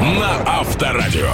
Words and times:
на 0.00 0.42
Авторадио. 0.46 1.28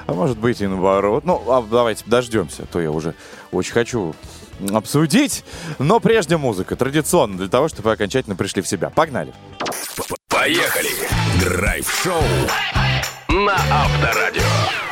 А 0.07 0.13
может 0.13 0.39
быть 0.39 0.61
и 0.61 0.67
наоборот. 0.67 1.25
Ну, 1.25 1.43
а 1.47 1.61
давайте 1.61 2.03
дождемся, 2.07 2.63
а 2.63 2.65
то 2.65 2.81
я 2.81 2.91
уже 2.91 3.13
очень 3.51 3.73
хочу 3.73 4.15
обсудить. 4.71 5.43
Но 5.77 5.99
прежде 5.99 6.37
музыка, 6.37 6.75
традиционно, 6.75 7.37
для 7.37 7.47
того, 7.47 7.67
чтобы 7.67 7.89
вы 7.89 7.93
окончательно 7.93 8.35
пришли 8.35 8.61
в 8.61 8.67
себя. 8.67 8.89
Погнали. 8.89 9.33
Поехали! 10.27 10.89
Драйв-шоу 11.39 12.23
на 13.29 13.53
Авторадио. 13.53 14.90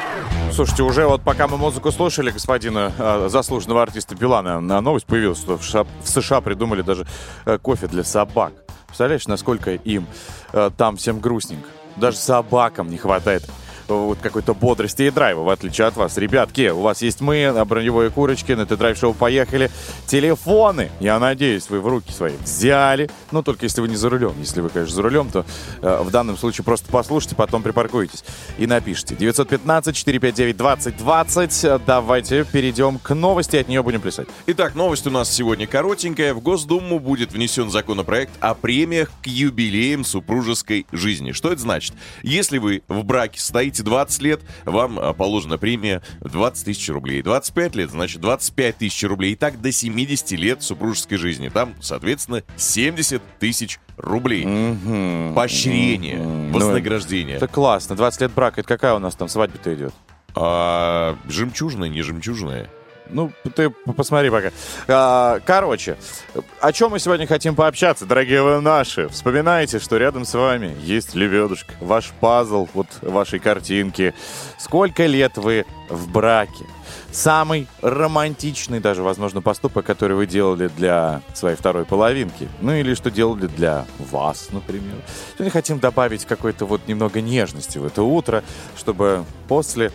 Слушайте, 0.60 0.84
уже 0.84 1.08
вот 1.08 1.22
пока 1.22 1.48
мы 1.48 1.56
музыку 1.56 1.90
слушали 1.90 2.32
господина 2.32 2.92
э, 2.98 3.30
заслуженного 3.30 3.82
артиста 3.82 4.14
Билана, 4.14 4.60
новость 4.60 5.06
появилась, 5.06 5.38
что 5.38 5.58
в, 5.58 5.64
США, 5.64 5.86
в 6.04 6.10
США 6.10 6.42
придумали 6.42 6.82
даже 6.82 7.08
э, 7.46 7.58
кофе 7.60 7.88
для 7.88 8.04
собак. 8.04 8.52
Представляешь, 8.88 9.26
насколько 9.26 9.76
им 9.76 10.06
э, 10.52 10.70
там 10.76 10.98
всем 10.98 11.22
грустненько? 11.22 11.70
Даже 11.96 12.18
собакам 12.18 12.90
не 12.90 12.98
хватает 12.98 13.50
вот 13.90 14.20
какой-то 14.20 14.54
бодрости 14.54 15.04
и 15.04 15.12
драйва, 15.12 15.42
в 15.42 15.50
отличие 15.50 15.88
от 15.88 15.96
вас. 15.96 16.18
Ребятки, 16.18 16.70
у 16.70 16.82
вас 16.82 17.02
есть 17.02 17.22
мы, 17.22 17.54
броневые 17.66 18.10
курочки, 18.10 18.52
на 18.54 18.66
драйв-шоу 18.66 19.14
поехали. 19.14 19.70
Телефоны, 20.08 20.90
я 21.00 21.20
надеюсь, 21.20 21.70
вы 21.70 21.80
в 21.82 21.88
руки 21.88 22.12
свои 22.12 22.36
взяли. 22.38 23.10
Ну, 23.32 23.44
только 23.44 23.66
если 23.66 23.82
вы 23.82 23.90
не 23.90 23.96
за 23.96 24.10
рулем. 24.10 24.34
Если 24.40 24.62
вы, 24.62 24.70
конечно, 24.70 24.96
за 24.96 25.02
рулем, 25.02 25.30
то 25.30 25.46
э, 25.82 26.02
в 26.04 26.12
данном 26.12 26.38
случае 26.38 26.66
просто 26.66 26.88
послушайте, 26.92 27.36
потом 27.36 27.64
припаркуйтесь 27.64 28.24
и 28.58 28.68
напишите. 28.68 29.16
915-459-2020. 29.16 31.82
Давайте 31.86 32.46
перейдем 32.46 33.00
к 33.00 33.14
новости, 33.14 33.58
от 33.58 33.68
нее 33.68 33.84
будем 33.84 34.00
плясать. 34.02 34.28
Итак, 34.48 34.76
новость 34.76 35.08
у 35.08 35.12
нас 35.12 35.32
сегодня 35.32 35.68
коротенькая. 35.68 36.34
В 36.34 36.42
Госдуму 36.42 37.00
будет 37.00 37.34
внесен 37.34 37.70
законопроект 37.70 38.32
о 38.40 38.54
премиях 38.54 39.12
к 39.22 39.28
юбилеям 39.28 40.04
супружеской 40.04 40.86
жизни. 40.92 41.32
Что 41.32 41.52
это 41.52 41.62
значит? 41.62 41.94
Если 42.24 42.58
вы 42.58 42.82
в 42.88 43.04
браке 43.04 43.40
стоите 43.40 43.79
20 43.84 44.22
лет, 44.22 44.42
вам 44.66 45.00
а, 45.00 45.14
положена 45.14 45.58
премия 45.58 46.02
20 46.22 46.66
тысяч 46.66 46.90
рублей. 46.90 47.22
25 47.22 47.76
лет, 47.76 47.92
значит, 47.92 48.22
25 48.22 48.78
тысяч 48.78 49.04
рублей. 49.04 49.34
И 49.34 49.36
так 49.36 49.62
до 49.62 49.72
70 49.72 50.32
лет 50.38 50.62
супружеской 50.64 51.18
жизни. 51.18 51.50
Там, 51.50 51.74
соответственно, 51.82 52.44
70 52.58 53.22
тысяч 53.40 53.80
рублей. 53.98 54.46
Мгм. 54.46 55.34
Поощрение, 55.36 56.18
Мгм. 56.18 56.52
вознаграждение. 56.54 57.38
Это 57.38 57.48
классно. 57.48 57.96
20 57.96 58.22
лет 58.22 58.32
брака. 58.32 58.62
Это 58.62 58.68
какая 58.68 58.94
у 58.94 59.00
нас 59.00 59.16
там 59.16 59.28
свадьба-то 59.28 59.74
идет? 59.74 59.94
А 60.36 61.18
жемчужная, 61.28 61.90
не 61.90 62.02
жемчужная. 62.02 62.70
Ну, 63.10 63.32
ты 63.56 63.70
посмотри 63.70 64.30
пока. 64.30 64.52
А, 64.88 65.40
короче, 65.46 65.98
о 66.62 66.72
чем 66.72 66.92
мы 66.92 67.00
сегодня 67.00 67.26
хотим 67.28 67.56
пообщаться, 67.56 68.06
дорогие 68.06 68.44
вы 68.44 68.62
наши? 68.62 69.08
Вспоминайте, 69.10 69.80
что 69.80 69.98
рядом 69.98 70.26
с 70.26 70.34
вами 70.34 70.76
есть 70.82 71.16
лебедушка, 71.16 71.74
ваш 71.80 72.12
пазл, 72.20 72.68
вот 72.74 72.88
вашей 73.02 73.40
картинки. 73.40 74.14
Сколько 74.58 75.06
лет 75.06 75.38
вы 75.38 75.66
в 75.90 76.12
браке? 76.12 76.66
Самый 77.12 77.68
романтичный 77.82 78.80
даже, 78.80 79.02
возможно, 79.02 79.42
поступок, 79.42 79.86
который 79.86 80.16
вы 80.16 80.28
делали 80.28 80.68
для 80.68 81.22
своей 81.34 81.56
второй 81.56 81.86
половинки. 81.86 82.48
Ну 82.62 82.74
или 82.74 82.94
что 82.94 83.10
делали 83.10 83.48
для 83.48 83.86
вас, 83.98 84.50
например. 84.52 84.96
Сегодня 85.34 85.52
хотим 85.52 85.80
добавить 85.80 86.26
какой-то 86.26 86.66
вот 86.66 86.88
немного 86.88 87.22
нежности 87.22 87.80
в 87.80 87.86
это 87.86 88.04
утро, 88.04 88.44
чтобы 88.78 89.26
после 89.48 89.92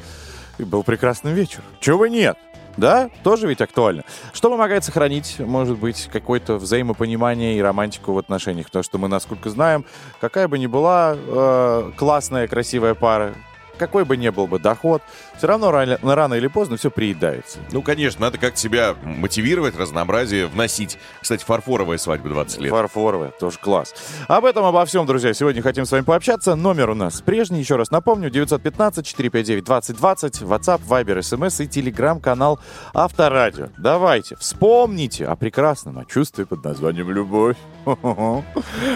был 0.58 0.82
прекрасный 0.82 1.32
вечер. 1.32 1.60
Чего 1.80 2.06
нет? 2.06 2.36
Да, 2.76 3.10
тоже 3.22 3.46
ведь 3.46 3.60
актуально. 3.60 4.04
Что 4.32 4.50
помогает 4.50 4.84
сохранить, 4.84 5.38
может 5.38 5.78
быть, 5.78 6.08
какое-то 6.12 6.56
взаимопонимание 6.56 7.56
и 7.56 7.62
романтику 7.62 8.12
в 8.12 8.18
отношениях? 8.18 8.66
Потому 8.66 8.82
что 8.82 8.98
мы, 8.98 9.08
насколько 9.08 9.50
знаем, 9.50 9.84
какая 10.20 10.48
бы 10.48 10.58
ни 10.58 10.66
была 10.66 11.16
э, 11.16 11.92
классная, 11.96 12.48
красивая 12.48 12.94
пара, 12.94 13.34
какой 13.78 14.04
бы 14.04 14.16
ни 14.16 14.28
был 14.28 14.46
бы 14.46 14.58
доход, 14.58 15.02
все 15.36 15.46
равно 15.46 15.70
рано, 15.70 15.98
рано 16.02 16.34
или 16.34 16.46
поздно 16.46 16.76
все 16.76 16.90
приедается. 16.90 17.58
Ну, 17.72 17.82
конечно, 17.82 18.22
надо 18.22 18.38
как-то 18.38 18.58
себя 18.58 18.94
мотивировать, 19.02 19.76
разнообразие 19.76 20.46
вносить. 20.46 20.98
Кстати, 21.20 21.44
фарфоровая 21.44 21.98
свадьба 21.98 22.28
20 22.28 22.60
лет. 22.60 22.70
Фарфоровая, 22.70 23.30
тоже 23.30 23.58
класс. 23.58 23.94
Об 24.28 24.44
этом, 24.44 24.64
обо 24.64 24.84
всем, 24.84 25.06
друзья, 25.06 25.34
сегодня 25.34 25.62
хотим 25.62 25.86
с 25.86 25.92
вами 25.92 26.02
пообщаться. 26.02 26.54
Номер 26.54 26.90
у 26.90 26.94
нас 26.94 27.20
прежний, 27.20 27.60
еще 27.60 27.76
раз 27.76 27.90
напомню, 27.90 28.30
915-459-2020, 28.30 30.44
WhatsApp, 30.44 30.80
Viber, 30.88 31.18
SMS 31.18 31.64
и 31.64 31.68
телеграм-канал 31.68 32.60
Авторадио. 32.92 33.68
Давайте, 33.76 34.36
вспомните 34.36 35.26
о 35.26 35.36
прекрасном, 35.36 35.98
о 35.98 36.04
чувстве 36.04 36.46
под 36.46 36.64
названием 36.64 37.10
любовь. 37.10 37.56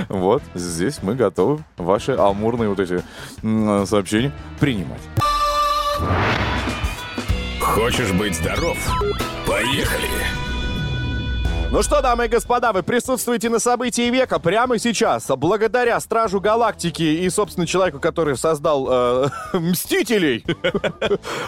Вот, 0.09 0.43
здесь 0.55 1.03
мы 1.03 1.15
готовы 1.15 1.63
ваши 1.77 2.13
амурные 2.13 2.69
вот 2.69 2.81
эти 2.81 3.03
сообщения 3.87 4.33
принимать. 4.59 5.01
Хочешь 7.61 8.13
быть 8.13 8.35
здоров? 8.35 8.77
Поехали! 9.47 10.48
Ну 11.71 11.83
что, 11.83 12.01
дамы 12.01 12.25
и 12.25 12.29
господа, 12.29 12.73
вы 12.73 12.83
присутствуете 12.83 13.51
на 13.51 13.59
событии 13.59 14.09
века 14.11 14.39
прямо 14.39 14.79
сейчас. 14.79 15.27
Благодаря 15.37 16.01
Стражу 16.01 16.41
Галактики 16.41 17.03
и, 17.03 17.29
собственно, 17.29 17.67
человеку, 17.67 18.01
который 18.01 18.39
создал 18.39 18.89
э, 18.91 19.29
Мстителей. 19.53 20.47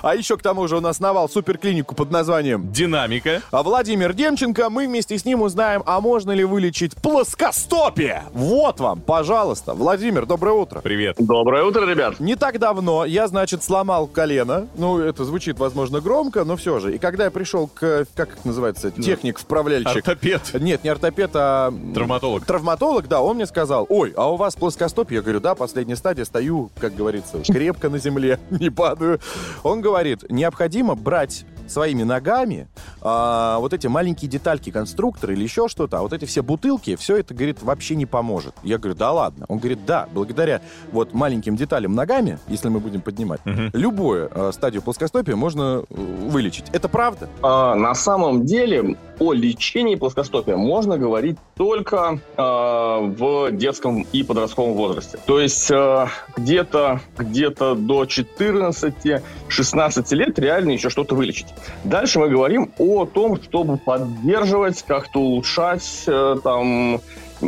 А 0.02 0.14
еще 0.14 0.37
к 0.37 0.43
тому 0.43 0.67
же 0.69 0.76
он 0.76 0.87
основал 0.87 1.28
суперклинику 1.28 1.94
под 1.94 2.11
названием 2.11 2.70
Динамика. 2.70 3.43
а 3.50 3.62
Владимир 3.62 4.12
Демченко. 4.12 4.69
Мы 4.70 4.87
вместе 4.87 5.17
с 5.19 5.25
ним 5.25 5.40
узнаем, 5.43 5.82
а 5.87 6.00
можно 6.00 6.32
ли 6.32 6.44
вылечить 6.44 6.94
плоскостопие. 6.96 8.25
Вот 8.32 8.81
вам, 8.81 9.00
пожалуйста. 9.00 9.73
Владимир, 9.75 10.26
доброе 10.26 10.52
утро. 10.52 10.81
Привет. 10.81 11.16
Доброе 11.19 11.64
утро, 11.64 11.87
ребят. 11.87 12.20
Не 12.20 12.34
так 12.37 12.58
давно 12.58 13.05
я, 13.05 13.26
значит, 13.28 13.62
сломал 13.62 14.06
колено. 14.06 14.69
Ну, 14.76 14.99
это 14.99 15.25
звучит, 15.25 15.58
возможно, 15.58 16.00
громко, 16.00 16.44
но 16.44 16.56
все 16.56 16.78
же. 16.78 16.94
И 16.94 16.99
когда 16.99 17.25
я 17.25 17.31
пришел 17.31 17.69
к, 17.69 18.06
как 18.14 18.34
это 18.34 18.46
называется, 18.46 18.90
техник-вправляльщик. 18.90 20.10
Ортопед. 20.11 20.55
Нет, 20.61 20.83
не 20.83 20.91
ортопед, 20.91 21.31
а... 21.35 21.73
Травматолог. 21.95 22.45
Травматолог, 22.45 23.07
да, 23.09 23.21
он 23.21 23.37
мне 23.37 23.47
сказал, 23.47 23.87
ой, 23.89 24.12
а 24.17 24.33
у 24.33 24.37
вас 24.37 24.57
плоскостопие? 24.57 25.19
Я 25.19 25.23
говорю, 25.23 25.41
да, 25.41 25.55
последняя 25.55 25.97
стадия, 25.97 26.25
стою, 26.25 26.71
как 26.79 26.95
говорится, 26.95 27.39
крепко 27.47 27.89
на 27.89 27.99
земле, 27.99 28.41
не 28.51 28.71
падаю. 28.71 29.21
Он 29.62 29.81
говорит, 29.81 30.25
необходимо 30.29 30.97
брать 30.97 31.45
своими 31.71 32.03
ногами 32.03 32.69
а, 33.01 33.59
вот 33.59 33.73
эти 33.73 33.87
маленькие 33.87 34.29
детальки 34.29 34.71
конструктора 34.71 35.33
или 35.33 35.43
еще 35.43 35.69
что-то, 35.69 35.99
а 35.99 36.03
вот 36.03 36.12
эти 36.12 36.25
все 36.25 36.43
бутылки, 36.43 36.97
все 36.97 37.17
это, 37.17 37.33
говорит, 37.33 37.62
вообще 37.62 37.95
не 37.95 38.07
поможет. 38.07 38.55
Я 38.62 38.79
говорю, 38.79 38.97
да 38.97 39.12
ладно. 39.12 39.47
Он 39.49 39.59
говорит, 39.59 39.85
да, 39.87 40.09
благодаря 40.12 40.61
вот 40.93 41.15
маленьким 41.15 41.57
деталям 41.57 41.95
ногами, 41.95 42.39
если 42.49 42.69
мы 42.69 42.81
будем 42.81 43.01
поднимать, 43.01 43.41
любую 43.45 44.31
а, 44.33 44.53
стадию 44.53 44.83
плоскостопия 44.83 45.37
можно 45.37 45.85
э, 45.89 45.95
вылечить. 45.95 46.67
Это 46.73 46.89
правда? 46.89 47.29
А, 47.43 47.75
на 47.75 47.95
самом 47.95 48.45
деле, 48.45 48.97
о 49.20 49.32
лечении 49.32 49.94
плоскостопия 49.94 50.56
можно 50.56 50.99
говорить 50.99 51.37
только 51.55 52.19
э, 52.37 52.43
в 52.43 53.52
детском 53.52 54.06
и 54.12 54.22
подростковом 54.22 54.72
возрасте. 54.72 55.19
То 55.26 55.38
есть 55.38 55.70
э, 55.70 56.06
где-то 56.37 57.00
где 57.19 57.50
до 57.50 58.05
14-16 58.05 60.14
лет 60.14 60.38
реально 60.38 60.70
еще 60.70 60.88
что-то 60.90 61.14
вылечить. 61.14 61.49
Дальше 61.84 62.19
мы 62.19 62.31
говорим 62.31 62.72
о 62.78 63.05
том, 63.05 63.40
чтобы 63.40 63.76
поддерживать, 63.76 64.82
как-то 64.82 65.20
улучшать, 65.20 66.05
э, 66.06 66.37
там, 66.43 67.00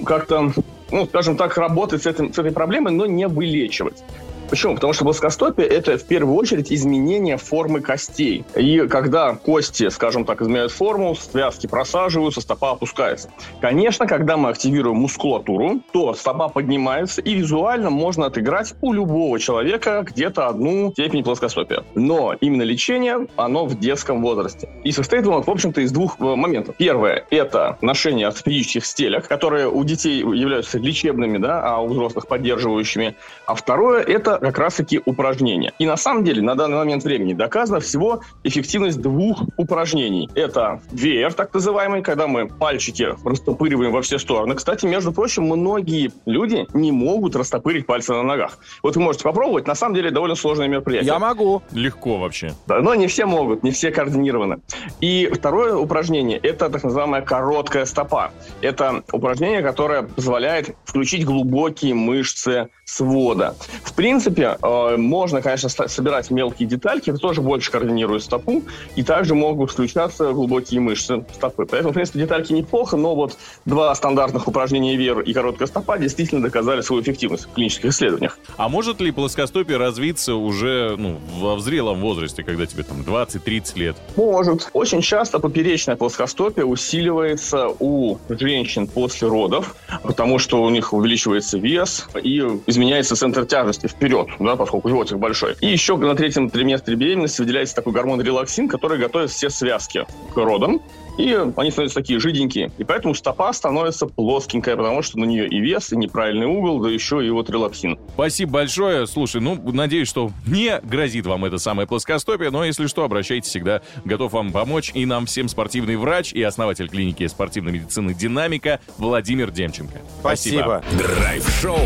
как-то 0.05 0.53
ну, 0.93 1.07
скажем 1.07 1.37
так, 1.37 1.57
работать 1.57 2.03
с, 2.03 2.07
этим, 2.07 2.33
с 2.33 2.39
этой 2.39 2.53
проблемой, 2.53 2.93
но 2.93 3.07
не 3.07 3.27
вылечивать. 3.27 4.05
Почему? 4.53 4.75
Потому 4.75 4.93
что 4.93 5.05
плоскостопие– 5.05 5.67
это 5.69 5.97
в 5.97 6.05
первую 6.05 6.37
очередь 6.37 6.71
изменение 6.71 7.39
формы 7.39 7.81
костей. 7.81 8.45
И 8.55 8.87
когда 8.87 9.35
кости, 9.35 9.89
скажем 9.89 10.27
так, 10.27 10.43
изменяют 10.43 10.73
форму, 10.73 11.15
связки 11.15 11.67
просаживаются, 11.67 12.43
стопа 12.43 12.73
опускается. 12.73 13.31
Конечно, 13.63 14.07
когда 14.07 14.37
мы 14.37 14.51
активируем 14.51 14.99
мускулатуру, 14.99 15.81
то 15.95 16.13
стопа 16.13 16.51
поднимается, 16.51 17.23
и 17.23 17.33
визуально 17.33 17.89
можно 17.89 18.27
отыграть 18.27 18.75
у 18.83 18.93
любого 18.93 19.41
человека 19.41 20.05
где-то 20.07 20.49
одну 20.49 20.93
степень 20.93 21.25
плоскостопия. 21.25 21.85
Но 21.95 22.35
именно 22.39 22.61
лечение, 22.61 23.29
оно 23.37 23.65
в 23.65 23.79
детском 23.79 24.21
возрасте. 24.21 24.69
И 24.85 24.93
состоит 24.93 25.27
он, 25.27 25.45
в 25.45 25.49
общем-то, 25.49 25.81
из 25.81 25.93
двух 25.93 26.21
э, 26.21 26.25
моментов. 26.25 26.75
Первое– 26.77 27.25
это 27.31 27.79
ношение 27.81 28.27
ортопедических 28.27 28.85
стелек, 28.85 29.29
которые 29.29 29.71
у 29.71 29.83
детей 29.83 30.19
являются 30.19 30.79
лечебными, 30.79 31.39
да, 31.39 31.63
а 31.65 31.79
у 31.79 31.89
взрослых 31.89 32.27
поддерживающими. 32.27 33.17
А 33.47 33.55
второе– 33.55 34.03
это 34.07 34.42
как 34.43 34.59
раз-таки 34.59 35.01
упражнения. 35.07 35.73
И 35.79 35.87
на 35.87 35.97
самом 35.97 36.25
деле 36.25 36.43
на 36.43 36.57
данный 36.57 36.77
момент 36.77 37.05
времени 37.05 37.33
доказана 37.33 37.79
всего 37.79 38.23
эффективность 38.43 39.01
двух 39.01 39.45
упражнений. 39.57 40.29
Это 40.35 40.81
VR, 40.91 41.33
так 41.33 41.55
называемый, 41.55 42.03
когда 42.03 42.27
мы 42.27 42.49
пальчики 42.49 43.15
растопыриваем 43.25 43.93
во 43.93 44.03
все 44.03 44.19
стороны. 44.19 44.57
Кстати, 44.57 44.85
между 44.85 45.13
прочим, 45.13 45.45
многие 45.45 46.11
люди 46.27 46.67
не 46.75 46.91
могут 46.91 47.37
растопырить 47.37 47.87
пальцы 47.87 48.13
на 48.13 48.25
ногах. 48.25 48.59
Вот 48.83 48.97
вы 48.97 49.03
можете 49.03 49.23
попробовать, 49.23 49.69
на 49.69 49.77
самом 49.77 49.95
деле 49.95 50.11
довольно 50.11 50.35
сложное 50.35 50.67
мероприятие. 50.67 51.13
Я 51.13 51.19
могу. 51.21 51.63
Легко 51.71 52.19
вообще. 52.19 52.53
Да, 52.67 52.81
но 52.81 52.97
не 52.97 53.07
все 53.07 53.27
могут, 53.27 53.63
не 53.63 53.71
все 53.71 53.93
координированы. 53.93 54.59
И 55.01 55.31
второе 55.33 55.77
упражнение– 55.77 56.39
это 56.43 56.69
так 56.69 56.83
называемая 56.83 57.23
короткая 57.23 57.85
стопа. 57.85 58.33
Это 58.61 59.05
упражнение, 59.13 59.63
которое 59.63 60.03
позволяет 60.03 60.75
включить 60.85 61.25
глубокие 61.25 61.95
мышцы 61.95 62.69
свода. 62.85 63.55
В 63.85 63.95
принципе, 63.95 64.32
э, 64.41 64.97
можно, 64.97 65.43
конечно, 65.43 65.69
собирать 65.69 66.31
мелкие 66.31 66.69
детальки, 66.69 67.11
это 67.11 67.19
тоже 67.19 67.41
больше 67.41 67.71
координирует 67.71 68.23
стопу, 68.23 68.63
и 68.97 69.03
также 69.03 69.35
могут 69.35 69.71
включаться 69.71 70.33
глубокие 70.33 70.81
мышцы 70.81 71.25
стопы. 71.35 71.67
Поэтому, 71.67 71.91
в 71.91 71.95
принципе, 71.95 72.21
детальки 72.21 72.53
неплохо, 72.53 72.97
но 72.97 73.15
вот 73.15 73.37
два 73.65 73.95
стандартных 73.95 74.49
упражнения 74.49 74.97
вер 74.97 75.21
и 75.21 75.33
короткая 75.33 75.69
стопа 75.69 75.99
действительно 75.99 76.43
доказали 76.43 76.81
свою 76.81 77.03
эффективность 77.03 77.47
в 77.47 77.53
клинических 77.53 77.91
исследованиях. 77.91 78.39
А 78.57 78.69
может 78.69 79.01
ли 79.01 79.11
плоскостопие 79.11 79.79
развиться 79.79 80.35
уже 80.35 80.97
ну, 80.97 81.19
во 81.39 81.57
взрелом 81.57 82.01
возрасте, 82.01 82.43
когда 82.43 82.67
тебе 82.67 82.83
там 82.85 83.01
20-30 83.01 83.79
лет? 83.79 83.97
Может. 84.17 84.71
Очень 84.73 85.01
часто 85.03 85.39
поперечное 85.39 85.97
плоскостопие 85.97 86.65
усиливается 86.65 87.69
у 87.79 88.19
женщин 88.29 88.87
после 88.87 89.29
родов, 89.29 89.75
потому 90.03 90.39
что 90.39 90.63
у 90.63 90.71
них 90.71 90.93
увеличивается 90.93 91.59
вес 91.59 92.07
и 92.23 92.39
изменяется 92.67 92.93
меняется 92.93 93.17
центр 93.17 93.47
тяжести 93.47 93.87
вперед, 93.87 94.12
да, 94.39 94.57
поскольку 94.57 94.89
животик 94.89 95.19
большой. 95.19 95.57
И 95.61 95.67
еще 95.67 95.97
на 95.97 96.15
третьем 96.15 96.51
триместре 96.51 96.97
беременности 96.97 97.41
выделяется 97.41 97.75
такой 97.75 97.93
гормон 97.93 98.21
релаксин, 98.21 98.69
который 98.69 98.99
готовит 98.99 99.31
все 99.31 99.51
связки 99.51 100.07
к 100.35 100.37
родам 100.37 100.81
и 101.19 101.35
они 101.57 101.71
становятся 101.71 102.01
такие 102.01 102.19
жиденькие. 102.19 102.73
И 102.79 102.85
поэтому 102.85 103.15
стопа 103.15 103.53
становится 103.53 104.07
плоскенькая, 104.07 104.77
потому 104.77 105.03
что 105.03 105.19
на 105.19 105.25
нее 105.25 105.47
и 105.47 105.61
вес, 105.61 105.93
и 105.93 105.97
неправильный 105.97 106.47
угол, 106.47 106.81
да 106.81 106.89
еще 106.89 107.25
и 107.25 107.31
вот 107.31 107.51
релаксин. 107.51 107.99
Спасибо 108.15 108.53
большое. 108.53 109.07
Слушай, 109.07 109.41
ну, 109.41 109.61
надеюсь, 109.73 110.09
что 110.09 110.31
не 110.47 110.81
грозит 110.81 111.27
вам 111.27 111.45
это 111.45 111.59
самое 111.59 111.87
плоскостопие, 111.87 112.51
но 112.51 112.65
если 112.65 112.87
что, 112.87 113.05
обращайтесь 113.05 113.49
всегда. 113.49 113.83
Готов 114.05 114.33
вам 114.33 114.53
помочь. 114.53 114.91
И 114.95 115.05
нам 115.07 115.27
всем 115.27 115.49
спортивный 115.49 115.97
врач 115.97 116.33
и 116.33 116.43
основатель 116.43 116.89
клиники 116.89 117.27
спортивной 117.27 117.73
медицины 117.73 118.15
«Динамика» 118.15 118.81
Владимир 118.99 119.51
Демченко. 119.51 120.01
Спасибо. 120.21 120.83
Спасибо. 120.87 121.07
Драйв-шоу 121.15 121.79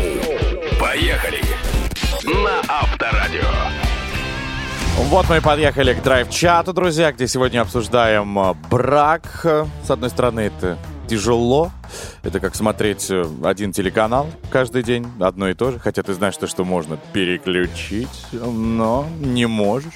Поехали! 0.79 1.66
На 2.27 2.59
Авторадио. 2.67 3.41
Вот 4.97 5.29
мы 5.29 5.37
и 5.37 5.39
подъехали 5.39 5.93
к 5.93 6.03
драйв-чату, 6.03 6.73
друзья, 6.73 7.13
где 7.13 7.25
сегодня 7.25 7.61
обсуждаем 7.61 8.37
э, 8.37 8.53
брак. 8.69 9.45
С 9.85 9.89
одной 9.89 10.09
стороны, 10.09 10.41
это 10.41 10.77
тяжело, 11.07 11.71
это 12.23 12.39
как 12.39 12.55
смотреть 12.55 13.09
э, 13.09 13.25
один 13.43 13.71
телеканал 13.71 14.27
каждый 14.49 14.83
день, 14.83 15.07
одно 15.19 15.49
и 15.49 15.53
то 15.53 15.71
же. 15.71 15.79
Хотя 15.79 16.03
ты 16.03 16.13
знаешь, 16.13 16.33
что, 16.33 16.47
что 16.47 16.65
можно 16.65 16.97
переключить, 17.13 18.07
но 18.31 19.07
не 19.19 19.45
можешь. 19.45 19.93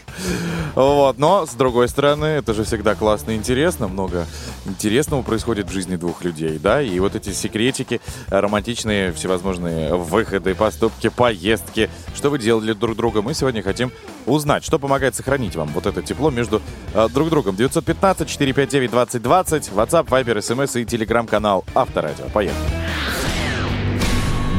Вот. 0.76 1.18
Но, 1.18 1.46
с 1.46 1.54
другой 1.54 1.88
стороны, 1.88 2.26
это 2.26 2.54
же 2.54 2.64
всегда 2.64 2.96
классно 2.96 3.32
и 3.32 3.36
интересно. 3.36 3.88
Много 3.88 4.26
интересного 4.66 5.22
происходит 5.22 5.70
в 5.70 5.74
жизни 5.74 5.96
двух 5.96 6.24
людей, 6.24 6.60
да? 6.60 6.82
И 6.82 7.00
вот 7.00 7.16
эти 7.16 7.32
секретики, 7.32 8.02
романтичные 8.28 9.12
всевозможные 9.14 9.96
выходы, 9.96 10.56
поступки, 10.56 11.10
поездки, 11.10 11.90
что 12.16 12.30
вы 12.30 12.40
делали 12.40 12.74
друг 12.74 12.96
друга, 12.96 13.22
мы 13.22 13.34
сегодня 13.34 13.62
хотим 13.62 13.92
узнать, 14.26 14.64
что 14.64 14.80
помогает 14.80 15.16
сохранить 15.16 15.56
вам 15.56 15.70
вот 15.70 15.86
это 15.86 16.02
тепло 16.02 16.30
между 16.30 16.62
э, 16.94 17.08
друг 17.14 17.30
другом. 17.30 17.56
915-459-2020, 17.56 19.74
WhatsApp, 19.74 20.08
Viber, 20.08 20.38
SMS 20.38 20.82
и 20.82 20.86
телеграм-канал 20.86 21.66
Авторадио. 21.82 22.26
Поехали. 22.34 22.70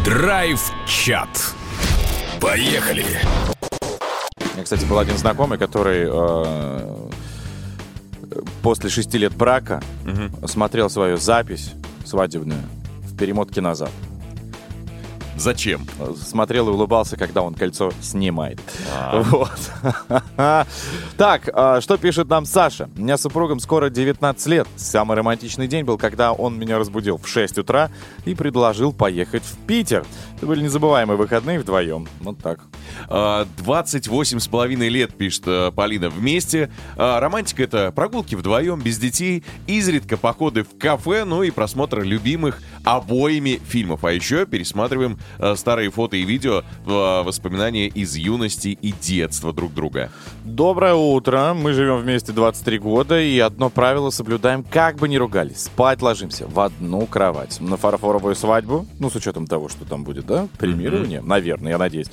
Драйв-чат. 0.05 1.55
Поехали. 2.41 3.05
У 4.41 4.55
меня, 4.55 4.65
кстати, 4.65 4.85
был 4.85 4.99
один 4.99 5.17
знакомый, 5.17 5.59
который 5.59 6.09
э, 6.11 7.09
после 8.63 8.91
шести 8.91 9.19
лет 9.19 9.35
брака 9.35 9.81
угу. 10.05 10.47
смотрел 10.49 10.91
свою 10.91 11.17
запись 11.17 11.73
свадебную 12.05 12.61
в 13.03 13.17
перемотке 13.17 13.61
назад. 13.61 13.91
Зачем? 15.37 15.87
Смотрел 16.17 16.69
и 16.69 16.73
улыбался, 16.73 17.17
когда 17.17 17.43
он 17.43 17.55
кольцо 17.55 17.91
снимает. 18.01 18.61
А. 18.93 19.23
Вот. 19.23 19.51
Так, 21.17 21.49
а, 21.53 21.81
что 21.81 21.97
пишет 21.97 22.29
нам 22.29 22.45
Саша? 22.45 22.89
У 22.97 23.01
меня 23.01 23.17
супругом 23.17 23.61
скоро 23.61 23.91
19 23.91 24.47
лет. 24.47 24.67
Самый 24.77 25.17
романтичный 25.17 25.69
день 25.69 25.85
был, 25.85 25.99
когда 25.99 26.33
он 26.33 26.59
меня 26.59 26.79
разбудил 26.79 27.19
в 27.19 27.29
6 27.29 27.59
утра 27.59 27.91
и 28.25 28.35
предложил 28.35 28.93
поехать 28.93 29.43
в 29.43 29.57
Питер. 29.67 30.05
Это 30.37 30.47
были 30.47 30.63
незабываемые 30.63 31.17
выходные 31.17 31.61
вдвоем. 31.61 32.09
Вот 32.21 32.39
так. 32.39 32.61
28 33.09 34.37
а, 34.37 34.41
с 34.41 34.49
половиной 34.49 34.89
лет, 34.89 35.15
пишет 35.15 35.45
э, 35.47 35.73
Полина, 35.75 36.09
вместе. 36.09 36.71
Романтика— 36.97 37.63
это 37.65 37.93
прогулки 37.93 38.35
вдвоем, 38.35 38.81
без 38.81 38.99
детей, 38.99 39.45
изредка 39.67 40.17
походы 40.17 40.63
в 40.65 40.79
кафе, 40.79 41.25
ну 41.25 41.43
и 41.43 41.51
просмотр 41.51 42.03
любимых 42.03 42.63
обоими 42.85 43.61
фильмов. 43.67 44.05
А 44.05 44.13
еще 44.13 44.47
пересматриваем 44.47 45.19
Э, 45.39 45.55
старые 45.57 45.91
фото 45.91 46.17
и 46.17 46.23
видео, 46.23 46.63
э, 46.87 47.23
воспоминания 47.23 47.89
из 47.89 48.17
юности 48.17 48.69
и 48.69 48.93
детства 48.93 49.53
друг 49.53 49.75
друга. 49.75 50.11
Доброе 50.45 50.95
утро. 50.95 51.55
Мы 51.55 51.73
живем 51.73 51.99
вместе 51.99 52.33
23 52.33 52.79
года, 52.79 53.21
и 53.21 53.39
одно 53.39 53.71
правило 53.71 54.11
соблюдаем, 54.11 54.65
как 54.65 54.97
бы 54.97 55.09
ни 55.09 55.17
ругались. 55.17 55.65
Спать 55.65 56.03
ложимся 56.03 56.47
в 56.47 56.61
одну 56.61 57.07
кровать. 57.07 57.61
На 57.61 57.77
фарфоровую 57.77 58.35
свадьбу, 58.35 58.87
ну, 58.99 59.11
с 59.11 59.17
учетом 59.17 59.47
того, 59.47 59.69
что 59.69 59.85
там 59.85 60.05
будет, 60.05 60.27
да, 60.27 60.49
премирование, 60.59 61.21
mm-hmm. 61.21 61.27
наверное, 61.27 61.73
я 61.73 61.79
надеюсь, 61.79 62.09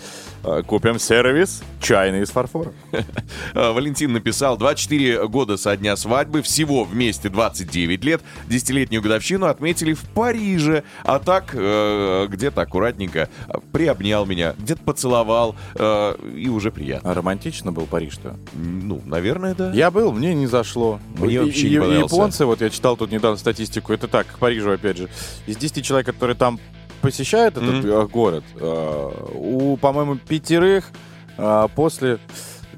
купим 0.66 1.00
сервис 1.00 1.62
чайный 1.82 2.24
из 2.24 2.30
фарфора. 2.30 2.74
Валентин 3.54 4.14
написал, 4.14 4.58
24 4.58 5.28
года 5.28 5.58
со 5.58 5.78
дня 5.78 5.96
свадьбы, 5.96 6.42
всего 6.42 6.84
вместе 6.84 7.30
29 7.30 8.04
лет, 8.04 8.22
десятилетнюю 8.48 9.02
годовщину 9.02 9.46
отметили 9.46 9.94
в 9.94 10.02
Париже, 10.02 10.84
а 11.04 11.20
так 11.20 11.50
где-то 11.50 12.62
аккуратнее 12.62 12.90
аккуратненько 12.90 13.30
а, 13.48 13.60
приобнял 13.72 14.26
меня, 14.26 14.56
где-то 14.58 14.82
поцеловал, 14.84 15.56
э, 15.76 16.16
и 16.36 16.50
уже 16.50 16.72
приятно. 16.72 17.12
А 17.12 17.14
романтично 17.14 17.72
был 17.72 17.86
Париж-то? 17.86 18.38
Ну, 18.54 19.02
наверное, 19.06 19.56
да. 19.56 19.72
Я 19.72 19.92
был, 19.92 20.12
мне 20.12 20.34
не 20.34 20.48
зашло. 20.48 21.00
Мне 21.18 21.42
вообще 21.42 21.70
не 21.70 21.80
понравился. 21.80 22.16
Японцы, 22.16 22.46
вот 22.46 22.62
я 22.62 22.70
читал 22.70 22.98
тут 22.98 23.12
недавно 23.12 23.38
статистику, 23.38 23.94
это 23.94 24.08
так, 24.08 24.28
к 24.28 24.40
Парижу 24.40 24.72
опять 24.72 24.98
же. 24.98 25.10
Из 25.48 25.58
10 25.58 25.84
человек, 25.84 26.08
которые 26.08 26.36
там 26.36 26.60
посещают 27.00 27.58
этот 27.58 27.86
mm-hmm. 27.86 28.10
город, 28.10 28.44
э, 28.56 29.12
у, 29.34 29.78
по-моему, 29.78 30.16
пятерых 30.16 30.90
э, 31.38 31.68
после 31.76 32.20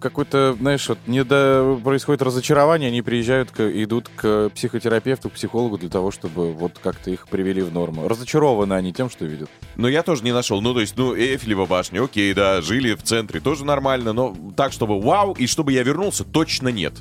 какой-то, 0.01 0.56
знаешь, 0.60 0.90
вот 0.90 0.98
не 1.08 1.24
до... 1.24 1.80
происходит 1.82 2.22
разочарование, 2.22 2.90
они 2.90 3.01
приезжают, 3.01 3.51
к... 3.51 3.62
идут 3.62 4.10
к 4.13 4.50
психотерапевту, 4.50 5.30
к 5.30 5.34
психологу 5.34 5.78
для 5.78 5.90
того, 5.90 6.12
чтобы 6.12 6.51
вот 6.51 6.80
как-то 6.80 7.12
их 7.12 7.28
привели 7.28 7.62
в 7.62 7.72
норму. 7.72 8.08
Разочарованы 8.08 8.74
они 8.74 8.92
тем, 8.92 9.10
что 9.10 9.25
видят. 9.25 9.50
Но 9.75 9.88
я 9.88 10.04
тоже 10.04 10.24
не 10.24 10.34
нашел. 10.34 10.62
Ну, 10.62 10.74
то 10.74 10.82
есть, 10.82 10.98
ну, 10.98 11.16
Эйфелева 11.16 11.66
башня, 11.66 12.04
окей, 12.04 12.34
да, 12.34 12.62
жили 12.62 12.96
в 12.96 13.04
центре, 13.04 13.40
тоже 13.40 13.63
нормально, 13.63 14.12
но 14.12 14.36
так, 14.58 14.74
чтобы 14.74 15.00
вау, 15.00 15.34
и 15.34 15.48
чтобы 15.48 15.72
я 15.72 15.84
вернулся, 15.84 16.25
точно 16.25 16.70
нет. 16.70 16.94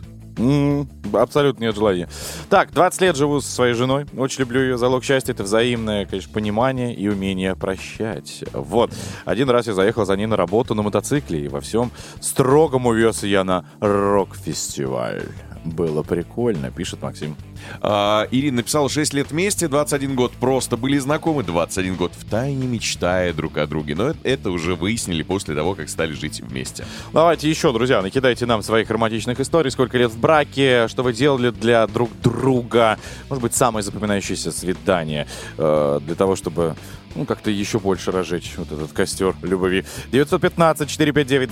Абсолютно 1.13 1.65
нет 1.65 1.75
желания. 1.75 2.09
Так, 2.49 2.73
20 2.73 3.01
лет 3.03 3.17
живу 3.17 3.41
со 3.41 3.51
своей 3.51 3.75
женой. 3.75 4.07
Очень 4.17 4.41
люблю 4.41 4.61
ее. 4.61 4.79
Залог 4.79 5.05
счастья— 5.05 5.33
это 5.35 5.43
взаимное, 5.43 6.07
конечно, 6.07 6.33
понимание 6.33 6.95
и 6.95 7.09
умение 7.09 7.57
прощать. 7.57 8.45
Вот. 8.53 8.93
Один 9.25 9.51
раз 9.51 9.67
я 9.67 9.75
заехал 9.75 10.07
за 10.07 10.17
ней 10.17 10.27
на 10.27 10.37
работу 10.37 10.75
на 10.75 10.83
мотоцикле, 10.83 11.45
и 11.45 11.49
во 11.49 11.61
всем 11.61 11.91
строгом 12.21 12.87
увез 12.87 13.23
я 13.23 13.45
на 13.45 13.65
рок-фестиваль. 13.81 15.27
Было 15.65 16.03
прикольно, 16.03 16.71
пишет 16.71 17.03
Максим. 17.03 17.37
А, 17.83 18.27
Ирина 18.31 18.59
написала 18.59 18.89
6 18.89 19.13
лет 19.13 19.31
вместе, 19.31 19.69
21 19.69 20.15
год 20.15 20.33
просто 20.33 20.77
были 20.77 20.99
знакомы, 20.99 21.43
21 21.43 21.97
год 21.97 22.13
в 22.17 22.29
тайне 22.29 22.67
мечтая 22.67 23.33
друг 23.35 23.59
о 23.59 23.67
друге. 23.67 23.95
Но 23.95 24.09
это, 24.09 24.19
это 24.25 24.51
уже 24.51 24.75
выяснили 24.75 25.23
после 25.23 25.55
того, 25.55 25.75
как 25.75 25.89
стали 25.89 26.13
жить 26.13 26.41
вместе. 26.41 26.87
Давайте 27.13 27.49
еще, 27.51 27.73
друзья, 27.73 28.01
накидайте 28.01 28.47
нам 28.47 28.63
своих 28.63 28.91
романтичных 28.91 29.39
историй, 29.41 29.71
сколько 29.71 29.99
лет 29.99 30.11
в 30.11 30.19
браке, 30.19 30.89
что 30.89 31.03
вы 31.03 31.13
делали 31.13 31.51
для 31.51 31.87
друг 31.87 32.11
друга. 32.23 32.99
Может 33.29 33.43
быть, 33.43 33.55
самое 33.55 33.83
запоминающееся 33.83 34.53
свидание 34.53 35.27
э, 35.59 36.01
для 36.03 36.15
того, 36.15 36.37
чтобы 36.37 36.75
ну, 37.15 37.27
как-то 37.27 37.51
еще 37.51 37.79
больше 37.79 38.13
разжечь 38.13 38.55
вот 38.57 38.73
этот 38.73 38.93
костер 38.93 39.35
любви. 39.43 39.85
915-459-2020, 40.13 41.49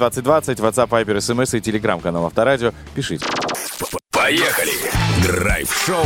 WhatsApp, 0.57 0.89
Viber, 0.89 1.17
SMS 1.17 1.57
и 1.57 1.61
телеграм-канал 1.61 2.27
Авторадио. 2.27 2.73
Пишите. 2.95 3.27
Поехали! 4.29 4.73
Драйв-шоу 5.23 6.05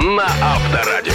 на 0.00 0.26
Авторадио. 0.42 1.14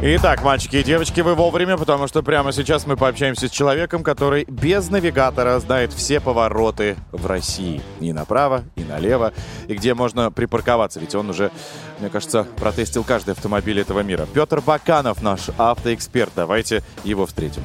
Итак, 0.00 0.44
мальчики 0.44 0.76
и 0.76 0.84
девочки, 0.84 1.20
вы 1.22 1.34
вовремя, 1.34 1.76
потому 1.76 2.06
что 2.06 2.22
прямо 2.22 2.52
сейчас 2.52 2.86
мы 2.86 2.96
пообщаемся 2.96 3.48
с 3.48 3.50
человеком, 3.50 4.04
который 4.04 4.44
без 4.44 4.90
навигатора 4.90 5.58
знает 5.58 5.92
все 5.92 6.20
повороты 6.20 6.94
в 7.10 7.26
России. 7.26 7.82
И 7.98 8.12
направо, 8.12 8.62
и 8.76 8.84
налево, 8.84 9.32
и 9.66 9.74
где 9.74 9.94
можно 9.94 10.30
припарковаться. 10.30 11.00
Ведь 11.00 11.16
он 11.16 11.30
уже, 11.30 11.50
мне 11.98 12.08
кажется, 12.08 12.46
протестил 12.56 13.02
каждый 13.02 13.32
автомобиль 13.32 13.80
этого 13.80 14.04
мира. 14.04 14.28
Петр 14.32 14.60
Баканов, 14.60 15.20
наш 15.20 15.48
автоэксперт. 15.58 16.30
Давайте 16.36 16.84
его 17.02 17.26
встретим. 17.26 17.62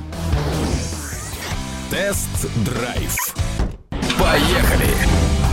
Тест-драйв. 1.91 3.15
Поехали! 4.17 5.46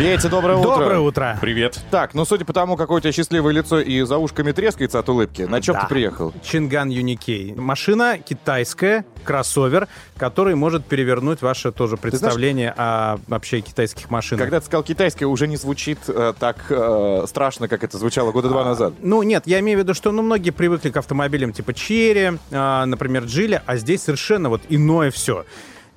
Петя, 0.00 0.30
доброе 0.30 0.56
утро. 0.56 0.70
Доброе 0.70 1.00
утро. 1.00 1.38
Привет. 1.42 1.78
Так, 1.90 2.14
ну 2.14 2.24
судя 2.24 2.46
по 2.46 2.54
тому, 2.54 2.76
какое 2.78 2.96
у 2.96 3.00
тебя 3.00 3.12
счастливое 3.12 3.52
лицо 3.52 3.80
и 3.80 4.00
за 4.00 4.16
ушками 4.16 4.50
трескается 4.52 4.98
от 4.98 5.10
улыбки, 5.10 5.42
на 5.42 5.60
чем 5.60 5.74
Да. 5.74 5.82
ты 5.82 5.88
приехал? 5.88 6.32
Чинган 6.42 6.88
Юникей. 6.88 7.52
Машина 7.52 8.16
китайская, 8.18 9.04
кроссовер, 9.24 9.88
который 10.16 10.54
может 10.54 10.86
перевернуть 10.86 11.42
ваше 11.42 11.70
тоже 11.70 11.98
представление 11.98 12.72
о 12.78 13.18
вообще 13.28 13.60
китайских 13.60 14.08
машинах. 14.08 14.40
Когда 14.44 14.60
ты 14.60 14.64
сказал 14.64 14.84
китайское, 14.84 15.28
уже 15.28 15.46
не 15.46 15.58
звучит 15.58 15.98
э, 16.08 16.32
так 16.38 16.64
э, 16.70 17.24
страшно, 17.28 17.68
как 17.68 17.84
это 17.84 17.98
звучало 17.98 18.32
года 18.32 18.48
два 18.48 18.64
назад. 18.64 18.94
Ну, 19.02 19.22
нет, 19.22 19.42
я 19.44 19.60
имею 19.60 19.80
в 19.80 19.82
виду, 19.82 19.92
что 19.92 20.12
ну, 20.12 20.22
многие 20.22 20.50
привыкли 20.50 20.88
к 20.88 20.96
автомобилям 20.96 21.52
типа 21.52 21.74
Черри, 21.74 22.38
а, 22.50 22.86
например, 22.86 23.24
Джили, 23.24 23.60
а 23.66 23.76
здесь 23.76 24.04
совершенно 24.04 24.48
вот 24.48 24.62
иное 24.70 25.10
все. 25.10 25.44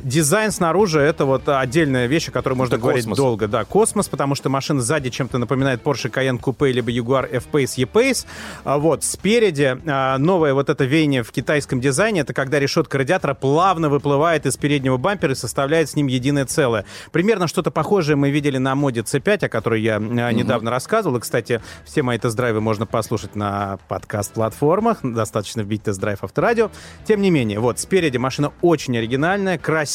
Дизайн 0.03 0.51
снаружи 0.51 0.99
это 0.99 1.23
вот 1.25 1.47
отдельная 1.47 2.07
вещь, 2.07 2.27
о 2.27 2.31
которой 2.31 2.55
можно 2.55 2.75
Это 2.75 2.81
говорить 2.81 3.05
космос. 3.05 3.17
долго. 3.17 3.47
Да, 3.47 3.63
космос, 3.63 4.09
потому 4.09 4.35
что 4.35 4.49
машина 4.49 4.81
сзади 4.81 5.09
чем-то 5.09 5.37
напоминает 5.37 5.81
Porsche 5.81 6.11
Cayenne 6.11 6.39
Coupe 6.39 6.69
либо 6.71 6.91
Jaguar 6.91 7.29
F-Pace 7.31 7.75
E-Pace. 7.77 8.25
А 8.65 8.79
вот 8.79 9.05
спереди 9.05 9.77
а, 9.85 10.17
новое 10.17 10.53
вот 10.53 10.69
это 10.69 10.83
веяние 10.83 11.23
в 11.23 11.31
китайском 11.31 11.79
дизайне, 11.79 12.21
это 12.21 12.33
когда 12.33 12.59
решетка 12.59 12.97
радиатора 12.97 13.33
плавно 13.33 13.87
выплывает 13.87 14.45
из 14.45 14.57
переднего 14.57 14.97
бампера 14.97 15.31
и 15.31 15.35
составляет 15.35 15.89
с 15.89 15.95
ним 15.95 16.07
единое 16.07 16.45
целое. 16.45 16.83
Примерно 17.13 17.47
что-то 17.47 17.71
похожее 17.71 18.17
мы 18.17 18.29
видели 18.29 18.57
на 18.57 18.75
моде 18.75 19.01
C5, 19.01 19.45
о 19.45 19.49
которой 19.49 19.81
я 19.81 19.95
а, 19.95 19.99
недавно 20.33 20.69
рассказывал. 20.69 21.15
И, 21.17 21.19
кстати, 21.21 21.61
все 21.85 22.03
мои 22.03 22.17
тест-драйвы 22.17 22.59
можно 22.59 22.85
послушать 22.85 23.35
на 23.35 23.79
подкаст-платформах. 23.87 24.97
Достаточно 25.01 25.61
вбить 25.61 25.83
тест-драйв 25.83 26.23
авторадио. 26.25 26.71
Тем 27.07 27.21
не 27.21 27.31
менее, 27.31 27.61
вот 27.61 27.79
спереди 27.79 28.17
машина 28.17 28.51
очень 28.61 28.97
оригинальная, 28.97 29.57
красивая, 29.57 29.92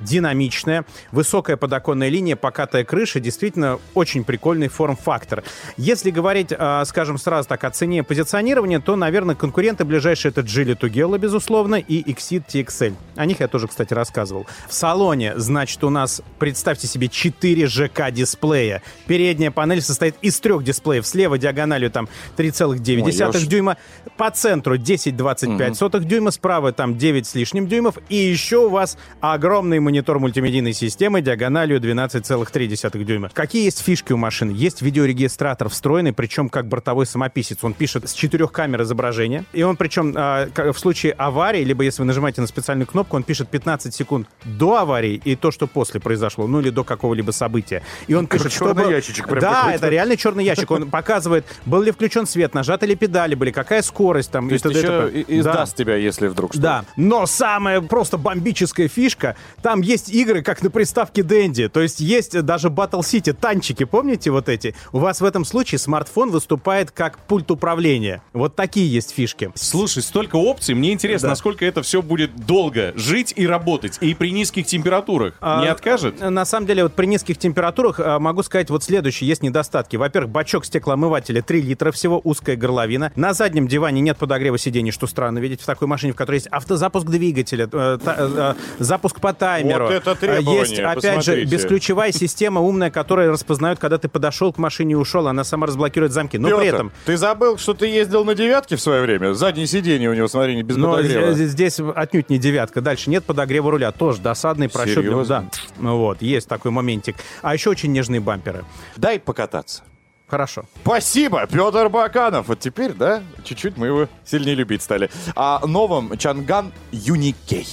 динамичная, 0.00 0.84
высокая 1.10 1.56
подоконная 1.56 2.08
линия, 2.08 2.36
покатая 2.36 2.84
крыша, 2.84 3.20
действительно 3.20 3.78
очень 3.94 4.24
прикольный 4.24 4.68
форм-фактор. 4.68 5.44
Если 5.76 6.10
говорить, 6.10 6.52
а, 6.56 6.84
скажем, 6.84 7.18
сразу 7.18 7.48
так 7.48 7.64
о 7.64 7.70
цене 7.70 7.98
и 7.98 8.02
позиционировании, 8.02 8.78
то, 8.78 8.96
наверное, 8.96 9.34
конкуренты 9.34 9.84
ближайшие 9.84 10.30
это 10.30 10.40
Geely 10.40 10.78
Tugela, 10.78 11.18
безусловно, 11.18 11.76
и 11.76 12.02
Exit 12.02 12.44
TXL. 12.48 12.94
О 13.16 13.26
них 13.26 13.40
я 13.40 13.48
тоже, 13.48 13.68
кстати, 13.68 13.94
рассказывал. 13.94 14.46
В 14.68 14.74
салоне, 14.74 15.34
значит, 15.36 15.82
у 15.84 15.90
нас, 15.90 16.22
представьте 16.38 16.86
себе, 16.86 17.08
4 17.08 17.66
ЖК 17.66 18.10
дисплея. 18.10 18.82
Передняя 19.06 19.50
панель 19.50 19.82
состоит 19.82 20.16
из 20.22 20.38
трех 20.40 20.64
дисплеев. 20.64 21.06
Слева 21.06 21.38
диагональю 21.38 21.90
там 21.90 22.08
3,9 22.36 23.02
Ой, 23.02 23.12
дюйма, 23.46 23.76
по 24.16 24.30
центру 24.30 24.76
10,25 24.76 25.74
сотых 25.74 26.04
дюйма, 26.04 26.30
справа 26.30 26.72
там 26.72 26.96
9 26.96 27.26
с 27.26 27.34
лишним 27.34 27.66
дюймов, 27.66 27.98
и 28.08 28.16
еще 28.16 28.66
у 28.66 28.68
вас 28.68 28.96
огромный 29.20 29.78
монитор 29.80 30.18
мультимедийной 30.18 30.72
системы 30.72 31.20
диагональю 31.22 31.80
12,3 31.80 33.04
дюйма. 33.04 33.30
Какие 33.32 33.64
есть 33.64 33.80
фишки 33.82 34.12
у 34.12 34.16
машины? 34.16 34.52
Есть 34.52 34.82
видеорегистратор 34.82 35.68
встроенный, 35.68 36.12
причем 36.12 36.48
как 36.48 36.66
бортовой 36.68 37.06
самописец. 37.06 37.58
Он 37.62 37.74
пишет 37.74 38.08
с 38.08 38.12
четырех 38.12 38.52
камер 38.52 38.82
изображения, 38.82 39.44
и 39.52 39.62
он 39.62 39.76
причем 39.76 40.12
а, 40.16 40.46
к- 40.46 40.72
в 40.72 40.78
случае 40.78 41.12
аварии, 41.12 41.64
либо 41.64 41.84
если 41.84 42.02
вы 42.02 42.06
нажимаете 42.06 42.40
на 42.40 42.46
специальную 42.46 42.86
кнопку, 42.86 43.16
он 43.16 43.22
пишет 43.22 43.48
15 43.48 43.94
секунд 43.94 44.28
до 44.44 44.78
аварии 44.78 45.20
и 45.24 45.36
то, 45.36 45.50
что 45.50 45.66
после 45.66 46.00
произошло, 46.00 46.46
ну 46.46 46.60
или 46.60 46.70
до 46.70 46.84
какого-либо 46.84 47.30
события. 47.30 47.82
И 48.06 48.14
он 48.14 48.26
пишет, 48.26 48.52
черный 48.52 48.74
было- 48.84 48.90
ящичек 48.90 49.26
прям 49.28 49.40
Да, 49.40 49.54
какой-то. 49.54 49.76
это 49.78 49.88
реальный 49.88 50.16
черный 50.16 50.44
ящик. 50.44 50.70
Он 50.70 50.90
показывает, 50.90 51.44
был 51.66 51.82
ли 51.82 51.90
включен 51.90 52.26
свет, 52.26 52.54
нажаты 52.54 52.86
ли 52.86 52.94
педали 52.96 53.34
были, 53.34 53.50
какая 53.50 53.82
скорость 53.82 54.30
там. 54.30 54.48
То 54.48 54.54
есть 54.54 54.66
и 54.66 54.68
и 54.68 54.72
еще 54.76 55.24
издаст 55.28 55.76
тебя, 55.76 55.96
если 55.96 56.26
вдруг 56.28 56.52
что. 56.52 56.60
Да, 56.62 56.84
но 56.96 57.26
самая 57.26 57.80
просто 57.80 58.16
бомбическая 58.18 58.88
фишка, 58.92 59.36
там 59.62 59.80
есть 59.80 60.10
игры, 60.10 60.42
как 60.42 60.62
на 60.62 60.70
приставке 60.70 61.22
Dendy, 61.22 61.68
то 61.68 61.80
есть 61.80 62.00
есть 62.00 62.40
даже 62.42 62.68
Battle 62.68 63.00
City, 63.00 63.32
танчики, 63.32 63.84
помните 63.84 64.30
вот 64.30 64.48
эти? 64.48 64.74
У 64.92 64.98
вас 64.98 65.20
в 65.20 65.24
этом 65.24 65.44
случае 65.44 65.78
смартфон 65.78 66.30
выступает 66.30 66.90
как 66.90 67.18
пульт 67.18 67.50
управления. 67.50 68.22
Вот 68.32 68.54
такие 68.56 68.90
есть 68.90 69.10
фишки. 69.12 69.50
Слушай, 69.54 70.02
столько 70.02 70.36
опций. 70.36 70.74
Мне 70.74 70.92
интересно, 70.92 71.26
Да. 71.28 71.30
насколько 71.32 71.64
это 71.64 71.82
все 71.82 72.02
будет 72.02 72.34
долго 72.46 72.92
жить 72.96 73.32
и 73.36 73.46
работать. 73.46 73.98
И 74.00 74.14
при 74.14 74.30
низких 74.32 74.66
температурах. 74.66 75.34
А, 75.40 75.62
Не 75.62 75.68
откажет? 75.68 76.20
На 76.20 76.44
самом 76.44 76.66
деле, 76.66 76.82
вот 76.84 76.94
при 76.94 77.06
низких 77.06 77.38
температурах 77.38 78.00
а, 78.00 78.18
могу 78.18 78.42
сказать 78.42 78.70
вот 78.70 78.82
следующее. 78.84 79.28
Есть 79.28 79.42
недостатки. 79.42 79.96
Во-первых, 79.96 80.30
бачок 80.30 80.64
стеклоомывателя 80.64 81.42
3 81.42 81.62
литра 81.62 81.92
всего, 81.92 82.20
узкая 82.22 82.56
горловина. 82.56 83.12
На 83.16 83.32
заднем 83.34 83.68
диване 83.68 84.00
нет 84.00 84.18
подогрева 84.18 84.58
сидений, 84.58 84.90
что 84.90 85.06
странно 85.06 85.38
видеть 85.38 85.60
в 85.60 85.66
такой 85.66 85.88
машине, 85.88 86.12
в 86.12 86.16
которой 86.16 86.36
есть 86.36 86.48
автозапуск 86.48 87.06
двигателя, 87.06 87.68
э, 87.72 87.98
э, 88.04 88.54
э, 88.78 88.81
запуск 88.82 89.20
по 89.20 89.32
таймеру. 89.32 89.84
Вот 89.86 89.92
это 89.94 90.10
Э, 90.12 90.14
требование, 90.14 90.60
Есть, 90.60 90.78
опять 90.78 91.02
же, 91.02 91.16
посмотрите. 91.16 91.50
бесключевая 91.56 92.12
система 92.12 92.60
умная, 92.60 92.90
которая 92.90 93.30
распознает, 93.30 93.78
когда 93.78 93.98
ты 93.98 94.08
подошел 94.08 94.52
к 94.52 94.58
машине 94.58 94.92
и 94.92 94.94
ушел. 94.94 95.26
Она 95.28 95.44
сама 95.44 95.66
разблокирует 95.66 96.12
замки. 96.12 96.38
Но 96.38 96.48
при 96.48 96.64
Петр, 96.66 96.76
этом... 96.76 96.92
ты 97.06 97.16
забыл, 97.16 97.58
что 97.58 97.74
ты 97.74 97.86
ездил 97.86 98.24
на 98.24 98.34
девятке 98.34 98.76
в 98.76 98.80
свое 98.80 99.02
время? 99.02 99.32
Заднее 99.34 99.66
сиденье 99.66 100.10
у 100.10 100.14
него, 100.14 100.28
смотри, 100.28 100.56
не 100.56 100.62
без 100.62 100.76
Но 100.76 100.92
подогрева. 100.96 101.32
здесь, 101.32 101.80
отнюдь 101.94 102.28
не 102.30 102.38
девятка. 102.38 102.80
Дальше 102.80 103.10
нет 103.10 103.24
подогрева 103.24 103.70
руля. 103.70 103.92
Тоже 103.92 104.20
досадный. 104.20 104.68
Серьезно? 104.70 105.24
Да. 105.24 105.44
Ну 105.78 105.98
Вот, 105.98 106.22
есть 106.22 106.48
такой 106.48 106.70
моментик. 106.70 107.16
А 107.42 107.54
еще 107.54 107.70
очень 107.70 107.92
нежные 107.92 108.20
бамперы. 108.20 108.64
Дай 108.96 109.18
покататься. 109.20 109.82
Хорошо. 110.28 110.64
Спасибо, 110.82 111.46
Петр 111.46 111.88
Баканов. 111.90 112.48
Вот 112.48 112.58
теперь, 112.58 112.92
да, 112.92 113.22
чуть-чуть 113.44 113.76
мы 113.76 113.86
его 113.88 114.08
сильнее 114.24 114.54
любить 114.54 114.82
стали. 114.82 115.10
О 115.36 115.66
новом 115.66 116.16
Чанган 116.16 116.72
Юникей. 116.90 117.68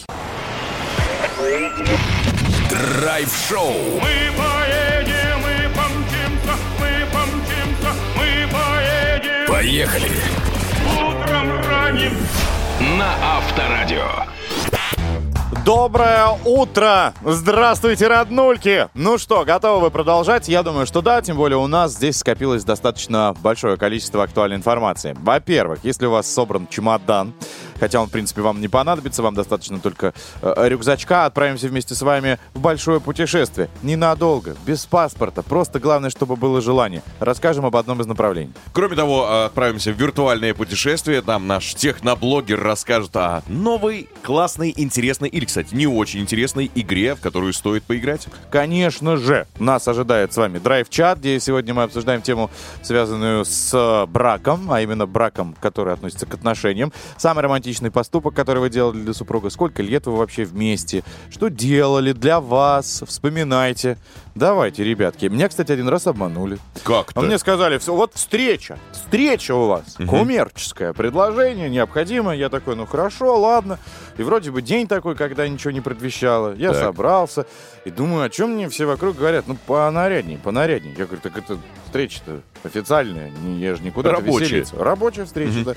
Драйв-шоу 2.69 3.73
Мы 4.01 4.31
поедем, 4.37 5.39
мы 5.41 5.69
помчимся, 5.73 6.55
мы 6.77 6.91
помчимся, 7.13 7.91
мы 8.17 8.47
поедем. 8.51 9.47
«Поехали» 9.47 10.11
Утром 10.97 11.47
ранним 11.65 12.17
на 12.97 13.37
Авторадио. 13.37 14.25
Доброе 15.65 16.29
утро! 16.45 17.13
Здравствуйте, 17.23 18.07
роднульки! 18.07 18.87
Ну 18.93 19.17
что, 19.17 19.43
готовы 19.45 19.81
вы 19.81 19.91
продолжать? 19.91 20.47
Я 20.47 20.63
думаю, 20.63 20.85
что 20.85 21.01
да, 21.01 21.21
тем 21.21 21.37
более 21.37 21.57
у 21.57 21.67
нас 21.67 21.93
здесь 21.93 22.17
скопилось 22.17 22.63
достаточно 22.63 23.35
большое 23.41 23.77
количество 23.77 24.23
актуальной 24.23 24.55
информации. 24.55 25.15
Во-первых, 25.19 25.79
если 25.83 26.05
у 26.05 26.11
вас 26.11 26.31
собран 26.31 26.67
чемодан, 26.67 27.33
хотя 27.79 28.01
он, 28.01 28.07
в 28.07 28.11
принципе, 28.11 28.41
вам 28.41 28.61
не 28.61 28.67
понадобится, 28.67 29.21
вам 29.21 29.35
достаточно 29.35 29.79
только 29.79 30.13
э, 30.41 30.53
рюкзачка. 30.67 31.25
Отправимся 31.25 31.67
вместе 31.67 31.93
с 31.93 32.01
вами 32.01 32.39
в 32.53 32.59
большое 32.59 32.99
путешествие. 32.99 33.69
Ненадолго, 33.83 34.55
без 34.65 34.85
паспорта, 34.85 35.43
просто 35.43 35.79
главное, 35.79 36.09
чтобы 36.09 36.35
было 36.35 36.61
желание. 36.61 37.01
Расскажем 37.19 37.65
об 37.65 37.75
одном 37.75 38.01
из 38.01 38.05
направлений. 38.07 38.53
Кроме 38.73 38.95
того, 38.95 39.45
отправимся 39.45 39.91
в 39.91 39.99
виртуальное 39.99 40.53
путешествие. 40.53 41.21
Там 41.21 41.47
наш 41.47 41.73
техноблогер 41.75 42.61
расскажет 42.61 43.15
о 43.15 43.43
новой, 43.47 44.09
классной, 44.23 44.73
интересной 44.75 45.29
или, 45.29 45.45
кстати, 45.45 45.58
не 45.71 45.87
очень 45.87 46.21
интересной 46.21 46.71
игре, 46.75 47.15
в 47.15 47.21
которую 47.21 47.53
стоит 47.53 47.83
поиграть. 47.83 48.27
Конечно 48.51 49.17
же, 49.17 49.47
нас 49.59 49.87
ожидает 49.87 50.33
с 50.33 50.37
вами 50.37 50.59
драйв-чат, 50.59 51.19
где 51.19 51.39
сегодня 51.39 51.73
мы 51.73 51.83
обсуждаем 51.83 52.21
тему, 52.21 52.49
связанную 52.81 53.45
с 53.45 54.05
браком, 54.09 54.71
а 54.71 54.81
именно 54.81 55.05
браком, 55.05 55.55
который 55.61 55.93
относится 55.93 56.25
к 56.25 56.33
отношениям. 56.33 56.91
Самый 57.17 57.41
романтичный 57.41 57.91
поступок, 57.91 58.33
который 58.33 58.59
вы 58.59 58.69
делали 58.69 58.99
для 58.99 59.13
супруга. 59.13 59.49
Сколько 59.49 59.83
лет 59.83 60.05
вы 60.05 60.15
вообще 60.15 60.43
вместе? 60.43 61.03
Что 61.29 61.49
делали 61.49 62.13
для 62.13 62.39
вас? 62.39 63.03
Вспоминайте. 63.07 63.97
Давайте, 64.39 64.85
ребятки. 64.85 65.25
Меня, 65.25 65.49
кстати, 65.49 65.73
один 65.73 65.89
раз 65.89 66.07
обманули. 66.07 66.59
Как-то. 66.85 67.19
А 67.19 67.23
мне 67.23 67.37
сказали, 67.37 67.77
все, 67.77 67.93
вот 67.93 68.13
встреча, 68.15 68.79
встреча 68.93 69.53
у 69.53 69.67
вас, 69.67 69.97
коммерческое 69.97 70.93
предложение 70.93 71.69
необходимо. 71.69 72.33
Я 72.33 72.47
такой, 72.47 72.77
ну 72.77 72.85
хорошо, 72.85 73.37
ладно. 73.37 73.79
И 74.17 74.23
вроде 74.23 74.51
бы 74.51 74.61
день 74.61 74.87
такой, 74.87 75.15
когда 75.15 75.45
ничего 75.45 75.71
не 75.71 75.81
предвещало. 75.81 76.53
Я 76.55 76.71
Так. 76.71 76.83
собрался 76.83 77.47
и 77.83 77.89
думаю, 77.91 78.23
о 78.23 78.29
чем 78.29 78.51
мне 78.51 78.69
все 78.69 78.85
вокруг 78.85 79.17
говорят? 79.17 79.45
Ну, 79.45 79.57
понарядней, 79.67 80.37
понарядней. 80.37 80.95
Я 80.97 81.03
говорю, 81.05 81.19
так 81.21 81.37
это 81.37 81.57
встреча-то 81.87 82.39
официальная, 82.63 83.31
не- 83.31 83.59
я 83.59 83.75
же 83.75 83.83
никуда 83.83 84.13
Рабочая. 84.13 84.65
Рабочая 84.71 85.25
встреча, 85.25 85.65
да. 85.65 85.75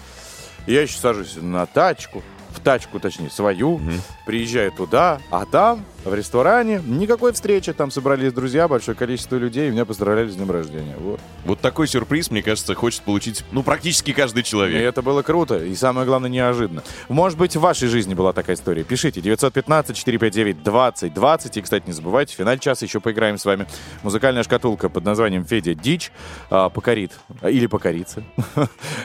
И 0.68 0.72
Я 0.74 0.82
еще 0.82 0.98
сажусь 0.98 1.36
на 1.40 1.66
тачку, 1.66 2.22
тачку, 2.62 3.00
точнее, 3.00 3.30
свою, 3.30 3.80
приезжаю 4.26 4.72
туда, 4.72 5.20
а 5.30 5.44
там, 5.44 5.84
в 6.04 6.14
ресторане, 6.14 6.82
никакой 6.84 7.32
встречи. 7.32 7.72
Там 7.72 7.90
собрались 7.90 8.32
друзья, 8.32 8.68
большое 8.68 8.96
количество 8.96 9.36
людей, 9.36 9.68
и 9.68 9.70
меня 9.70 9.84
поздравляли 9.84 10.28
с 10.28 10.34
днем 10.34 10.50
рождения. 10.50 10.96
Вот. 10.98 11.20
Вот 11.44 11.60
такой 11.60 11.86
сюрприз, 11.86 12.30
мне 12.30 12.42
кажется, 12.42 12.74
хочет 12.74 13.02
получить, 13.02 13.44
ну, 13.52 13.62
практически 13.62 14.12
каждый 14.12 14.40
И 14.40 14.44
человек. 14.44 14.82
это 14.82 15.02
было 15.02 15.22
круто, 15.22 15.58
и 15.58 15.74
самое 15.74 16.06
главное, 16.06 16.30
неожиданно. 16.30 16.82
Может 17.08 17.38
быть, 17.38 17.56
в 17.56 17.60
вашей 17.60 17.88
жизни 17.88 18.14
была 18.14 18.32
такая 18.32 18.56
история. 18.56 18.84
Пишите 18.84 19.20
915-459-2020. 19.20 21.58
И, 21.58 21.62
кстати, 21.62 21.86
не 21.86 21.92
забывайте, 21.92 22.34
в 22.34 22.36
финале 22.36 22.58
часа 22.58 22.84
еще 22.84 23.00
поиграем 23.00 23.38
с 23.38 23.44
вами. 23.44 23.66
Музыкальная 24.02 24.42
шкатулка 24.42 24.88
под 24.88 25.04
названием 25.04 25.44
«Федя 25.44 25.74
Дичь» 25.74 26.10
а, 26.50 26.68
покорит. 26.68 27.12
Или 27.42 27.66
покорится. 27.66 28.22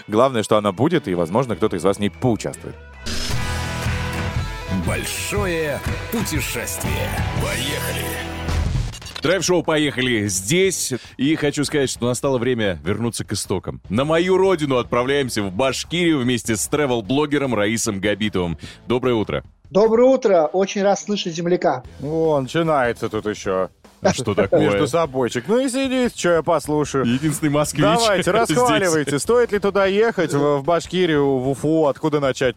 Главное, 0.07 0.43
что 0.43 0.57
она 0.57 0.71
будет, 0.71 1.07
и, 1.07 1.13
возможно, 1.13 1.55
кто-то 1.55 1.75
из 1.75 1.83
вас 1.83 1.97
в 1.97 1.99
ней 1.99 2.09
поучаствует. 2.09 2.75
Большое 4.85 5.79
путешествие. 6.11 7.09
Поехали. 7.41 8.05
Драйв-шоу 9.21 9.63
«Поехали» 9.63 10.27
здесь. 10.27 10.93
И 11.17 11.35
хочу 11.35 11.63
сказать, 11.63 11.89
что 11.89 12.05
настало 12.05 12.37
время 12.37 12.79
вернуться 12.83 13.23
к 13.23 13.33
истокам. 13.33 13.81
На 13.89 14.05
мою 14.05 14.37
родину 14.37 14.77
отправляемся 14.77 15.41
в 15.41 15.51
Башкирию 15.51 16.19
вместе 16.19 16.55
с 16.55 16.67
тревел-блогером 16.67 17.55
Раисом 17.55 17.99
Габитовым. 17.99 18.57
Доброе 18.87 19.15
утро. 19.15 19.43
Доброе 19.69 20.07
утро, 20.07 20.45
очень 20.45 20.81
рад 20.83 20.99
слышать 20.99 21.33
земляка. 21.33 21.83
О, 22.01 22.39
начинается 22.39 23.09
тут 23.09 23.25
еще. 23.25 23.69
А 24.09 24.13
что 24.13 24.33
такое? 24.35 24.59
Между 24.59 24.87
собойчик. 24.87 25.45
Ну 25.47 25.59
и 25.59 25.69
сидите, 25.69 26.11
что 26.15 26.29
я 26.29 26.43
послушаю. 26.43 27.05
Единственный 27.05 27.49
москвич. 27.49 27.81
Давайте, 27.83 28.31
расхваливайте. 28.31 29.19
Стоит 29.19 29.51
ли 29.51 29.59
туда 29.59 29.85
ехать, 29.85 30.33
в 30.33 30.61
Башкирию, 30.63 31.37
в 31.37 31.49
Уфу? 31.49 31.87
Откуда 31.87 32.19
начать? 32.19 32.55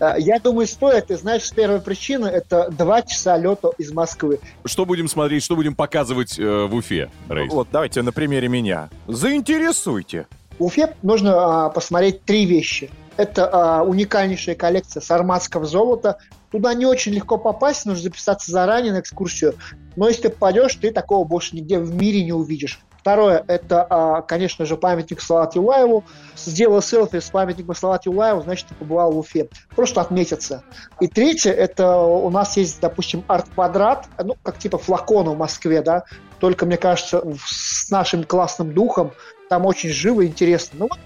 Э, 0.00 0.14
Я 0.18 0.38
думаю, 0.38 0.66
стоит. 0.66 1.06
Ты 1.08 1.16
знаешь, 1.16 1.50
первая 1.54 1.80
причина– 1.80 2.26
это 2.28 2.70
два 2.70 3.02
часа 3.02 3.36
лета 3.36 3.70
из 3.78 3.92
Москвы. 3.92 4.40
Что 4.64 4.84
будем 4.86 5.08
смотреть, 5.08 5.44
что 5.44 5.56
будем 5.56 5.74
показывать 5.74 6.38
э, 6.38 6.66
в 6.66 6.74
Уфе, 6.74 7.10
Раис? 7.28 7.52
Вот, 7.52 7.68
давайте 7.70 8.02
на 8.02 8.12
примере 8.12 8.48
меня. 8.48 8.90
Заинтересуйте. 9.06 10.26
В 10.58 10.64
Уфе 10.64 10.94
нужно 11.02 11.66
а, 11.66 11.70
посмотреть 11.70 12.24
три 12.24 12.46
вещи. 12.46 12.88
Это 13.16 13.48
а, 13.50 13.82
уникальнейшая 13.82 14.54
коллекция 14.54 15.00
сарматского 15.00 15.66
золота. 15.66 16.18
Туда 16.50 16.74
не 16.74 16.86
очень 16.86 17.12
легко 17.12 17.36
попасть, 17.36 17.86
нужно 17.86 18.02
записаться 18.02 18.50
заранее 18.50 18.92
на 18.92 19.00
экскурсию. 19.00 19.54
Но 19.96 20.08
если 20.08 20.22
ты 20.22 20.30
попадешь, 20.30 20.74
ты 20.74 20.90
такого 20.90 21.24
больше 21.24 21.56
нигде 21.56 21.78
в 21.78 21.94
мире 21.94 22.24
не 22.24 22.32
увидишь. 22.32 22.80
Второе, 23.04 23.44
это, 23.48 23.86
а, 23.90 24.22
конечно 24.22 24.64
же, 24.64 24.78
памятник 24.78 25.20
Салат 25.20 25.54
Юлаеву. 25.56 26.04
Сделал 26.36 26.80
селфи 26.80 27.20
с 27.20 27.28
памятником 27.28 27.74
Салат 27.74 28.06
Юлаеву, 28.06 28.40
значит, 28.40 28.68
ты 28.68 28.74
побывал 28.74 29.12
в 29.12 29.18
Уфе. 29.18 29.50
Просто 29.76 30.00
отметиться. 30.00 30.64
И 31.00 31.06
третье, 31.06 31.52
это 31.52 31.98
у 31.98 32.30
нас 32.30 32.56
есть, 32.56 32.80
допустим, 32.80 33.22
арт-квадрат, 33.28 34.06
ну, 34.18 34.36
как 34.42 34.58
типа 34.58 34.78
флакона 34.78 35.32
в 35.32 35.36
Москве, 35.36 35.82
да, 35.82 36.04
только, 36.40 36.64
мне 36.64 36.78
кажется, 36.78 37.22
с 37.46 37.90
нашим 37.90 38.24
классным 38.24 38.72
духом, 38.72 39.12
там 39.54 39.66
очень 39.66 39.90
живо 39.90 40.22
и 40.22 40.26
интересно. 40.26 40.80
Ну, 40.80 40.88
вот. 40.90 40.98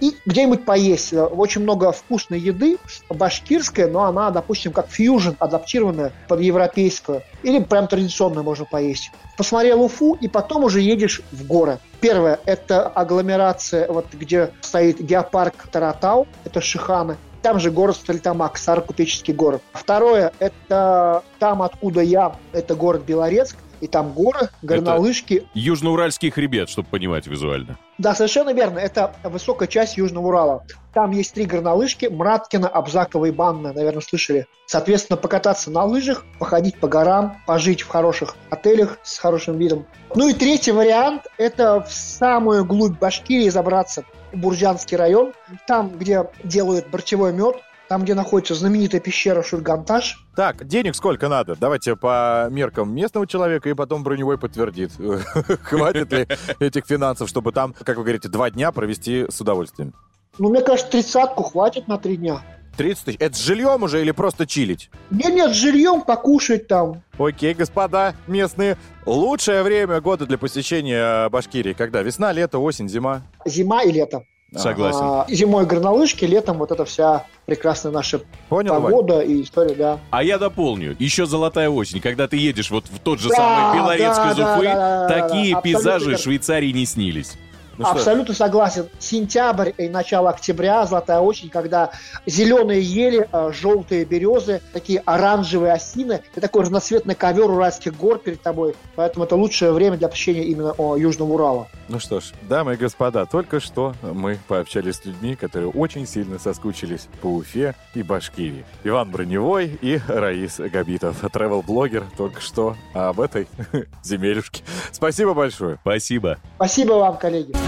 И 0.00 0.14
где-нибудь 0.26 0.66
поесть. 0.66 1.14
Очень 1.14 1.62
много 1.62 1.92
вкусной 1.92 2.38
еды, 2.38 2.76
башкирская, 3.08 3.88
но 3.88 4.04
она, 4.04 4.30
допустим, 4.30 4.72
как 4.72 4.90
фьюжн, 4.90 5.30
адаптированная 5.38 6.12
под 6.28 6.40
европейскую. 6.42 7.22
Или 7.42 7.58
прям 7.64 7.88
традиционную 7.88 8.44
можно 8.44 8.66
поесть. 8.66 9.12
Посмотрел 9.38 9.82
Уфу, 9.82 10.12
и 10.20 10.28
потом 10.28 10.64
уже 10.64 10.82
едешь 10.82 11.22
в 11.32 11.46
горы. 11.46 11.78
Первое– 12.00 12.38
это 12.44 12.86
агломерация, 12.86 13.90
вот 13.90 14.12
где 14.12 14.50
стоит 14.60 15.00
геопарк 15.00 15.66
Таратау, 15.72 16.26
это 16.44 16.60
Шиханы. 16.60 17.16
Там 17.40 17.60
же 17.60 17.70
город 17.70 17.96
Стальтамак, 17.96 18.58
Старокупеческий 18.58 19.32
город. 19.32 19.62
Второе– 19.72 20.32
это 20.38 21.22
там, 21.38 21.62
откуда 21.62 22.02
я, 22.02 22.36
это 22.52 22.74
город 22.74 23.04
Белорецк. 23.06 23.56
И 23.80 23.86
там 23.86 24.12
горы, 24.12 24.48
горнолыжки, 24.62 25.46
Южноуральский 25.54 26.30
хребет, 26.30 26.68
чтобы 26.68 26.88
понимать 26.88 27.26
визуально. 27.26 27.78
да, 27.98 28.14
совершенно 28.14 28.52
верно. 28.52 28.78
Это 28.78 29.14
высокая 29.22 29.68
часть 29.68 29.96
Южного 29.96 30.28
Урала. 30.28 30.64
Там 30.94 31.10
есть 31.10 31.34
три 31.34 31.44
горнолыжки. 31.44 32.06
Мраткина, 32.06 32.68
Абзакова 32.68 33.26
и 33.26 33.30
Банная, 33.30 33.72
наверное, 33.72 34.00
слышали. 34.00 34.46
Соответственно, 34.66 35.16
покататься 35.18 35.70
на 35.70 35.84
лыжах, 35.84 36.24
походить 36.38 36.78
по 36.80 36.88
горам, 36.88 37.42
пожить 37.46 37.82
в 37.82 37.88
хороших 37.88 38.36
отелях 38.50 38.98
с 39.02 39.18
хорошим 39.18 39.58
видом. 39.58 39.86
Ну 40.14 40.28
и 40.28 40.32
третий 40.32 40.72
вариант– 40.72 41.22
это 41.38 41.82
в 41.82 41.92
самую 41.92 42.64
глубь 42.64 42.98
Башкирии 42.98 43.48
забраться. 43.50 44.04
Буржанский 44.32 44.96
район. 44.96 45.32
Там, 45.66 45.90
где 45.96 46.28
делают 46.44 46.88
борчевой 46.88 47.32
мед, 47.32 47.56
там, 47.88 48.02
где 48.02 48.14
находится 48.14 48.54
знаменитая 48.54 49.00
пещера 49.00 49.42
Шульганташ. 49.42 50.26
Так, 50.34 50.66
денег 50.66 50.94
сколько 50.94 51.28
надо? 51.28 51.56
Давайте 51.58 51.96
по 51.96 52.48
меркам 52.50 52.94
местного 52.94 53.26
человека 53.26 53.68
и 53.68 53.74
потом 53.74 54.02
броневой 54.02 54.38
подтвердит. 54.38 54.92
Хватит 55.62 56.12
ли 56.12 56.26
этих 56.58 56.86
финансов, 56.86 57.28
чтобы 57.28 57.52
там, 57.52 57.74
как 57.84 57.96
вы 57.96 58.02
говорите, 58.02 58.28
два 58.28 58.50
дня 58.50 58.72
провести 58.72 59.26
с 59.28 59.40
удовольствием? 59.40 59.94
Ну, 60.38 60.50
мне 60.50 60.60
кажется, 60.60 60.90
тридцатку 60.92 61.44
хватит 61.44 61.88
на 61.88 61.98
три 61.98 62.16
дня. 62.16 62.42
30 62.76 63.04
тысяч. 63.04 63.16
Это 63.20 63.34
с 63.34 63.40
жильем 63.40 63.82
уже 63.82 64.02
или 64.02 64.10
просто 64.10 64.46
чилить? 64.46 64.90
Нет, 65.10 65.32
нет, 65.32 65.52
с 65.52 65.54
жильем 65.54 66.02
покушать 66.02 66.68
там. 66.68 67.02
Окей, 67.18 67.54
господа 67.54 68.14
местные. 68.26 68.76
Лучшее 69.06 69.62
время 69.62 70.00
года 70.02 70.26
для 70.26 70.36
посещения 70.36 71.28
Башкирии. 71.30 71.72
Когда? 71.72 72.02
Весна, 72.02 72.32
лето, 72.32 72.58
осень, 72.58 72.88
зима? 72.88 73.22
Зима 73.46 73.82
и 73.82 73.92
лето. 73.92 74.24
Согласен. 74.54 75.00
А, 75.02 75.26
зимой 75.28 75.66
горнолыжки, 75.66 76.24
летом 76.24 76.58
вот 76.58 76.70
эта 76.70 76.84
вся 76.84 77.26
прекрасная 77.46 77.92
наша 77.92 78.20
Понял, 78.48 78.74
Вань? 78.74 78.82
погода 78.84 79.20
и 79.20 79.42
история, 79.42 79.74
да. 79.74 79.98
А 80.10 80.22
я 80.22 80.38
дополню. 80.38 80.94
Еще 80.98 81.26
золотая 81.26 81.68
осень, 81.68 82.00
когда 82.00 82.28
ты 82.28 82.36
едешь 82.36 82.70
вот 82.70 82.86
в 82.86 82.98
тот 83.00 83.18
же 83.20 83.28
Да, 83.28 83.34
самый 83.34 83.78
Белорецк 83.78 84.16
да, 84.16 84.30
из 84.30 84.36
да, 84.36 84.54
Уфы, 84.56 84.64
да, 84.64 85.08
такие 85.08 85.54
да, 85.54 85.60
пейзажи 85.60 86.16
Швейцарии 86.16 86.70
не 86.70 86.86
снились. 86.86 87.36
Ну 87.78 87.84
что, 87.84 87.94
Абсолютно 87.94 88.34
согласен. 88.34 88.88
Сентябрь 88.98 89.72
и 89.76 89.88
начало 89.88 90.30
октября, 90.30 90.86
золотая 90.86 91.20
осень, 91.20 91.50
когда 91.50 91.90
зеленые 92.24 92.80
ели, 92.80 93.28
э, 93.30 93.52
желтые 93.52 94.04
березы, 94.04 94.62
такие 94.72 95.00
оранжевые 95.00 95.72
осины, 95.72 96.22
и 96.34 96.40
такой 96.40 96.62
разноцветный 96.62 97.14
ковер 97.14 97.50
уральских 97.50 97.96
гор 97.96 98.18
перед 98.18 98.40
тобой. 98.40 98.74
Поэтому 98.94 99.24
это 99.24 99.36
лучшее 99.36 99.72
время 99.72 99.96
для 99.96 100.08
посещения 100.08 100.44
именно 100.44 100.72
о, 100.72 100.96
Южного 100.96 101.32
Урала. 101.34 101.68
Ну 101.88 102.00
что 102.00 102.20
ж, 102.20 102.32
дамы 102.42 102.74
и 102.74 102.76
господа, 102.76 103.26
только 103.26 103.60
что 103.60 103.94
мы 104.02 104.38
пообщались 104.48 104.96
с 104.96 105.04
людьми, 105.04 105.36
которые 105.36 105.70
очень 105.70 106.06
сильно 106.06 106.38
соскучились 106.38 107.08
по 107.20 107.26
Уфе 107.26 107.74
и 107.94 108.02
Башкирии. 108.02 108.64
Иван 108.84 109.10
Броневой 109.10 109.78
и 109.80 110.00
Раис 110.08 110.58
Габитов, 110.58 111.22
travel-блогер, 111.24 112.04
только 112.16 112.40
что 112.40 112.76
об 112.94 113.20
этой 113.20 113.46
земелюшке. 114.02 114.62
Спасибо 114.92 115.34
большое. 115.34 115.78
Спасибо. 115.82 116.38
Спасибо 116.56 116.94
вам, 116.94 117.16
коллеги. 117.18 117.65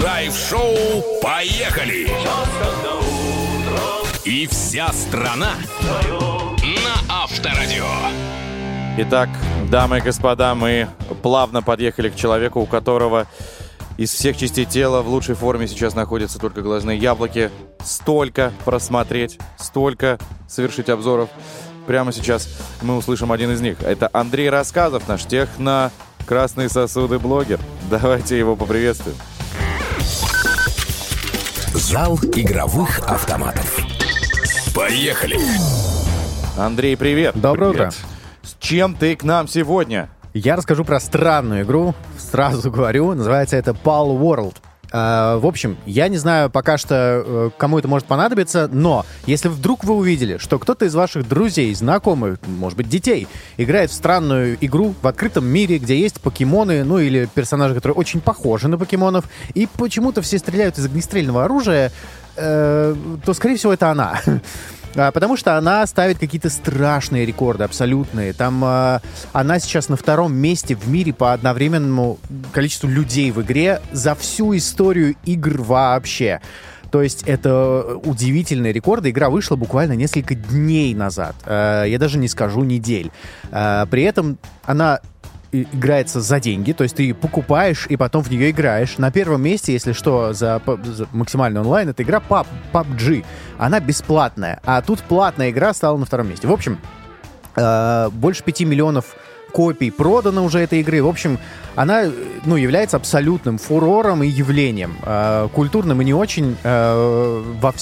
Драйв-шоу 0.00 0.74
«Поехали!» 1.20 2.08
И 4.24 4.46
вся 4.46 4.90
страна 4.92 5.52
на 6.64 7.22
Авторадио. 7.22 7.84
Итак, 8.96 9.28
дамы 9.70 9.98
и 9.98 10.00
господа, 10.00 10.54
мы 10.54 10.88
плавно 11.22 11.62
подъехали 11.62 12.08
к 12.08 12.16
человеку, 12.16 12.60
у 12.60 12.66
которого 12.66 13.26
Из 13.98 14.10
всех 14.10 14.38
частей 14.38 14.64
тела 14.64 15.02
в 15.02 15.08
лучшей 15.08 15.34
форме 15.34 15.68
сейчас 15.68 15.94
находятся 15.94 16.38
только 16.38 16.62
глазные 16.62 16.96
яблоки. 16.96 17.50
Столько 17.84 18.52
просмотреть, 18.64 19.38
столько 19.58 20.18
совершить 20.48 20.88
обзоров. 20.88 21.28
Прямо 21.86 22.10
сейчас 22.10 22.48
мы 22.80 22.96
услышим 22.96 23.32
один 23.32 23.50
из 23.50 23.60
них. 23.60 23.82
Это 23.82 24.08
Андрей 24.14 24.48
Рассказов, 24.48 25.06
наш 25.08 25.24
техно 25.24 25.92
красные 26.26 26.70
сосуды 26.70 27.18
блогер. 27.18 27.60
Давайте 27.90 28.38
его 28.38 28.56
поприветствуем. 28.56 29.16
Зал 31.90 32.16
игровых 32.36 33.00
автоматов. 33.10 33.80
Поехали! 34.72 35.36
Андрей, 36.56 36.96
привет. 36.96 37.34
Доброе 37.34 37.72
Привет. 37.72 37.88
утро. 37.88 38.00
С 38.42 38.56
чем 38.60 38.94
ты 38.94 39.16
к 39.16 39.24
нам 39.24 39.48
сегодня? 39.48 40.08
Я 40.32 40.54
расскажу 40.54 40.84
про 40.84 41.00
странную 41.00 41.64
игру. 41.64 41.96
Сразу 42.16 42.70
говорю, 42.70 43.12
называется 43.14 43.56
это 43.56 43.72
Pal 43.72 44.16
World. 44.16 44.54
Э, 44.92 45.38
в 45.40 45.46
общем, 45.46 45.76
я 45.86 46.08
не 46.08 46.16
знаю 46.16 46.50
пока 46.50 46.78
что, 46.78 47.22
э, 47.24 47.50
кому 47.56 47.78
это 47.78 47.88
может 47.88 48.06
понадобиться, 48.06 48.68
но 48.72 49.06
если 49.26 49.48
вдруг 49.48 49.84
вы 49.84 49.94
увидели, 49.94 50.38
что 50.38 50.58
кто-то 50.58 50.84
из 50.84 50.94
ваших 50.94 51.28
друзей, 51.28 51.74
знакомых, 51.74 52.38
может 52.46 52.76
быть, 52.76 52.88
детей, 52.88 53.28
играет 53.56 53.90
в 53.90 53.94
странную 53.94 54.56
игру 54.60 54.94
в 55.00 55.06
открытом 55.06 55.46
мире, 55.46 55.78
где 55.78 55.98
есть 55.98 56.20
покемоны, 56.20 56.84
ну 56.84 56.98
или 56.98 57.28
персонажи, 57.32 57.74
которые 57.74 57.96
очень 57.96 58.20
похожи 58.20 58.68
на 58.68 58.78
покемонов, 58.78 59.26
и 59.54 59.68
почему-то 59.78 60.22
все 60.22 60.38
стреляют 60.38 60.78
из 60.78 60.86
огнестрельного 60.86 61.44
оружия, 61.44 61.92
э, 62.36 62.94
то, 63.24 63.34
скорее 63.34 63.56
всего, 63.56 63.72
это 63.72 63.90
она. 63.90 64.20
А, 64.96 65.10
Потому 65.12 65.36
что 65.36 65.56
она 65.56 65.86
ставит 65.86 66.18
какие-то 66.18 66.50
страшные 66.50 67.24
рекорды, 67.26 67.64
абсолютные. 67.64 68.32
Там 68.32 68.62
а, 68.64 69.00
она 69.32 69.58
сейчас 69.58 69.88
на 69.88 69.96
втором 69.96 70.34
месте 70.34 70.74
в 70.74 70.88
мире 70.88 71.12
по 71.12 71.32
одновременному 71.32 72.18
количеству 72.52 72.88
людей 72.88 73.30
в 73.30 73.40
игре 73.42 73.80
за 73.92 74.14
всю 74.14 74.56
историю 74.56 75.14
игр 75.24 75.62
вообще. 75.62 76.40
То 76.90 77.02
есть 77.02 77.22
это 77.22 77.98
удивительные 78.02 78.72
рекорды. 78.72 79.10
Игра 79.10 79.30
вышла 79.30 79.54
буквально 79.54 79.92
несколько 79.92 80.34
дней 80.34 80.92
назад. 80.94 81.36
Э, 81.46 81.84
Я 81.86 81.98
даже 82.00 82.18
не 82.18 82.26
скажу 82.26 82.64
недель. 82.64 83.12
Э, 83.52 83.86
При 83.88 84.02
этом 84.02 84.38
она 84.64 84.98
играется 85.52 86.20
за 86.20 86.40
деньги, 86.40 86.72
то 86.72 86.84
есть 86.84 86.96
ты 86.96 87.12
покупаешь 87.14 87.86
и 87.88 87.96
потом 87.96 88.22
в 88.22 88.30
нее 88.30 88.50
играешь. 88.50 88.98
На 88.98 89.10
первом 89.10 89.42
месте, 89.42 89.72
если 89.72 89.92
что, 89.92 90.32
за, 90.32 90.60
за 90.84 91.06
максимальный 91.12 91.60
онлайн, 91.60 91.88
это 91.88 92.02
игра 92.02 92.22
PUB, 92.26 92.46
PUBG. 92.72 93.24
Она 93.58 93.80
бесплатная, 93.80 94.60
а 94.64 94.80
тут 94.82 95.00
платная 95.00 95.50
игра 95.50 95.74
стала 95.74 95.96
на 95.96 96.06
втором 96.06 96.28
месте. 96.28 96.46
В 96.46 96.52
общем, 96.52 96.78
э, 97.56 98.08
больше 98.12 98.42
5 98.44 98.60
миллионов 98.62 99.16
копий 99.52 99.90
продано 99.90 100.44
уже 100.44 100.60
этой 100.60 100.80
игры. 100.80 101.02
В 101.02 101.08
общем, 101.08 101.38
она 101.74 102.04
э, 102.04 102.12
ну, 102.44 102.56
является 102.56 102.96
абсолютным 102.96 103.58
фурором 103.58 104.22
и 104.22 104.28
явлением. 104.28 104.96
э, 105.02 105.48
культурным 105.52 106.00
и 106.00 106.04
не 106.04 106.14
очень 106.14 106.56
во 106.62 107.72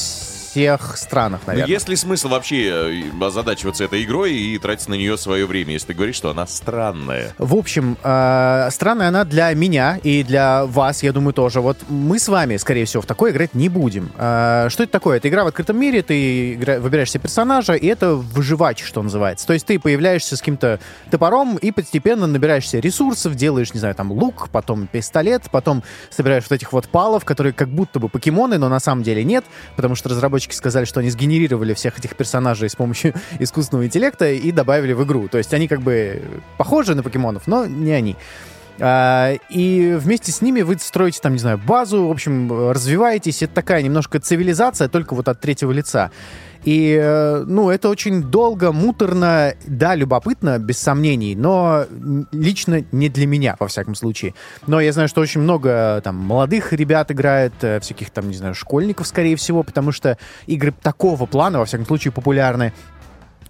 всех 0.50 0.96
странах, 0.96 1.40
Но 1.46 1.52
наверное. 1.52 1.72
есть 1.74 1.88
ли 1.88 1.96
смысл 1.96 2.28
вообще 2.28 3.02
э, 3.20 3.24
озадачиваться 3.24 3.84
этой 3.84 4.04
игрой 4.04 4.34
и 4.34 4.58
тратить 4.58 4.88
на 4.88 4.94
нее 4.94 5.16
свое 5.18 5.46
время, 5.46 5.72
если 5.72 5.88
ты 5.88 5.94
говоришь, 5.94 6.16
что 6.16 6.30
она 6.30 6.46
странная? 6.46 7.34
В 7.38 7.54
общем, 7.54 7.96
э, 8.02 8.68
странная 8.70 9.08
она 9.08 9.24
для 9.24 9.52
меня 9.54 9.98
и 10.02 10.22
для 10.22 10.64
вас, 10.66 11.02
я 11.02 11.12
думаю, 11.12 11.32
тоже. 11.34 11.60
Вот 11.60 11.76
мы 11.88 12.18
с 12.18 12.28
вами, 12.28 12.56
скорее 12.56 12.84
всего, 12.84 13.02
в 13.02 13.06
такой 13.06 13.30
играть 13.30 13.54
не 13.54 13.68
будем. 13.68 14.10
Э, 14.16 14.68
что 14.70 14.82
это 14.84 14.92
такое? 14.92 15.18
Это 15.18 15.28
игра 15.28 15.44
в 15.44 15.48
открытом 15.48 15.78
мире, 15.78 16.02
ты 16.02 16.54
игра- 16.54 16.80
выбираешь 16.80 17.10
себе 17.10 17.22
персонажа, 17.22 17.74
и 17.74 17.86
это 17.86 18.14
выживач, 18.14 18.82
что 18.84 19.02
называется. 19.02 19.46
То 19.46 19.52
есть 19.52 19.66
ты 19.66 19.78
появляешься 19.78 20.36
с 20.36 20.40
каким-то 20.40 20.80
топором 21.10 21.56
и 21.56 21.70
постепенно 21.72 22.26
набираешься 22.26 22.78
ресурсов, 22.78 23.34
делаешь, 23.34 23.74
не 23.74 23.80
знаю, 23.80 23.94
там 23.94 24.12
лук, 24.12 24.48
потом 24.50 24.86
пистолет, 24.86 25.42
потом 25.50 25.82
собираешь 26.10 26.44
вот 26.44 26.52
этих 26.52 26.72
вот 26.72 26.88
палов, 26.88 27.24
которые 27.24 27.52
как 27.52 27.68
будто 27.68 27.98
бы 28.00 28.08
покемоны, 28.08 28.58
но 28.58 28.68
на 28.68 28.80
самом 28.80 29.02
деле 29.02 29.24
нет, 29.24 29.44
потому 29.76 29.94
что 29.94 30.08
разработчики 30.08 30.37
сказали, 30.46 30.84
что 30.84 31.00
они 31.00 31.10
сгенерировали 31.10 31.74
всех 31.74 31.98
этих 31.98 32.16
персонажей 32.16 32.68
с 32.68 32.76
помощью 32.76 33.14
искусственного 33.38 33.86
интеллекта 33.86 34.30
и 34.30 34.52
добавили 34.52 34.92
в 34.92 35.04
игру. 35.04 35.28
То 35.28 35.38
есть 35.38 35.52
они 35.54 35.68
как 35.68 35.80
бы 35.80 36.22
похожи 36.56 36.94
на 36.94 37.02
покемонов, 37.02 37.46
но 37.46 37.66
не 37.66 37.92
они. 37.92 38.16
А, 38.80 39.34
И 39.48 39.96
вместе 39.98 40.32
с 40.32 40.40
ними 40.40 40.62
вы 40.62 40.78
строите 40.78 41.20
там, 41.20 41.32
не 41.32 41.38
знаю, 41.38 41.58
базу, 41.58 42.06
в 42.06 42.10
общем, 42.10 42.70
развиваетесь. 42.70 43.42
Это 43.42 43.54
такая 43.54 43.82
немножко 43.82 44.20
цивилизация, 44.20 44.88
только 44.88 45.14
вот 45.14 45.28
от 45.28 45.40
третьего 45.40 45.72
лица. 45.72 46.10
И, 46.68 46.98
э, 47.00 47.44
ну, 47.46 47.70
это 47.70 47.88
очень 47.88 48.22
долго, 48.24 48.72
муторно, 48.72 49.54
да, 49.66 49.94
любопытно, 49.94 50.58
без 50.58 50.76
сомнений, 50.78 51.34
но 51.34 51.86
лично 52.30 52.84
не 52.92 53.08
для 53.08 53.26
меня, 53.26 53.56
во 53.58 53.68
всяком 53.68 53.94
случае. 53.94 54.34
Но 54.66 54.78
я 54.78 54.92
знаю, 54.92 55.08
что 55.08 55.22
очень 55.22 55.40
много 55.40 56.02
там 56.04 56.16
молодых 56.16 56.74
ребят 56.74 57.10
играет, 57.10 57.54
э, 57.62 57.80
всяких 57.80 58.10
там, 58.10 58.28
не 58.28 58.36
знаю, 58.36 58.54
школьников, 58.54 59.06
скорее 59.06 59.36
всего, 59.36 59.62
потому 59.62 59.92
что 59.92 60.18
игры 60.46 60.74
такого 60.82 61.24
плана, 61.24 61.58
во 61.58 61.64
всяком 61.64 61.86
случае, 61.86 62.12
популярны. 62.12 62.74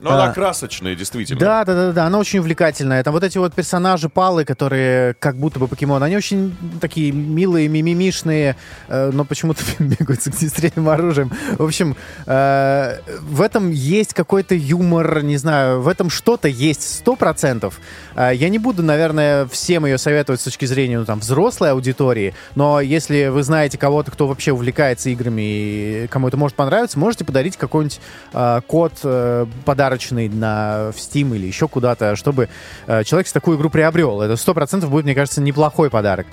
Ну, 0.00 0.10
она 0.10 0.26
А. 0.26 0.32
красочная, 0.32 0.94
действительно. 0.94 1.40
Да, 1.40 1.64
да, 1.64 1.74
да, 1.74 1.92
да, 1.92 2.06
она 2.06 2.18
очень 2.18 2.38
увлекательная. 2.38 3.02
Там 3.02 3.12
вот 3.12 3.24
эти 3.24 3.38
вот 3.38 3.54
персонажи 3.54 4.08
палы, 4.08 4.44
которые 4.44 5.14
как 5.14 5.36
будто 5.36 5.58
бы 5.58 5.66
покемоны, 5.66 6.04
они 6.04 6.16
очень 6.16 6.56
такие 6.80 7.10
милые, 7.12 7.68
мимимишные, 7.68 8.56
э, 8.88 9.10
но 9.12 9.24
почему-то 9.24 9.62
бегают 9.78 10.22
с 10.22 10.28
огнестрельным 10.28 10.88
оружием. 10.88 11.32
В 11.58 11.64
общем, 11.64 11.96
э, 12.26 12.98
в 13.20 13.42
этом 13.42 13.70
есть 13.70 14.14
какой-то 14.14 14.54
юмор, 14.54 15.22
не 15.22 15.36
знаю, 15.36 15.80
в 15.80 15.88
этом 15.88 16.10
что-то 16.10 16.48
есть 16.48 16.98
сто 16.98 17.16
процентов. 17.16 17.80
Э, 18.14 18.30
я 18.32 18.48
не 18.48 18.58
буду, 18.58 18.82
наверное, 18.82 19.46
всем 19.46 19.84
ее 19.84 19.98
советовать 19.98 20.40
с 20.40 20.44
точки 20.44 20.64
зрения 20.66 20.98
ну, 20.98 21.04
там, 21.04 21.18
взрослой 21.18 21.72
аудитории, 21.72 22.34
но 22.54 22.80
если 22.80 23.28
вы 23.28 23.42
знаете 23.42 23.78
кого-то, 23.78 24.10
кто 24.10 24.28
вообще 24.28 24.52
увлекается 24.52 25.10
играми 25.10 25.42
и 25.42 26.06
кому 26.08 26.28
это 26.28 26.36
может 26.36 26.56
понравиться, 26.56 26.98
можете 26.98 27.24
подарить 27.24 27.56
какой-нибудь 27.56 28.00
э, 28.32 28.60
код 28.66 28.92
э, 29.02 29.46
подарочный 29.88 30.28
на 30.28 30.92
в 30.92 30.96
Steam 30.96 31.34
или 31.34 31.46
еще 31.46 31.66
куда-то, 31.66 32.14
чтобы 32.14 32.50
э, 32.86 33.04
человек 33.04 33.26
с 33.26 33.32
такую 33.32 33.56
игру 33.56 33.70
приобрел. 33.70 34.20
Это 34.20 34.36
сто 34.36 34.52
процентов 34.52 34.90
будет, 34.90 35.06
мне 35.06 35.14
кажется, 35.14 35.40
неплохой 35.40 35.88
подарок. 35.88 36.26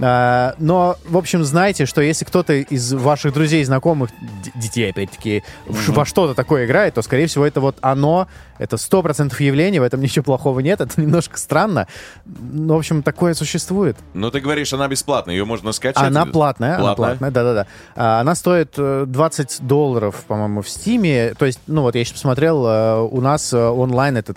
А, 0.00 0.54
но, 0.58 0.96
в 1.08 1.16
общем, 1.16 1.44
знайте, 1.44 1.86
что 1.86 2.00
если 2.00 2.24
кто-то 2.24 2.52
из 2.54 2.92
ваших 2.92 3.32
друзей, 3.32 3.62
знакомых, 3.64 4.10
детей, 4.56 4.90
опять-таки, 4.90 5.44
в- 5.66 5.90
во 5.92 6.04
что-то 6.04 6.34
такое 6.34 6.66
играет, 6.66 6.94
то, 6.94 7.02
скорее 7.02 7.26
всего, 7.28 7.46
это 7.46 7.60
вот 7.60 7.76
оно, 7.80 8.26
это 8.58 8.76
сто 8.76 9.02
процентов 9.02 9.40
явление, 9.40 9.80
в 9.80 9.84
этом 9.84 10.00
ничего 10.00 10.24
плохого 10.24 10.58
нет, 10.60 10.80
это 10.80 11.00
немножко 11.00 11.38
странно. 11.38 11.86
Но, 12.24 12.74
в 12.74 12.78
общем, 12.78 13.02
такое 13.04 13.34
существует. 13.34 13.96
Но 14.14 14.30
ты 14.32 14.40
говоришь, 14.40 14.72
она 14.72 14.88
бесплатная, 14.88 15.34
ее 15.36 15.44
можно 15.44 15.70
скачать. 15.72 16.02
Она 16.02 16.26
платная, 16.26 16.74
она 16.76 16.82
Платная? 16.94 17.08
платная, 17.10 17.30
да-да-да. 17.30 17.66
А, 17.94 18.20
Она 18.20 18.34
стоит 18.34 18.74
э, 18.76 19.04
20 19.06 19.58
долларов, 19.66 20.24
по-моему, 20.26 20.62
в 20.62 20.68
Стиме. 20.68 21.34
То 21.38 21.46
есть, 21.46 21.60
ну 21.68 21.82
вот 21.82 21.94
я 21.94 22.04
сейчас 22.04 22.14
посмотрел, 22.14 22.66
э, 22.66 22.98
у 23.00 23.20
нас 23.20 23.52
э, 23.52 23.58
онлайн 23.58 24.16
это 24.16 24.32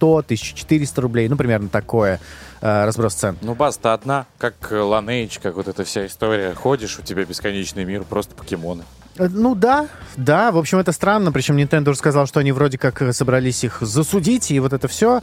1100-1400 0.00 1.00
рублей, 1.00 1.28
ну 1.28 1.36
примерно 1.36 1.68
такое 1.68 2.18
э, 2.60 2.84
разброс 2.84 3.14
цен. 3.14 3.36
Ну, 3.42 3.54
база-то 3.54 3.92
одна, 3.94 4.26
как 4.38 4.54
Lineage, 4.70 5.40
как 5.42 5.56
вот 5.56 5.68
эта 5.68 5.84
вся 5.84 6.06
история. 6.06 6.54
Ходишь, 6.54 6.98
у 6.98 7.02
тебя 7.02 7.24
бесконечный 7.24 7.84
мир, 7.84 8.04
просто 8.04 8.34
покемоны. 8.34 8.84
Э, 9.16 9.28
Ну 9.28 9.54
да, 9.54 9.88
да, 10.16 10.50
в 10.52 10.58
общем, 10.58 10.78
это 10.78 10.92
странно. 10.92 11.32
Причем 11.32 11.56
Nintendo 11.56 11.90
уже 11.90 11.98
сказал, 11.98 12.26
что 12.26 12.40
они 12.40 12.52
вроде 12.52 12.78
как 12.78 13.02
э, 13.02 13.12
собрались 13.12 13.64
их 13.64 13.78
засудить, 13.80 14.50
и 14.50 14.60
вот 14.60 14.72
это 14.72 14.88
все. 14.88 15.22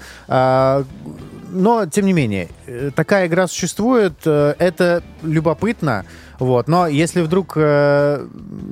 Но, 1.49 1.85
тем 1.85 2.05
не 2.05 2.13
менее, 2.13 2.49
э, 2.65 2.91
такая 2.95 3.27
игра 3.27 3.47
существует, 3.47 4.13
э, 4.25 4.55
это 4.59 5.03
любопытно. 5.23 6.05
Вот. 6.39 6.67
Но 6.67 6.87
если 6.87 7.21
вдруг 7.21 7.53
э, 7.55 8.27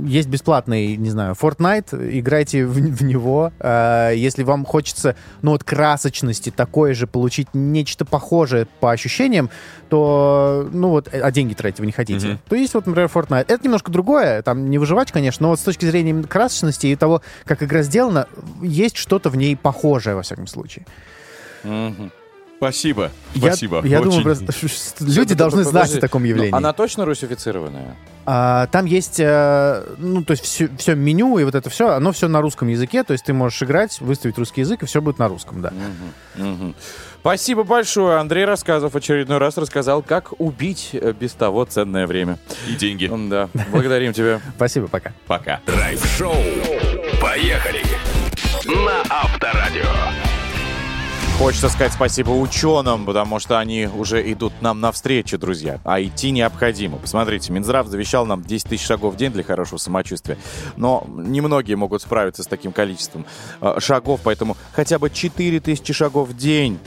есть 0.06 0.30
бесплатный, 0.30 0.96
не 0.98 1.10
знаю, 1.10 1.34
Fortnite, 1.34 2.20
играйте 2.20 2.66
в, 2.66 2.74
в 2.74 3.04
него. 3.04 3.52
Э, 3.60 4.12
если 4.16 4.44
вам 4.44 4.66
хочется, 4.66 5.16
ну 5.42 5.52
вот, 5.52 5.64
красочности 5.64 6.52
такой 6.52 6.94
же, 6.94 7.08
получить 7.08 7.48
нечто 7.54 8.06
похожее 8.06 8.68
по 8.80 8.92
ощущениям, 8.92 9.50
то, 9.90 10.70
ну 10.72 10.90
вот, 10.90 11.10
э, 11.12 11.20
а 11.20 11.32
деньги 11.32 11.54
тратить 11.54 11.80
вы 11.80 11.88
не 11.88 11.92
хотите, 11.92 12.28
Мгм. 12.28 12.40
то 12.48 12.56
есть 12.56 12.74
вот, 12.74 12.86
например, 12.86 13.10
Fortnite. 13.12 13.46
Это 13.48 13.64
немножко 13.64 13.92
другое, 13.92 14.42
там 14.44 14.70
не 14.70 14.78
выживать, 14.78 15.12
конечно, 15.12 15.44
но 15.44 15.50
вот 15.50 15.60
с 15.60 15.64
точки 15.64 15.86
зрения 15.86 16.24
красочности 16.24 16.88
и 16.88 16.96
того, 16.96 17.22
как 17.46 17.64
игра 17.64 17.82
сделана, 17.82 18.28
есть 18.62 18.98
что-то 18.98 19.30
в 19.30 19.38
ней 19.38 19.56
похожее, 19.56 20.16
во 20.16 20.22
всяком 20.22 20.46
случае. 20.46 20.86
Мгм. 21.64 22.12
Спасибо. 22.58 23.12
Я- 23.34 23.48
Спасибо. 23.48 23.86
Я, 23.86 24.00
думаю, 24.00 24.22
Очень- 24.22 24.46
просто, 24.46 24.52
что 24.52 25.06
люди 25.06 25.36
должны 25.36 25.63
знать 25.63 25.84
Подожди, 25.84 25.98
о 25.98 26.02
таком 26.02 26.22
ну, 26.22 26.30
явлении. 26.30 26.56
Она 26.56 26.74
точно 26.74 27.06
русифицированная? 27.06 27.96
А, 28.26 28.68
там 28.68 28.86
есть, 28.86 29.20
э, 29.20 29.84
ну, 29.98 30.24
то 30.24 30.32
есть 30.32 30.44
все, 30.46 30.70
все 30.78 30.96
меню 30.96 31.38
и 31.38 31.44
вот 31.44 31.54
это 31.54 31.70
все, 31.70 31.89
оно 31.89 32.12
все 32.12 32.28
на 32.28 32.41
русском 32.41 32.68
языке, 32.70 33.04
то 33.04 33.12
есть 33.13 33.26
ты 33.26 33.34
можешь 33.34 33.62
играть, 33.62 34.00
выставить 34.02 34.38
русский 34.38 34.62
язык, 34.62 34.82
и 34.82 34.86
все 34.86 35.02
будет 35.02 35.20
на 35.20 35.28
русском, 35.28 35.62
да. 35.62 35.72
Мгм. 36.36 36.52
Мгм. 36.54 36.76
Спасибо 37.20 37.63
большое. 37.63 38.18
Андрей 38.20 38.46
Рассказов 38.46 38.96
очередной 38.96 39.38
раз 39.38 39.58
рассказал, 39.58 40.02
как 40.02 40.39
убить 40.39 40.89
э, 40.94 41.13
без 41.20 41.34
того 41.34 41.65
ценное 41.65 42.08
время. 42.08 42.39
И 42.70 42.76
деньги. 42.76 43.12
Да, 43.30 43.50
благодарим 43.72 44.13
тебя. 44.13 44.41
Спасибо, 44.56 44.88
пока. 44.88 45.12
Пока. 45.28 45.60
Драйв-шоу. 45.65 46.36
Поехали. 47.22 47.82
На 48.65 49.02
Авторадио. 49.10 50.25
Хочется 51.38 51.67
сказать 51.67 51.91
спасибо 51.91 52.32
ученым, 52.32 53.06
потому 53.06 53.39
что 53.39 53.60
они 53.60 53.88
уже 53.93 54.32
идут 54.32 54.54
нам 54.62 54.80
навстречу, 54.80 55.38
друзья. 55.38 55.80
А 55.84 56.02
идти 56.02 56.32
необходимо. 56.32 56.98
Посмотрите, 56.98 57.52
Минздрав 57.52 57.88
завещал 57.88 58.26
нам 58.26 58.41
10 58.41 58.69
тысяч 58.69 58.86
шагов 58.86 59.15
в 59.15 59.17
день 59.17 59.32
для 59.34 59.43
хорошего 59.43 59.78
самочувствия. 59.78 60.38
Но 60.78 61.06
немногие 61.10 61.76
могут 61.76 62.02
справиться 62.02 62.41
с 62.41 62.48
таким 62.48 62.71
количеством 62.71 63.26
э, 63.60 63.76
шагов, 63.80 64.21
поэтому 64.24 64.56
хотя 64.71 64.98
бы 64.98 65.10
4 65.10 65.60
тысячи 65.60 65.91
шагов 65.93 66.30
в 66.30 66.38
день 66.38 66.80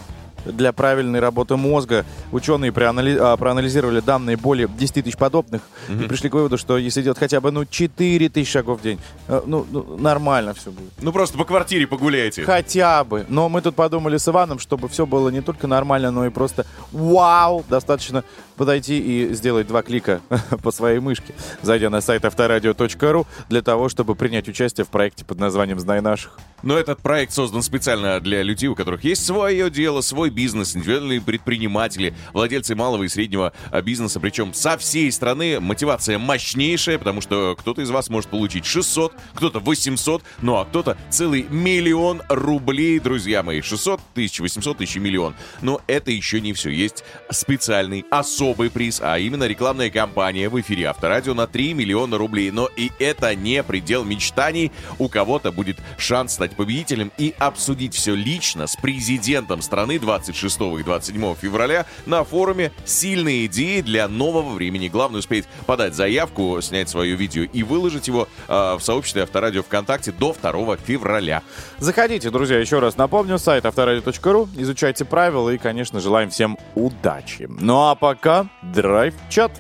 для 0.45 0.73
правильной 0.73 1.21
работы 1.21 1.57
мозга. 1.57 2.05
Ученые 2.33 2.73
проанали- 2.73 3.19
а, 3.19 3.37
проанализировали 3.37 4.01
данные 4.01 4.37
более 4.37 4.69
10 4.69 5.03
тысяч 5.05 5.17
подобных 5.17 5.63
и 5.89 6.05
пришли 6.05 6.29
к 6.29 6.35
выводу, 6.35 6.59
что 6.59 6.79
если 6.79 7.03
делать 7.03 7.19
хотя 7.19 7.41
бы 7.41 7.51
ну, 7.51 7.65
4 7.65 8.29
тысячи 8.29 8.53
шагов 8.53 8.81
в 8.81 8.83
день, 8.83 8.99
э, 9.29 9.43
ну, 9.47 9.67
ну, 9.71 9.97
нормально 9.99 10.55
все 10.55 10.71
будет. 10.71 10.91
Ну 11.01 11.13
просто 11.13 11.39
по 11.39 11.45
квартире 11.45 11.87
погуляйте. 11.87 12.43
Хотя 12.45 13.05
бы. 13.05 13.27
Но 13.29 13.49
мы 13.49 13.63
тут 13.63 13.75
подумали 13.75 14.17
с 14.17 14.29
Иваном, 14.29 14.59
чтобы 14.59 14.89
все 14.89 15.07
было 15.07 15.29
не 15.29 15.41
только 15.41 15.67
нормально, 15.67 16.11
но 16.11 16.27
и 16.27 16.31
просто 16.31 16.67
вау! 16.93 17.65
Достаточно 17.69 18.25
подойти 18.57 18.99
и 18.99 19.35
сделать 19.35 19.67
два 19.67 19.83
клика 19.83 20.21
по 20.63 20.71
своей 20.71 20.99
мышке, 20.99 21.35
зайдя 21.63 21.89
на 21.91 22.01
сайт 22.01 22.25
авторадио.ру 22.25 23.27
для 23.49 23.63
того, 23.63 23.89
чтобы 23.89 24.15
принять 24.15 24.49
участие 24.49 24.85
в 24.85 24.89
проекте 24.89 25.25
под 25.25 25.39
названием 25.39 25.79
«Знай 25.79 26.01
наших». 26.01 26.39
Но 26.63 26.77
этот 26.77 27.01
проект 27.01 27.33
создан 27.33 27.63
специально 27.63 28.21
для 28.21 28.43
людей, 28.43 28.69
у 28.69 28.75
которых 28.75 29.05
есть 29.05 29.25
свое 29.25 29.71
дело, 29.71 30.01
свой 30.01 30.28
бизнес, 30.31 30.77
индивидуальные 30.77 31.21
предприниматели, 31.21 32.15
владельцы 32.33 32.75
малого 32.75 33.05
и 33.05 33.09
среднего 33.09 33.53
а, 33.71 33.83
бизнеса. 33.83 34.21
Причем 34.21 34.55
со 34.55 34.77
всей 34.79 35.11
страны 35.13 35.61
мотивация 35.61 36.19
мощнейшая, 36.19 36.99
потому 36.99 37.21
что 37.21 37.57
кто-то 37.59 37.83
из 37.83 37.91
вас 37.91 38.09
может 38.09 38.31
получить 38.31 38.65
600, 38.65 39.13
кто-то 39.35 39.61
800, 39.61 40.23
ну 40.43 40.57
а 40.57 40.65
кто-то 40.65 40.97
целый 41.11 41.47
миллион 41.51 42.23
рублей, 42.29 42.99
друзья 42.99 43.43
мои. 43.43 43.61
600 43.61 44.01
тысяч, 44.15 44.41
800 44.41 44.79
тысяч 44.79 44.97
и 44.97 45.01
миллион. 45.01 45.35
Но 45.63 45.81
это 45.87 46.11
еще 46.11 46.41
не 46.41 46.53
все. 46.53 46.71
Есть 46.71 47.05
специальный 47.31 48.05
особый 48.11 48.71
приз, 48.71 49.01
а 49.03 49.19
именно 49.19 49.45
рекламная 49.45 49.91
кампания 49.91 50.49
в 50.49 50.61
эфире 50.61 50.87
Авторадио 50.87 51.35
на 51.35 51.47
3 51.47 51.75
миллиона 51.75 52.19
рублей. 52.19 52.51
Но 52.51 52.69
и 52.77 52.91
это 52.99 53.35
не 53.35 53.63
предел 53.63 54.05
мечтаний. 54.05 54.73
У 54.99 55.09
кого-то 55.09 55.53
будет 55.53 55.79
шанс 55.99 56.35
стать 56.35 56.57
победителем 56.57 57.13
и 57.19 57.35
обсудить 57.39 57.95
все 57.95 58.15
лично 58.15 58.67
с 58.67 58.77
президентом 58.77 59.63
страны 59.63 59.99
26 60.19 60.61
и 60.81 60.83
27 60.83 61.35
февраля 61.37 61.87
на 62.07 62.25
форуме 62.25 62.73
«Сильные 62.85 63.47
идеи 63.47 63.81
для 63.81 64.09
нового 64.09 64.55
времени». 64.55 64.89
Главное 64.89 65.21
успеть 65.21 65.47
подать 65.67 65.95
заявку, 65.95 66.61
снять 66.61 66.89
свое 66.89 67.15
видео 67.15 67.45
и 67.45 67.63
выложить 67.63 68.09
его 68.09 68.29
э, 68.49 68.77
в 68.77 68.81
сообществе 68.81 69.23
Авторадио 69.23 69.63
ВКонтакте 69.63 70.13
до 70.13 70.35
2 70.41 70.77
февраля. 70.79 71.43
Заходите, 71.79 72.31
друзья, 72.31 72.59
еще 72.59 72.79
раз 72.81 72.97
напомню, 72.97 73.39
сайт 73.39 73.67
авторадио.ру, 73.67 74.49
изучайте 74.57 75.05
правила 75.05 75.51
и, 75.51 75.59
конечно, 75.59 76.01
желаем 76.01 76.31
всем 76.31 76.59
удачи. 76.75 77.47
Ну 77.49 77.89
а 77.89 77.95
пока 77.95 78.49
драйв-чат. 78.63 79.53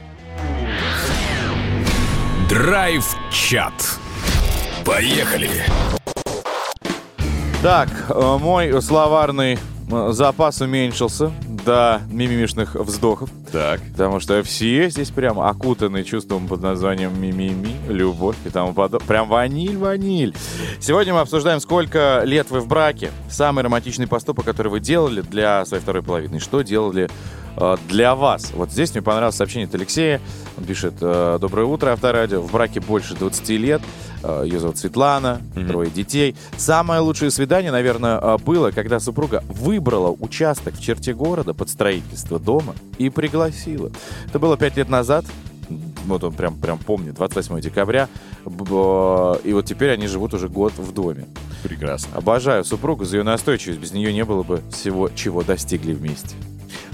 Драйв-чат. 2.48 3.74
Поехали. 4.84 5.50
Так, 7.62 7.88
э, 8.08 8.38
мой 8.40 8.80
словарный 8.80 9.58
запас 9.88 10.60
уменьшился 10.60 11.32
до 11.64 12.00
мимимишных 12.10 12.74
вздохов. 12.74 13.30
Так. 13.52 13.80
Потому 13.92 14.20
что 14.20 14.42
все 14.42 14.90
здесь 14.90 15.10
прям 15.10 15.40
окутаны 15.40 16.04
чувством 16.04 16.48
под 16.48 16.62
названием 16.62 17.18
мимими, 17.20 17.74
любовь 17.88 18.36
и 18.44 18.50
тому 18.50 18.74
подобное. 18.74 19.06
Прям 19.06 19.28
ваниль-ваниль. 19.28 20.34
Сегодня 20.80 21.14
мы 21.14 21.20
обсуждаем, 21.20 21.60
сколько 21.60 22.22
лет 22.24 22.50
вы 22.50 22.60
в 22.60 22.66
браке. 22.66 23.10
Самый 23.30 23.64
романтичный 23.64 24.06
поступок, 24.06 24.44
который 24.44 24.68
вы 24.68 24.80
делали 24.80 25.22
для 25.22 25.64
своей 25.64 25.82
второй 25.82 26.02
половины. 26.02 26.40
Что 26.40 26.62
делали 26.62 27.08
э, 27.56 27.76
для 27.88 28.14
вас. 28.14 28.52
Вот 28.52 28.70
здесь 28.70 28.92
мне 28.92 29.02
понравилось 29.02 29.36
сообщение 29.36 29.66
от 29.68 29.74
Алексея. 29.74 30.20
Он 30.56 30.64
пишет, 30.64 30.94
э, 31.00 31.38
доброе 31.40 31.66
утро, 31.66 31.92
Авторадио. 31.92 32.40
В 32.40 32.52
браке 32.52 32.80
больше 32.80 33.14
20 33.14 33.48
лет. 33.50 33.82
Э, 34.22 34.42
Ее 34.44 34.58
зовут 34.60 34.78
Светлана, 34.78 35.40
трое 35.68 35.90
детей. 35.90 36.34
Самое 36.56 37.00
лучшее 37.00 37.30
свидание, 37.30 37.70
наверное, 37.72 38.18
э, 38.18 38.36
было, 38.38 38.70
когда 38.70 39.00
супруга 39.00 39.42
выбрала 39.48 40.10
участок 40.18 40.74
в 40.74 40.80
черте 40.82 41.14
города 41.14 41.54
под 41.54 41.68
строительство 41.68 42.38
дома 42.38 42.74
и 42.98 43.10
пригласила. 43.10 43.90
Это 44.26 44.38
было 44.38 44.56
пять 44.56 44.76
лет 44.76 44.88
назад. 44.88 45.24
Вот 46.06 46.24
он 46.24 46.32
прям, 46.32 46.56
прям 46.56 46.78
помнит, 46.78 47.14
28 47.14 47.60
декабря. 47.60 48.08
И 48.46 49.52
вот 49.52 49.66
теперь 49.66 49.90
они 49.90 50.06
живут 50.06 50.32
уже 50.32 50.48
год 50.48 50.72
в 50.78 50.94
доме. 50.94 51.26
Прекрасно. 51.62 52.16
Обожаю 52.16 52.64
супругу 52.64 53.04
за 53.04 53.18
ее 53.18 53.22
настойчивость. 53.22 53.78
Без 53.78 53.92
нее 53.92 54.12
не 54.14 54.24
было 54.24 54.42
бы 54.42 54.62
всего, 54.72 55.10
чего 55.10 55.42
достигли 55.42 55.92
вместе. 55.92 56.34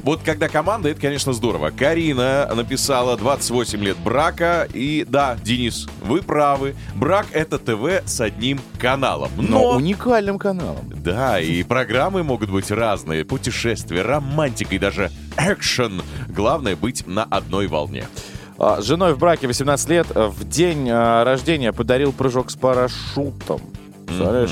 Вот 0.04 0.20
когда 0.22 0.48
команда, 0.48 0.90
это, 0.90 1.00
конечно, 1.00 1.32
здорово. 1.32 1.70
Карина 1.70 2.46
написала 2.54 3.16
28 3.16 3.78
лет 3.82 3.96
брака. 3.96 4.68
И 4.74 5.06
да, 5.08 5.34
Денис, 5.42 5.88
вы 6.02 6.20
правы. 6.20 6.74
Брак— 6.94 7.26
это 7.32 7.58
ТВ 7.58 8.06
с 8.06 8.20
одним 8.20 8.60
каналом. 8.78 9.30
Но 9.38 9.42
Но, 9.42 9.70
уникальным 9.76 10.38
каналом. 10.38 10.92
да, 10.94 11.40
и 11.40 11.62
программы 11.62 12.22
могут 12.22 12.50
быть 12.50 12.70
разные. 12.70 13.24
Путешествия, 13.24 14.02
романтика 14.02 14.74
и 14.74 14.78
даже 14.78 15.10
экшен. 15.38 16.02
Главное— 16.28 16.76
быть 16.84 17.06
на 17.06 17.24
одной 17.24 17.66
волне. 17.66 18.06
А, 18.58 18.82
С 18.82 18.84
женой 18.84 19.14
в 19.14 19.18
браке 19.18 19.46
18 19.46 19.88
лет 19.88 20.06
в 20.14 20.46
день 20.46 20.86
э, 20.88 21.22
рождения 21.24 21.72
подарил 21.72 22.12
прыжок 22.12 22.50
с 22.50 22.56
парашютом. 22.56 23.62
Представляешь? 24.06 24.50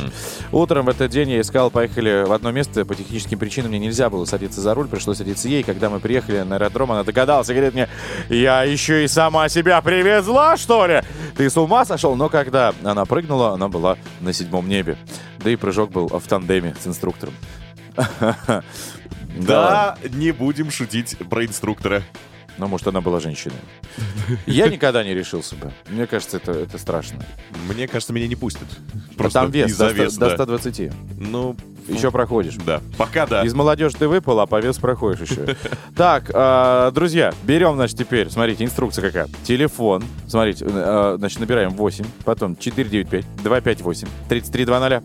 Утром 0.50 0.86
в 0.86 0.88
этот 0.88 1.10
день 1.10 1.30
я 1.30 1.40
искал, 1.40 1.70
поехали 1.70 2.24
в 2.26 2.32
одно 2.32 2.50
место. 2.50 2.84
По 2.84 2.94
техническим 2.94 3.38
причинам 3.38 3.70
мне 3.70 3.78
нельзя 3.78 4.10
было 4.10 4.24
садиться 4.24 4.60
за 4.60 4.74
руль, 4.74 4.88
пришлось 4.88 5.18
садиться 5.18 5.48
ей. 5.48 5.62
Когда 5.62 5.90
мы 5.90 6.00
приехали 6.00 6.40
на 6.40 6.56
аэродром, 6.56 6.92
она 6.92 7.04
догадалась 7.04 7.48
и 7.48 7.52
говорит 7.52 7.74
мне, 7.74 7.88
я 8.28 8.64
еще 8.64 9.04
и 9.04 9.08
сама 9.08 9.48
себя 9.48 9.80
привезла, 9.80 10.56
что 10.56 10.86
ли? 10.86 11.02
Ты 11.36 11.48
с 11.48 11.56
ума 11.56 11.84
сошел? 11.84 12.16
Но 12.16 12.28
когда 12.28 12.74
она 12.82 13.04
прыгнула, 13.04 13.52
она 13.52 13.68
была 13.68 13.96
на 14.20 14.32
седьмом 14.32 14.68
небе. 14.68 14.96
Да 15.38 15.50
и 15.50 15.56
прыжок 15.56 15.90
был 15.90 16.08
в 16.08 16.26
тандеме 16.28 16.74
с 16.80 16.86
инструктором. 16.86 17.34
Да, 19.34 19.96
не 20.10 20.30
будем 20.30 20.70
шутить 20.70 21.16
про 21.30 21.46
инструктора. 21.46 22.02
Ну, 22.58 22.68
может, 22.68 22.86
она 22.86 23.00
была 23.00 23.20
женщиной. 23.20 23.56
Я 24.46 24.68
никогда 24.68 25.02
не 25.02 25.14
решился 25.14 25.56
бы. 25.56 25.72
Мне 25.88 26.06
кажется, 26.06 26.36
это, 26.36 26.52
это 26.52 26.78
страшно. 26.78 27.24
Мне 27.68 27.88
кажется, 27.88 28.12
меня 28.12 28.28
не 28.28 28.36
пустят. 28.36 28.68
А 29.18 29.30
там 29.30 29.50
вес, 29.50 29.70
из-за 29.70 29.88
до, 29.88 29.92
веса, 29.94 30.20
до 30.20 30.28
да. 30.28 30.34
120. 30.34 30.92
Ну, 31.18 31.56
Еще 31.88 32.10
проходишь. 32.10 32.56
да. 32.64 32.80
Пока 32.98 33.26
да. 33.26 33.42
Из 33.44 33.54
молодежи 33.54 33.96
ты 33.98 34.08
выпал, 34.08 34.40
а 34.40 34.46
по 34.46 34.60
весу 34.60 34.80
проходишь 34.80 35.28
еще. 35.30 35.56
Так, 35.96 36.30
э, 36.32 36.90
друзья, 36.94 37.32
берем, 37.42 37.74
значит, 37.74 37.98
теперь, 37.98 38.30
смотрите, 38.30 38.64
инструкция 38.64 39.02
какая. 39.02 39.28
Телефон, 39.44 40.04
смотрите, 40.26 40.64
э, 40.68 41.14
значит, 41.18 41.40
набираем 41.40 41.70
8, 41.70 42.04
потом 42.24 42.52
495-258-3320. 42.54 45.02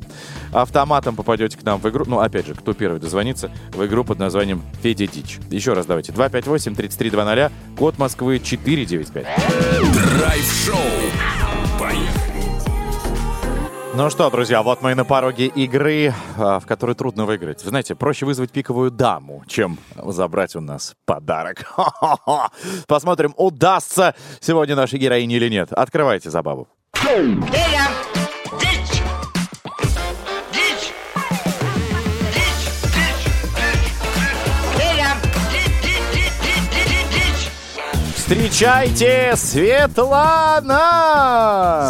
Автоматом 0.53 1.15
попадете 1.15 1.57
к 1.57 1.63
нам 1.63 1.79
в 1.79 1.87
игру. 1.89 2.05
Ну, 2.07 2.19
опять 2.19 2.47
же, 2.47 2.53
кто 2.55 2.73
первый 2.73 2.99
дозвонится, 2.99 3.51
в 3.73 3.85
игру 3.85 4.03
под 4.03 4.19
названием 4.19 4.61
Федя 4.81 5.07
Дич. 5.07 5.39
Еще 5.49 5.73
раз 5.73 5.85
давайте. 5.85 6.11
258-3320, 6.13 7.51
код 7.77 7.97
Москвы 7.97 8.39
495. 8.39 9.25
Драйв-шоу. 10.17 10.75
Поехали. 11.79 12.16
Ну 13.95 14.09
что, 14.09 14.29
друзья, 14.29 14.61
вот 14.61 14.81
мы 14.81 14.91
и 14.91 14.93
на 14.93 15.05
пороге 15.05 15.47
игры, 15.47 16.13
а, 16.37 16.59
в 16.59 16.67
которой 16.67 16.95
трудно 16.95 17.25
выиграть. 17.25 17.63
Вы 17.63 17.69
знаете, 17.69 17.95
проще 17.95 18.25
вызвать 18.25 18.51
пиковую 18.51 18.91
даму, 18.91 19.43
чем 19.47 19.79
забрать 19.95 20.55
у 20.55 20.61
нас 20.61 20.93
подарок. 21.05 21.63
Хо-хо-хо. 21.65 22.49
Посмотрим, 22.87 23.33
удастся 23.37 24.13
сегодня 24.39 24.75
нашей 24.75 24.99
героине 24.99 25.37
или 25.37 25.49
нет. 25.49 25.71
Открывайте 25.71 26.29
забаву. 26.29 26.67
Федя! 26.93 27.86
Встречайте, 38.27 39.31
Светлана! 39.37 40.75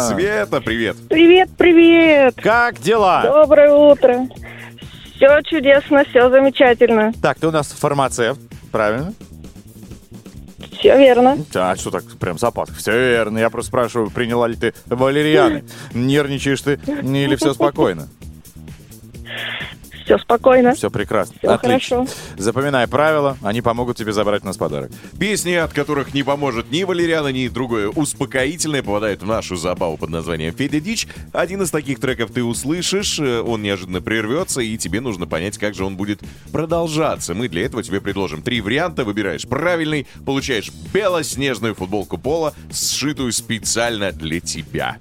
Света, 0.08 0.60
привет. 0.60 0.96
Привет, 1.10 1.50
привет! 1.58 2.36
Как 2.40 2.78
дела? 2.78 3.22
Доброе 3.24 3.72
утро! 3.72 4.28
Все 5.16 5.42
чудесно, 5.42 6.04
все 6.04 6.30
замечательно. 6.30 7.12
Так, 7.20 7.40
ты 7.40 7.48
у 7.48 7.50
нас 7.50 7.72
фармацевт, 7.72 8.40
правильно? 8.70 9.14
Все 10.78 10.96
верно. 10.96 11.38
А 11.56 11.74
что 11.74 11.90
так 11.90 12.04
прям 12.20 12.38
запас? 12.38 12.68
Все 12.68 12.92
верно. 12.92 13.38
Я 13.38 13.50
просто 13.50 13.70
спрашиваю, 13.70 14.08
приняла 14.08 14.46
ли 14.46 14.54
ты 14.54 14.74
валерьяны? 14.86 15.64
Нервничаешь 15.92 16.62
ты 16.62 16.74
или 17.02 17.34
все 17.34 17.52
спокойно? 17.52 18.06
Все 20.08 20.16
спокойно. 20.16 20.74
Все 20.74 20.90
прекрасно. 20.90 21.34
Всё 21.38 21.52
Отлично. 21.52 21.96
хорошо. 21.98 22.16
Запоминай 22.38 22.88
правила, 22.88 23.36
они 23.42 23.60
помогут 23.60 23.98
тебе 23.98 24.14
забрать 24.14 24.42
у 24.42 24.46
нас 24.46 24.56
подарок. 24.56 24.90
Песни, 25.20 25.52
от 25.52 25.74
которых 25.74 26.14
не 26.14 26.22
поможет 26.22 26.70
ни 26.70 26.82
Валериана, 26.82 27.28
ни 27.28 27.46
другое 27.48 27.90
успокоительное, 27.90 28.82
попадают 28.82 29.22
в 29.22 29.26
нашу 29.26 29.56
забаву 29.56 29.98
под 29.98 30.08
названием 30.08 30.54
«Федя 30.54 30.80
Дичь». 30.80 31.06
Один 31.34 31.60
из 31.60 31.70
таких 31.70 32.00
треков 32.00 32.30
ты 32.30 32.42
услышишь, 32.42 33.18
э, 33.18 33.42
он 33.42 33.62
неожиданно 33.62 34.00
прервется, 34.00 34.62
и 34.62 34.78
тебе 34.78 35.02
нужно 35.02 35.26
понять, 35.26 35.58
как 35.58 35.74
же 35.74 35.84
он 35.84 35.96
будет 35.96 36.20
продолжаться. 36.52 37.34
Мы 37.34 37.48
для 37.48 37.66
этого 37.66 37.82
тебе 37.82 38.00
предложим 38.00 38.40
три 38.40 38.62
варианта, 38.62 39.04
выбираешь 39.04 39.46
правильный, 39.46 40.06
получаешь 40.24 40.72
белоснежную 40.94 41.74
футболку 41.74 42.16
Пола, 42.16 42.54
сшитую 42.72 43.30
специально 43.32 44.10
для 44.10 44.40
тебя. 44.40 44.96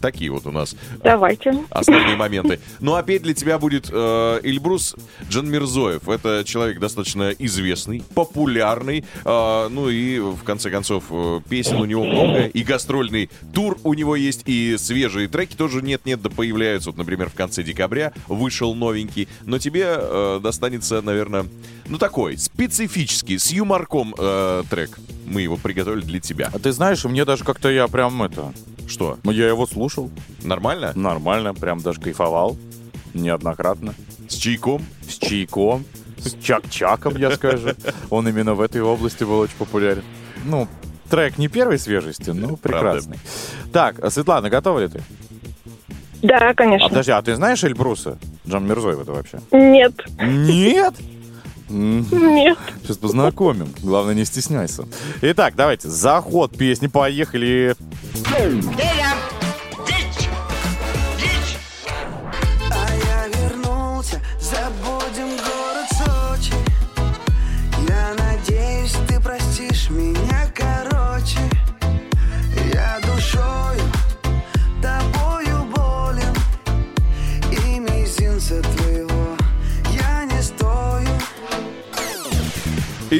Такие 0.00 0.30
вот 0.30 0.46
у 0.46 0.50
нас 0.50 0.76
Давайте. 1.02 1.64
основные 1.70 2.16
моменты. 2.16 2.60
Ну 2.80 2.94
а 2.94 3.02
петь 3.02 3.22
для 3.22 3.34
тебя 3.34 3.58
будет 3.58 3.88
э, 3.92 4.40
Эльбрус 4.42 4.94
Джанмирзоев. 5.28 6.08
Это 6.08 6.44
человек 6.44 6.78
достаточно 6.78 7.30
известный, 7.30 8.02
популярный. 8.14 9.04
э, 9.24 9.68
ну 9.70 9.88
и 9.88 10.18
в 10.18 10.42
конце 10.44 10.70
концов 10.70 11.04
э, 11.10 11.40
песен 11.48 11.76
у 11.76 11.84
него 11.84 12.04
много. 12.04 12.46
И 12.46 12.62
гастрольный 12.62 13.30
тур 13.52 13.78
у 13.84 13.94
него 13.94 14.16
есть. 14.16 14.42
И 14.46 14.76
свежие 14.78 15.28
треки 15.28 15.54
тоже 15.54 15.82
нет-нет 15.82 16.22
да 16.22 16.30
появляются. 16.30 16.90
Вот, 16.90 16.98
например, 16.98 17.28
в 17.30 17.34
конце 17.34 17.62
декабря 17.62 18.12
вышел 18.28 18.74
новенький. 18.74 19.28
Но 19.44 19.58
тебе 19.58 19.86
э, 19.88 20.40
достанется, 20.42 21.02
наверное, 21.02 21.46
ну 21.88 21.98
такой 21.98 22.36
специфический, 22.38 23.38
с 23.38 23.50
юморком 23.50 24.14
э, 24.18 24.62
трек. 24.70 24.98
Мы 25.26 25.42
его 25.42 25.56
приготовили 25.56 26.02
для 26.02 26.20
тебя. 26.20 26.50
А 26.52 26.58
ты 26.58 26.72
знаешь, 26.72 27.04
мне 27.04 27.24
даже 27.24 27.44
как-то 27.44 27.68
я 27.70 27.86
прям 27.88 28.22
это... 28.22 28.52
Что? 28.86 29.18
Я 29.24 29.48
его 29.48 29.66
слушал. 29.66 30.10
Нормально? 30.42 30.92
Нормально, 30.94 31.52
прям 31.52 31.80
даже 31.80 32.00
кайфовал. 32.00 32.56
Неоднократно. 33.12 33.94
С 34.28 34.34
чайком? 34.34 34.84
С 35.06 35.18
чайком. 35.18 35.84
С 36.18 36.34
чак-чаком, 36.42 37.16
я 37.16 37.30
скажу. 37.32 37.70
Он 38.10 38.26
именно 38.28 38.54
в 38.54 38.60
этой 38.60 38.80
области 38.80 39.24
был 39.24 39.40
очень 39.40 39.56
популярен. 39.56 40.02
Ну, 40.44 40.66
трек 41.10 41.38
не 41.38 41.48
первой 41.48 41.78
свежести, 41.78 42.30
но 42.30 42.56
прекрасный. 42.56 43.18
Так, 43.72 44.02
а, 44.02 44.10
Светлана, 44.10 44.48
готова 44.50 44.78
ли 44.80 44.88
ты? 44.88 45.02
Да, 46.22 46.50
А 46.50 46.54
конечно. 46.54 46.88
подожди, 46.88 47.12
а 47.12 47.22
ты 47.22 47.36
знаешь 47.36 47.62
Эльбруса? 47.62 48.18
Джан 48.48 48.66
Мирзоева 48.66 49.02
это 49.02 49.12
вообще? 49.12 49.38
Нет, 49.52 49.94
Нет? 50.20 50.94
Нет. 51.68 52.58
Сейчас 52.82 52.96
познакомим. 52.96 53.68
Главное, 53.82 54.14
не 54.14 54.24
стесняйся. 54.24 54.84
Итак, 55.22 55.54
давайте. 55.56 55.88
Заход 55.88 56.56
песни. 56.56 56.86
Поехали. 56.86 57.74
Федя, 58.14 58.97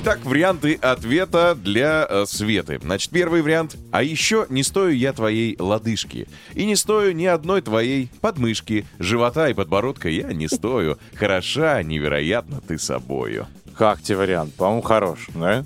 Итак, 0.00 0.24
варианты 0.24 0.74
ответа 0.74 1.56
для 1.56 2.06
э, 2.08 2.24
Светы. 2.24 2.78
Значит, 2.80 3.10
первый 3.10 3.42
вариант. 3.42 3.76
А 3.90 4.04
еще 4.04 4.46
не 4.48 4.62
стою 4.62 4.92
я 4.92 5.12
твоей 5.12 5.56
лодыжки. 5.58 6.28
И 6.54 6.66
не 6.66 6.76
стою 6.76 7.10
ни 7.10 7.24
одной 7.24 7.62
твоей 7.62 8.08
подмышки. 8.20 8.86
Живота 9.00 9.48
и 9.48 9.54
подбородка 9.54 10.08
я 10.08 10.32
не 10.32 10.46
стою. 10.46 10.98
Хороша, 11.16 11.82
невероятно 11.82 12.60
ты 12.60 12.78
собою. 12.78 13.48
Как 13.76 14.00
тебе 14.00 14.18
вариант? 14.18 14.54
По-моему, 14.54 14.82
хорош, 14.82 15.26
да? 15.34 15.64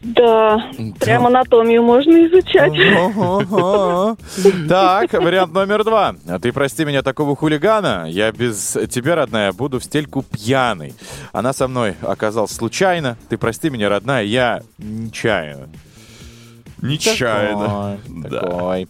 Да, 0.00 0.70
прям 0.98 1.26
анатомию 1.26 1.82
можно 1.82 2.26
изучать. 2.26 2.72
Так, 4.68 5.12
вариант 5.12 5.52
номер 5.52 5.84
два. 5.84 6.14
А 6.26 6.38
Ты 6.38 6.52
прости 6.52 6.84
меня 6.86 7.02
такого 7.02 7.36
хулигана, 7.36 8.06
я 8.08 8.32
без 8.32 8.76
тебя, 8.90 9.14
родная, 9.14 9.52
буду 9.52 9.78
в 9.78 9.84
стельку 9.84 10.22
пьяный. 10.22 10.94
Она 11.32 11.52
со 11.52 11.68
мной 11.68 11.94
оказалась 12.00 12.52
случайно. 12.52 13.18
Ты 13.28 13.36
прости 13.36 13.68
меня, 13.68 13.88
родная, 13.90 14.24
я 14.24 14.62
нечаянно. 14.78 15.68
Нечаянно. 16.80 17.98
Такой, 18.06 18.30
Да. 18.30 18.40
такой. 18.40 18.88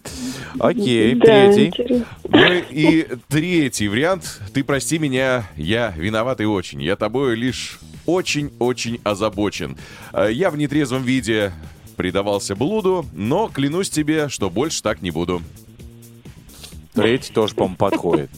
Окей, 0.59 1.15
Да, 1.15 1.25
третий. 1.25 1.67
интересно. 1.67 2.05
Ну 2.29 2.53
и 2.69 3.07
третий 3.27 3.87
вариант. 3.87 4.39
Ты 4.53 4.63
прости 4.63 4.99
меня, 4.99 5.43
я 5.57 5.91
виноват 5.97 6.39
и 6.39 6.45
очень. 6.45 6.81
Я 6.83 6.95
тобою 6.95 7.35
лишь 7.35 7.79
очень-очень 8.13 8.99
озабочен. 9.03 9.77
Э, 10.13 10.29
Я 10.31 10.49
в 10.49 10.57
нетрезвом 10.57 11.03
виде 11.03 11.51
предавался 11.95 12.55
блуду, 12.55 13.05
но 13.13 13.49
клянусь 13.49 13.89
тебе, 13.89 14.29
что 14.29 14.49
больше 14.49 14.81
так 14.81 15.01
не 15.01 15.11
буду. 15.11 15.41
Третий 16.93 17.31
тоже, 17.33 17.55
по-моему, 17.55 17.75
подходит. 17.77 18.29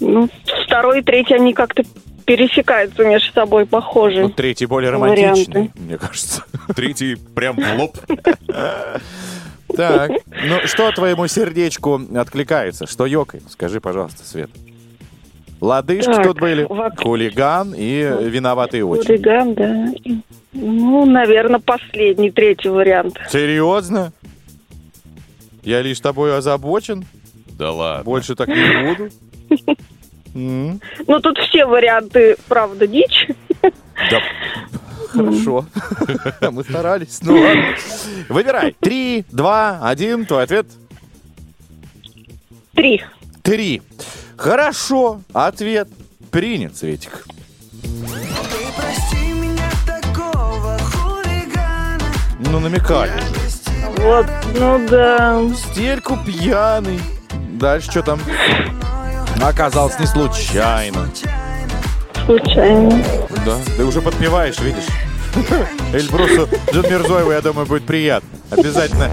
Ну, 0.00 0.28
второй 0.66 1.00
и 1.00 1.02
третий, 1.02 1.34
они 1.34 1.54
как-то 1.54 1.82
пересекаются 2.26 3.04
между 3.04 3.32
собой, 3.32 3.62
Ну, 3.62 3.68
похожи. 3.68 4.28
третий 4.30 4.66
более 4.66 4.90
Варианты. 4.90 5.22
романтичный, 5.22 5.70
мне 5.76 5.96
кажется. 5.98 6.44
Третий 6.74 7.14
прям 7.14 7.56
в 7.56 7.78
лоб. 7.78 7.96
Так, 9.76 10.10
ну 10.44 10.58
что 10.66 10.90
твоему 10.92 11.26
сердечку 11.28 12.00
откликается? 12.16 12.86
Что 12.86 13.06
ёкает? 13.06 13.44
Скажи, 13.50 13.80
пожалуйста, 13.80 14.24
Свет. 14.24 14.50
Лодыжки 15.60 16.10
Так, 16.12 16.22
тут 16.26 16.38
были, 16.40 16.64
вообще- 16.64 17.02
хулиган 17.02 17.74
и 17.74 18.02
виноватый 18.28 18.82
очень. 18.82 19.06
Хулиган, 19.06 19.54
да. 19.54 19.92
Ну, 20.52 21.06
наверное, 21.06 21.60
последний, 21.60 22.30
третий 22.30 22.68
вариант. 22.68 23.18
Серьезно? 23.30 24.12
Я 25.62 25.82
лишь 25.82 26.00
тобой 26.00 26.36
озабочен? 26.36 27.04
Да 27.58 27.72
ладно. 27.72 28.04
Больше 28.04 28.34
так 28.34 28.48
не 28.48 28.94
буду? 28.94 29.10
Ну, 30.34 31.20
тут 31.20 31.38
все 31.38 31.64
варианты, 31.64 32.36
правда, 32.48 32.86
дичь. 32.86 33.26
Да, 33.62 34.20
хорошо. 35.08 35.64
Мы 36.50 36.62
старались, 36.64 37.20
ну 37.22 37.40
ладно. 37.40 37.64
Выбирай. 38.28 38.76
Три, 38.80 39.24
два, 39.32 39.80
один, 39.82 40.26
твой 40.26 40.42
ответ. 40.44 40.66
Три. 42.74 43.02
Три. 43.42 43.80
Хорошо. 44.36 45.20
Ответ 45.32 45.88
принят, 46.30 46.76
Светик. 46.76 47.26
Ну, 52.38 52.60
намекали. 52.60 53.12
Вот, 53.98 54.26
ну 54.54 54.86
да. 54.88 55.42
Стельку 55.54 56.18
пьяный. 56.24 57.00
Дальше 57.52 57.90
что 57.90 58.02
там? 58.02 58.20
Оказалось 59.42 59.98
не 59.98 60.06
случайно. 60.06 61.08
Случайно. 62.24 63.02
Да, 63.44 63.58
ты 63.76 63.84
уже 63.84 64.02
подпеваешь, 64.02 64.58
видишь? 64.58 64.86
Эльбрусу 65.92 66.48
Джанмирзоеву, 66.72 67.30
я 67.32 67.40
думаю, 67.40 67.66
будет 67.66 67.84
приятно. 67.84 68.28
Обязательно. 68.50 69.10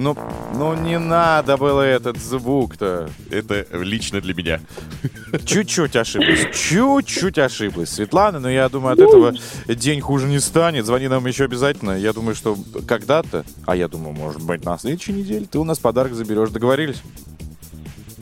Ну, 0.00 0.16
ну 0.54 0.74
не 0.74 0.98
надо 0.98 1.58
было 1.58 1.82
этот 1.82 2.16
звук-то. 2.16 3.10
Это 3.30 3.66
лично 3.72 4.22
для 4.22 4.32
меня. 4.32 4.60
Чуть-чуть 5.44 5.94
ошиблась. 5.94 6.46
Чуть-чуть 6.54 7.36
ошиблась. 7.36 7.90
Светлана, 7.90 8.40
но 8.40 8.48
я 8.48 8.70
думаю, 8.70 8.94
от 8.94 8.98
этого 8.98 9.34
день 9.68 10.00
хуже 10.00 10.26
не 10.26 10.40
станет. 10.40 10.86
Звони 10.86 11.08
нам 11.08 11.26
еще 11.26 11.44
обязательно. 11.44 11.98
Я 11.98 12.14
думаю, 12.14 12.34
что 12.34 12.56
когда-то, 12.88 13.44
а 13.66 13.76
я 13.76 13.88
думаю, 13.88 14.14
может 14.14 14.40
быть, 14.40 14.64
на 14.64 14.78
следующей 14.78 15.12
неделе 15.12 15.44
ты 15.44 15.58
у 15.58 15.64
нас 15.64 15.78
подарок 15.78 16.14
заберешь. 16.14 16.48
Договорились? 16.48 17.02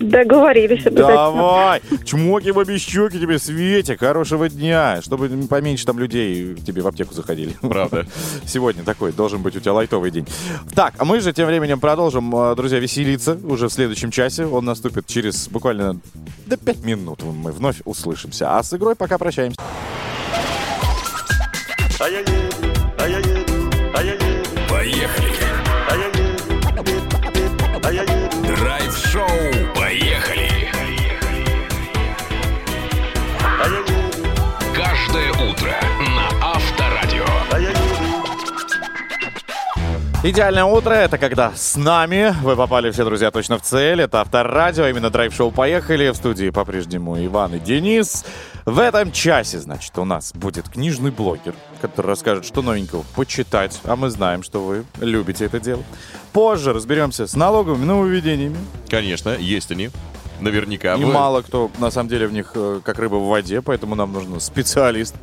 Договорились 0.00 0.86
обязательно. 0.86 1.32
Давай! 1.32 1.82
Чмоки 2.04 2.50
в 2.50 2.58
обе 2.58 2.78
щеки 2.78 3.18
тебе, 3.18 3.38
Светик. 3.38 4.00
Хорошего 4.00 4.48
дня. 4.48 5.00
Чтобы 5.02 5.28
поменьше 5.48 5.86
там 5.86 5.98
людей 5.98 6.54
к 6.54 6.64
тебе 6.64 6.82
в 6.82 6.86
аптеку 6.86 7.14
заходили. 7.14 7.56
Правда. 7.60 8.06
Сегодня 8.46 8.84
такой 8.84 9.12
должен 9.12 9.42
быть 9.42 9.56
у 9.56 9.60
тебя 9.60 9.72
лайтовый 9.72 10.10
день. 10.10 10.26
Так, 10.74 10.94
а 10.98 11.04
мы 11.04 11.20
же 11.20 11.32
тем 11.32 11.46
временем 11.46 11.80
продолжим, 11.80 12.34
э, 12.34 12.54
друзья, 12.54 12.78
веселиться 12.78 13.38
уже 13.44 13.68
в 13.68 13.72
следующем 13.72 14.10
часе. 14.10 14.46
Он 14.46 14.64
наступит 14.64 15.06
через 15.06 15.48
буквально 15.48 16.00
до 16.46 16.56
5 16.56 16.84
минут. 16.84 17.22
Мы 17.22 17.50
вновь 17.50 17.80
услышимся. 17.84 18.56
А 18.56 18.62
с 18.62 18.72
игрой 18.72 18.94
пока 18.94 19.18
прощаемся. 19.18 19.60
Поехали. 21.98 22.48
Драйв-шоу. 28.46 29.57
Утро 35.58 35.74
на 36.00 36.28
Авторадио. 36.54 37.24
Идеальное 40.24 40.64
утро— 40.64 40.92
это 40.94 41.16
когда 41.16 41.52
с 41.54 41.76
нами 41.76 42.34
вы 42.42 42.56
попали 42.56 42.90
все, 42.90 43.04
друзья, 43.04 43.30
точно 43.30 43.58
в 43.58 43.62
цель. 43.62 44.02
Это 44.02 44.20
Авторадио, 44.20 44.86
именно 44.86 45.10
драйв-шоу 45.10 45.52
«Поехали». 45.52 46.10
В 46.10 46.16
студии 46.16 46.50
по-прежнему 46.50 47.24
Иван 47.24 47.54
и 47.54 47.58
Денис. 47.60 48.24
В 48.64 48.80
этом 48.80 49.12
часе, 49.12 49.60
значит, 49.60 49.96
у 49.96 50.04
нас 50.04 50.32
будет 50.32 50.68
книжный 50.68 51.12
блогер, 51.12 51.54
который 51.80 52.08
расскажет, 52.08 52.44
что 52.44 52.62
новенького 52.62 53.04
почитать. 53.14 53.80
А 53.84 53.94
мы 53.96 54.10
знаем, 54.10 54.42
что 54.42 54.60
вы 54.64 54.84
любите 55.00 55.44
это 55.44 55.60
дело. 55.60 55.82
Позже 56.32 56.72
разберемся 56.72 57.26
с 57.26 57.34
налоговыми 57.34 57.84
нововведениями. 57.84 58.58
Конечно, 58.88 59.30
есть 59.30 59.70
они. 59.70 59.90
Наверняка. 60.40 60.94
И 60.94 61.04
Вы- 61.04 61.12
мало 61.12 61.42
кто, 61.42 61.70
на 61.78 61.90
самом 61.90 62.08
деле, 62.08 62.26
в 62.26 62.32
них 62.32 62.52
э, 62.54 62.80
как 62.84 62.98
рыба 62.98 63.16
в 63.16 63.26
воде, 63.26 63.60
поэтому 63.60 63.94
нам 63.94 64.12
нужен 64.12 64.38
специалист. 64.40 65.14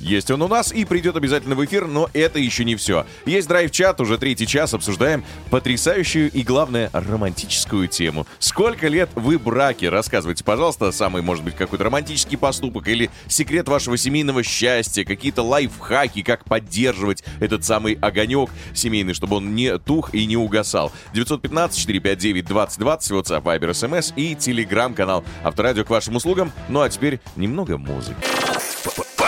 Есть 0.00 0.30
он 0.30 0.40
у 0.42 0.48
нас 0.48 0.72
и 0.72 0.84
придет 0.84 1.16
обязательно 1.16 1.54
в 1.54 1.64
эфир, 1.64 1.86
но 1.86 2.08
это 2.14 2.38
еще 2.38 2.64
не 2.64 2.74
все. 2.76 3.06
Есть 3.26 3.48
драйв-чат, 3.48 4.00
уже 4.00 4.16
третий 4.16 4.46
час 4.46 4.72
обсуждаем 4.72 5.24
потрясающую 5.50 6.30
и, 6.30 6.42
главное, 6.42 6.90
романтическую 6.92 7.86
тему. 7.86 8.26
Сколько 8.38 8.88
лет 8.88 9.10
вы 9.14 9.38
браки? 9.38 9.84
Рассказывайте, 9.84 10.42
пожалуйста, 10.42 10.90
самый, 10.90 11.22
может 11.22 11.44
быть, 11.44 11.54
какой-то 11.54 11.84
романтический 11.84 12.38
поступок 12.38 12.88
или 12.88 13.10
секрет 13.28 13.68
вашего 13.68 13.96
семейного 13.96 14.42
счастья, 14.42 15.04
какие-то 15.04 15.42
лайфхаки, 15.42 16.22
как 16.22 16.44
поддерживать 16.44 17.22
этот 17.38 17.64
самый 17.64 17.94
огонек 17.94 18.50
семейный, 18.74 19.12
чтобы 19.12 19.36
он 19.36 19.54
не 19.54 19.78
тух 19.78 20.14
и 20.14 20.24
не 20.24 20.36
угасал. 20.36 20.92
915-459-2020, 21.14 22.42
WhatsApp, 22.78 23.42
Viber, 23.42 23.70
SMS 23.70 24.14
и 24.16 24.34
телеграм-канал 24.34 25.24
Авторадио 25.44 25.84
к 25.84 25.90
вашим 25.90 26.16
услугам. 26.16 26.52
Ну 26.68 26.80
а 26.80 26.88
теперь 26.88 27.20
немного 27.36 27.76
музыки. 27.76 28.16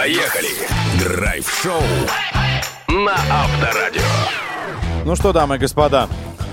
Поехали! 0.03 0.48
Драйв-шоу 0.98 1.80
на 2.88 3.14
Авторадио. 3.14 4.03
Ну 5.05 5.14
что, 5.14 5.32
дамы 5.32 5.55
и 5.55 5.59
господа, 5.61 6.09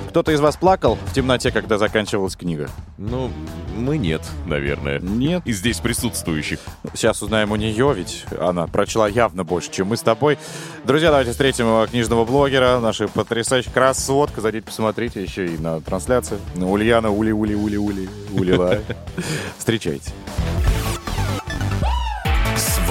кто-то 0.09 0.31
из 0.31 0.39
вас 0.39 0.55
плакал 0.55 0.99
в 1.07 1.13
темноте, 1.15 1.49
когда 1.49 1.79
заканчивалась 1.79 2.35
книга? 2.35 2.69
Ну, 2.99 3.31
мы 3.75 3.97
нет, 3.97 4.21
наверное. 4.45 4.99
Нет. 4.99 5.41
Из 5.47 5.57
здесь 5.57 5.79
присутствующих. 5.79 6.59
Сейчас 6.93 7.23
узнаем 7.23 7.51
у 7.51 7.55
нее, 7.55 7.91
ведь 7.97 8.23
она 8.39 8.67
прочла 8.67 9.07
явно 9.07 9.43
больше, 9.43 9.71
чем 9.71 9.87
мы 9.87 9.97
с 9.97 10.01
тобой. 10.01 10.37
Друзья, 10.83 11.09
давайте 11.09 11.31
встретим 11.31 11.65
э, 11.65 11.87
книжного 11.87 12.25
блогера, 12.25 12.79
наша 12.79 13.07
потрясающая 13.07 13.71
красотка. 13.71 14.41
Зайдите, 14.41 14.67
посмотрите 14.67 15.23
еще 15.23 15.47
и 15.47 15.57
на 15.57 15.81
трансляцию. 15.81 16.39
На 16.53 16.69
Ульяна 16.69 17.07
Ули-Ули-Ули-Ули. 17.07 18.09
Улила. 18.31 18.77
Встречайте. 19.57 20.11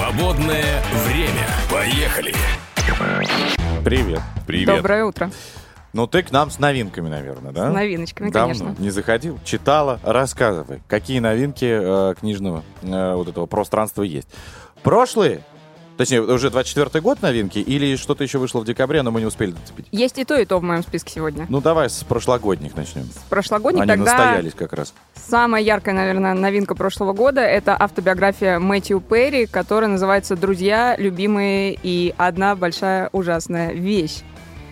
Свободное 0.09 0.81
время. 1.05 1.45
Поехали! 1.69 2.33
Привет. 3.85 4.19
Привет. 4.47 4.77
Доброе 4.77 5.05
утро. 5.05 5.29
Ну, 5.93 6.07
ты 6.07 6.23
к 6.23 6.31
нам 6.31 6.49
с 6.49 6.57
новинками, 6.57 7.09
наверное, 7.09 7.51
да? 7.51 7.69
С 7.69 7.73
новиночками, 7.75 8.31
Давно 8.31 8.55
конечно. 8.55 8.81
не 8.81 8.89
заходил, 8.89 9.37
читала, 9.43 9.99
рассказывай. 10.01 10.81
Какие 10.87 11.19
новинки 11.19 11.65
э, 11.65 12.15
книжного 12.19 12.63
э, 12.81 13.13
вот 13.13 13.27
этого 13.27 13.45
пространства 13.45 14.01
есть? 14.01 14.27
Прошлые? 14.81 15.41
Точнее, 15.99 16.21
уже 16.21 16.49
24 16.49 17.01
год 17.01 17.21
новинки 17.21 17.59
или 17.59 17.97
что-то 17.97 18.23
еще 18.23 18.37
вышло 18.37 18.61
в 18.61 18.65
декабре, 18.65 19.01
но 19.01 19.11
мы 19.11 19.19
не 19.19 19.25
успели 19.25 19.51
зацепить? 19.51 19.85
Есть 19.91 20.17
и 20.17 20.23
то, 20.23 20.39
и 20.39 20.45
то 20.45 20.57
в 20.57 20.63
моем 20.63 20.81
списке 20.81 21.11
сегодня. 21.13 21.45
Ну, 21.49 21.59
давай 21.59 21.89
с 21.89 22.05
прошлогодних 22.05 22.77
начнем. 22.77 23.09
Прошлогодний 23.29 23.81
Они 23.81 23.89
тогда 23.89 24.05
настоялись 24.05 24.53
как 24.53 24.71
раз. 24.71 24.93
самая 25.13 25.61
яркая, 25.61 25.93
наверное, 25.93 26.33
новинка 26.35 26.73
прошлого 26.73 27.11
года— 27.11 27.41
это 27.41 27.75
автобиография 27.77 28.59
Мэтью 28.59 29.01
Перри, 29.01 29.45
которая 29.45 29.89
называется 29.89 30.37
«Друзья, 30.37 30.95
любимые 30.97 31.77
и 31.83 32.13
одна 32.17 32.55
большая 32.55 33.09
ужасная 33.11 33.73
вещь». 33.73 34.19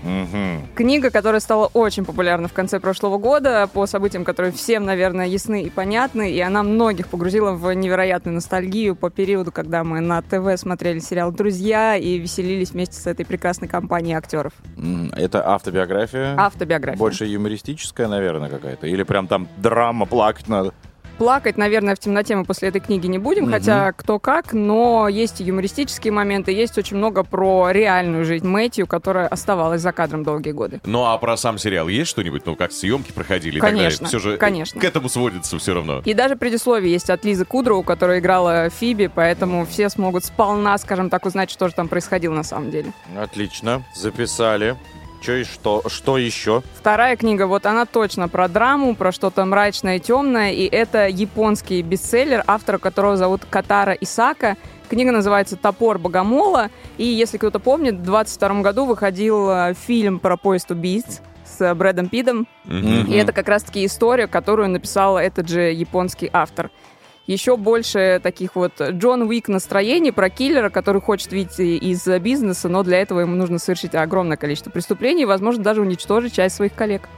Мгм. 0.03 0.67
Книга, 0.75 1.09
которая 1.09 1.39
стала 1.39 1.67
очень 1.73 2.05
популярна 2.05 2.47
в 2.47 2.53
конце 2.53 2.79
прошлого 2.79 3.17
года 3.17 3.69
по 3.71 3.85
событиям, 3.85 4.23
которые 4.23 4.51
всем, 4.51 4.85
наверное, 4.85 5.27
ясны 5.27 5.63
и 5.63 5.69
понятны, 5.69 6.31
и 6.31 6.39
она 6.39 6.63
многих 6.63 7.07
погрузила 7.07 7.51
в 7.51 7.73
невероятную 7.73 8.35
ностальгию 8.35 8.95
по 8.95 9.09
периоду, 9.09 9.51
когда 9.51 9.83
мы 9.83 9.99
на 9.99 10.21
ТВ 10.21 10.59
смотрели 10.59 10.99
сериал 10.99 11.31
«Друзья» 11.31 11.95
и 11.95 12.17
веселились 12.17 12.71
вместе 12.71 12.99
с 12.99 13.07
этой 13.07 13.25
прекрасной 13.25 13.67
компанией 13.67 14.15
актеров. 14.15 14.53
Это 15.15 15.47
автобиография? 15.47 16.35
Автобиография. 16.37 16.97
Больше 16.99 17.25
юмористическая, 17.25 18.07
наверное, 18.07 18.49
какая-то? 18.49 18.87
Или 18.87 19.03
прям 19.03 19.27
там 19.27 19.47
драма, 19.57 20.05
плакать 20.05 20.47
надо? 20.47 20.73
Плакать, 21.18 21.57
наверное, 21.57 21.95
в 21.95 21.99
темноте 21.99 22.36
мы 22.36 22.45
после 22.45 22.70
этой 22.70 22.80
книги 22.80 23.07
не 23.07 23.18
будем, 23.18 23.43
Мгм. 23.45 23.51
хотя 23.53 23.91
кто 23.93 24.20
как, 24.20 24.53
но 24.53 25.07
есть 25.07 25.41
и 25.41 25.43
юмористические 25.45 26.13
моменты, 26.13 26.51
есть 26.51 26.78
очень 26.78 26.97
много 26.97 27.24
про 27.24 27.72
реальную 27.72 28.24
жизнь 28.24 28.47
Мэтью, 28.47 28.86
которая 28.86 29.28
оставалась 29.28 29.82
за 29.82 29.91
кадром 29.91 30.24
долгие 30.24 30.51
годы. 30.51 30.80
Ну 30.86 31.05
а 31.05 31.18
про 31.18 31.36
сам 31.36 31.57
сериал 31.57 31.88
есть 31.88 32.11
что-нибудь? 32.11 32.45
Ну, 32.45 32.55
как 32.55 32.72
съемки 32.72 33.11
проходили 33.11 33.57
и 33.57 33.59
так 33.61 33.72
Конечно, 33.72 34.05
далее? 34.05 34.20
Все 34.20 34.20
же 34.20 34.38
конечно. 34.38 34.80
к 34.80 34.84
этому 34.84 35.09
сводится 35.09 35.57
все 35.57 35.74
равно. 35.74 36.01
И 36.05 36.13
даже 36.13 36.36
предисловие 36.36 36.91
есть 36.93 37.09
от 37.09 37.26
Лизы 37.26 37.45
Кудроу, 37.45 37.82
которая 37.82 38.20
играла 38.20 38.70
Фиби, 38.70 39.07
поэтому 39.13 39.65
все 39.65 39.89
смогут 39.89 40.24
сполна, 40.24 40.78
скажем 40.78 41.09
так, 41.09 41.26
узнать, 41.26 41.49
что 41.49 41.68
же 41.68 41.74
там 41.74 41.88
происходило 41.88 42.36
на 42.36 42.43
самом 42.43 42.70
деле. 42.70 42.93
Отлично, 43.18 43.82
записали. 43.95 44.76
Что 45.22 45.34
и 45.34 45.43
что? 45.43 45.84
Что 45.88 46.18
еще? 46.18 46.63
Вторая 46.76 47.15
книга, 47.18 47.47
вот 47.47 47.65
она 47.65 47.86
точно 47.86 48.28
про 48.30 48.47
драму, 48.47 48.95
про 48.95 49.11
что-то 49.11 49.43
мрачное 49.45 49.97
и 49.97 49.99
темное, 49.99 50.51
и 50.51 50.65
это 50.65 51.07
японский 51.07 51.82
бестселлер, 51.82 52.43
автора 52.47 52.78
которого 52.78 53.18
зовут 53.18 53.41
Катара 53.49 53.93
Исака. 53.93 54.55
Книга 54.89 55.11
называется 55.11 55.57
«Топор 55.57 55.97
Богомола», 55.97 56.70
и 56.97 57.03
если 57.03 57.38
кто-то 57.38 57.59
помнит, 57.59 57.95
в 57.95 58.03
22 58.03 58.61
году 58.61 58.86
выходил 58.86 59.49
э, 59.49 59.74
фильм 59.74 60.20
про 60.20 60.38
поезд 60.38 60.72
убийц 60.72 61.22
с 61.45 61.74
Брэдом 61.76 62.07
Питом, 62.07 62.47
Мгм. 62.65 63.05
и 63.07 63.15
это 63.15 63.34
как 63.34 63.47
раз-таки 63.49 63.86
история, 63.86 64.28
которую 64.28 64.70
написал 64.70 65.18
этот 65.18 65.49
же 65.49 65.61
японский 65.74 66.30
автор. 66.32 66.70
Еще 67.28 67.57
больше 67.57 68.21
таких 68.23 68.55
вот 68.55 68.80
Джон 68.80 69.23
Уик 69.23 69.49
настроений 69.49 70.13
про 70.13 70.30
киллера, 70.30 70.69
который 70.69 71.01
хочет 71.01 71.32
выйти 71.32 71.78
из 71.78 72.07
бизнеса, 72.21 72.69
но 72.69 72.84
для 72.84 73.01
этого 73.01 73.19
ему 73.19 73.36
нужно 73.36 73.59
совершить 73.59 73.95
огромное 73.95 74.38
количество 74.38 74.69
преступлений 74.71 75.23
и, 75.23 75.25
возможно, 75.25 75.61
даже 75.61 75.82
уничтожить 75.82 76.34
часть 76.34 76.55
своих 76.55 76.73
коллег. 76.73 77.09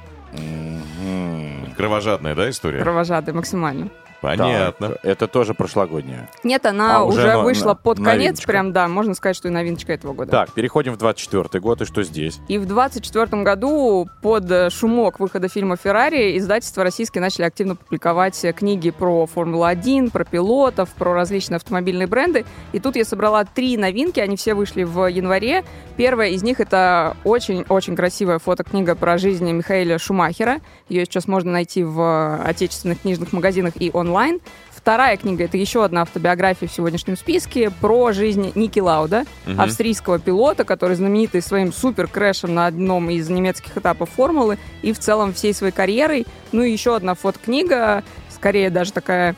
Кровожадная, 1.78 2.34
да, 2.34 2.50
история? 2.50 2.82
Кровожадые 2.82 3.36
максимально. 3.36 3.90
Понятно. 4.22 4.90
Так, 4.90 4.98
это 5.04 5.28
тоже 5.28 5.54
прошлогодняя. 5.54 6.30
Нет, 6.44 6.66
она 6.66 6.98
А, 6.98 7.04
уже 7.04 7.20
уже, 7.20 7.34
но- 7.34 7.44
вышла 7.44 7.68
на- 7.70 7.76
под 7.76 7.98
конец, 7.98 8.16
новиночка. 8.18 8.48
прям, 8.48 8.74
да, 8.74 8.88
можно 8.88 9.14
сказать, 9.14 9.36
что 9.36 9.48
и 9.48 9.52
новиночка 9.52 9.94
этого 9.94 10.14
года. 10.14 10.32
Так, 10.32 10.52
переходим 10.54 10.94
в 10.94 10.98
24 10.98 11.60
год, 11.62 11.82
и 11.82 11.86
что 11.86 12.04
здесь? 12.04 12.40
И 12.48 12.58
в 12.58 12.66
24 12.66 13.44
году 13.44 14.10
под 14.22 14.72
шумок 14.74 15.20
выхода 15.20 15.48
фильма 15.48 15.78
«Феррари» 15.78 16.38
издательства 16.38 16.84
российские 16.84 17.22
начали 17.22 17.44
активно 17.46 17.76
публиковать 17.76 18.40
книги 18.56 18.90
про 18.92 19.26
Формулу-1, 19.26 20.12
про 20.12 20.24
пилотов, 20.26 20.90
про 20.90 21.14
различные 21.14 21.58
автомобильные 21.58 22.08
бренды. 22.08 22.46
И 22.74 22.80
тут 22.80 22.96
я 22.96 23.06
собрала 23.06 23.44
три 23.46 23.78
новинки, 23.78 24.20
они 24.20 24.36
все 24.36 24.54
вышли 24.54 24.84
в 24.84 25.08
январе. 25.08 25.64
Первая 25.98 26.30
из 26.30 26.44
них— 26.44 26.60
это 26.62 27.16
очень-очень 27.24 27.96
красивая 27.96 28.40
фотокнига 28.40 28.96
про 28.96 29.18
жизнь 29.18 29.50
Михаэля 29.52 29.98
Шумахера. 29.98 30.60
Ее 30.90 31.06
сейчас 31.06 31.28
можно 31.28 31.52
найти 31.52 31.84
в 31.84 32.00
э, 32.02 32.44
отечественных 32.44 33.02
книжных 33.02 33.32
магазинах 33.32 33.74
и 33.80 33.92
онлайн. 33.94 34.40
Вторая 34.72 35.18
книга— 35.18 35.44
это 35.46 35.58
еще 35.58 35.84
одна 35.84 36.02
автобиография 36.02 36.68
в 36.68 36.72
сегодняшнем 36.72 37.16
списке 37.16 37.70
про 37.70 38.12
жизнь 38.12 38.52
Ники 38.56 38.80
Лауда, 38.80 39.26
Мгм. 39.46 39.62
австрийского 39.62 40.20
пилота, 40.20 40.64
который 40.64 40.96
знаменитый 40.96 41.42
своим 41.42 41.72
супер-крэшем 41.72 42.54
на 42.56 42.66
одном 42.66 43.10
из 43.10 43.30
немецких 43.30 43.78
этапов 43.78 44.10
формулы 44.10 44.58
и 44.82 44.92
в 44.94 45.00
целом 45.00 45.34
всей 45.34 45.54
своей 45.54 45.74
карьерой. 45.74 46.26
Ну 46.52 46.64
и 46.64 46.72
еще 46.72 46.96
одна 46.96 47.14
фотокнига, 47.14 48.04
скорее 48.30 48.70
даже 48.70 48.92
такая 48.94 49.36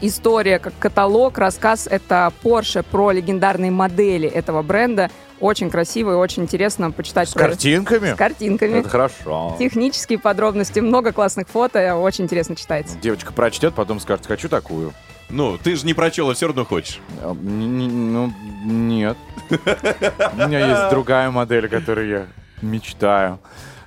история, 0.00 0.58
как 0.58 0.72
каталог, 0.78 1.36
рассказ. 1.38 1.86
Это 1.90 2.32
Porsche 2.42 2.84
про 2.88 3.10
легендарные 3.10 3.70
модели 3.70 4.28
этого 4.28 4.62
бренда. 4.62 5.10
Очень 5.42 5.70
красиво 5.70 6.12
и 6.12 6.14
очень 6.14 6.44
интересно 6.44 6.92
почитать. 6.92 7.28
С 7.28 7.32
про- 7.32 7.48
картинками? 7.48 8.12
С 8.12 8.16
картинками. 8.16 8.78
Это 8.78 8.88
хорошо. 8.88 9.56
Технические 9.58 10.20
подробности, 10.20 10.78
много 10.78 11.10
классных 11.12 11.48
фото, 11.48 11.96
очень 11.96 12.26
интересно 12.26 12.54
читается. 12.54 12.96
Девочка 12.98 13.32
прочтет, 13.32 13.74
потом 13.74 13.98
скажет, 13.98 14.24
хочу 14.24 14.48
такую. 14.48 14.92
Ну, 15.30 15.58
ты 15.58 15.74
же 15.74 15.84
не 15.84 15.94
прочел, 15.94 16.30
а 16.30 16.34
все 16.34 16.46
равно 16.46 16.64
хочешь. 16.64 17.00
Ну, 17.20 18.32
нет. 18.64 19.16
У 19.50 20.36
меня 20.36 20.60
есть 20.68 20.90
другая 20.90 21.28
модель, 21.32 21.68
которую 21.68 22.08
я 22.08 22.26
мечтаю. 22.60 23.40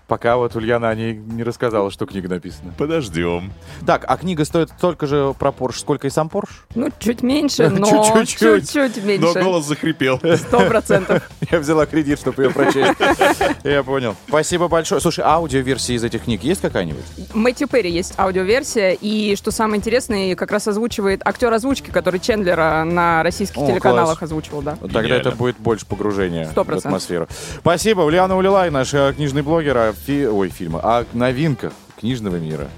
Пока 0.08 0.38
вот 0.38 0.56
Ульяна 0.56 0.90
о 0.90 0.96
ней 0.96 1.16
не 1.16 1.42
рассказала, 1.44 1.90
что 1.90 2.06
книга 2.06 2.30
написана. 2.30 2.72
Подождем. 2.78 3.52
Так, 3.88 4.06
а 4.08 4.18
книга 4.18 4.46
стоит 4.46 4.70
столько 4.78 5.08
же 5.08 5.34
про 5.40 5.52
Порш, 5.52 5.80
сколько 5.80 6.06
и 6.06 6.12
сам 6.12 6.30
Порш? 6.30 6.66
Ну, 6.76 6.90
чуть 7.00 7.24
меньше, 7.24 7.70
но 7.76 7.88
Чуть-чуть. 8.14 8.70
чуть-чуть 8.72 8.98
Но 9.04 9.08
меньше. 9.08 9.42
голос 9.42 9.66
захрипел. 9.66 10.20
Сто 10.38 10.60
процентов. 10.68 11.28
Я 11.52 11.60
взяла 11.60 11.88
кредит, 11.88 12.20
чтобы 12.20 12.44
ее 12.44 12.50
прочесть. 12.52 12.94
Я 13.64 13.82
понял. 13.82 14.16
Спасибо 14.28 14.68
большое. 14.68 15.02
Слушай, 15.02 15.24
аудиоверсия 15.26 15.96
из 15.96 16.04
этих 16.04 16.26
книг 16.26 16.44
есть 16.44 16.62
какая-нибудь? 16.62 17.04
Мэтью 17.34 17.68
Перри 17.68 17.90
есть 17.92 18.14
аудиоверсия, 18.20 18.92
и 18.92 19.36
что 19.36 19.50
самое 19.50 19.78
интересное, 19.80 20.36
как 20.36 20.52
раз 20.52 20.68
озвучивает 20.68 21.22
актер 21.26 21.52
озвучки, 21.52 21.90
который 21.90 22.20
Чендлера 22.20 22.84
на 22.84 23.24
российских 23.24 23.58
О, 23.58 23.66
телеканалах 23.68 24.20
класс. 24.20 24.30
озвучивал, 24.30 24.62
да. 24.62 24.76
Тогда 24.76 25.02
Гениально. 25.02 25.30
это 25.30 25.32
будет 25.36 25.58
больше 25.58 25.86
погружения 25.88 26.46
Сто 26.52 26.62
в 26.64 26.66
процентов. 26.68 26.86
атмосферу. 26.92 27.28
Спасибо. 27.58 28.02
Ульяна 28.02 28.38
Улилай, 28.38 28.70
наш 28.70 28.94
э, 28.94 29.14
книжный 29.16 29.42
блогер, 29.42 29.76
о 29.78 29.95
фи- 29.96 30.28
ой, 30.28 30.50
фильмы, 30.50 30.80
о 30.80 31.06
новинках 31.14 31.74
книжного 32.00 32.36
мира. 32.38 32.70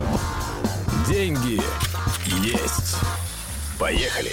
Деньги 1.07 1.61
есть. 2.43 2.95
Поехали. 3.79 4.31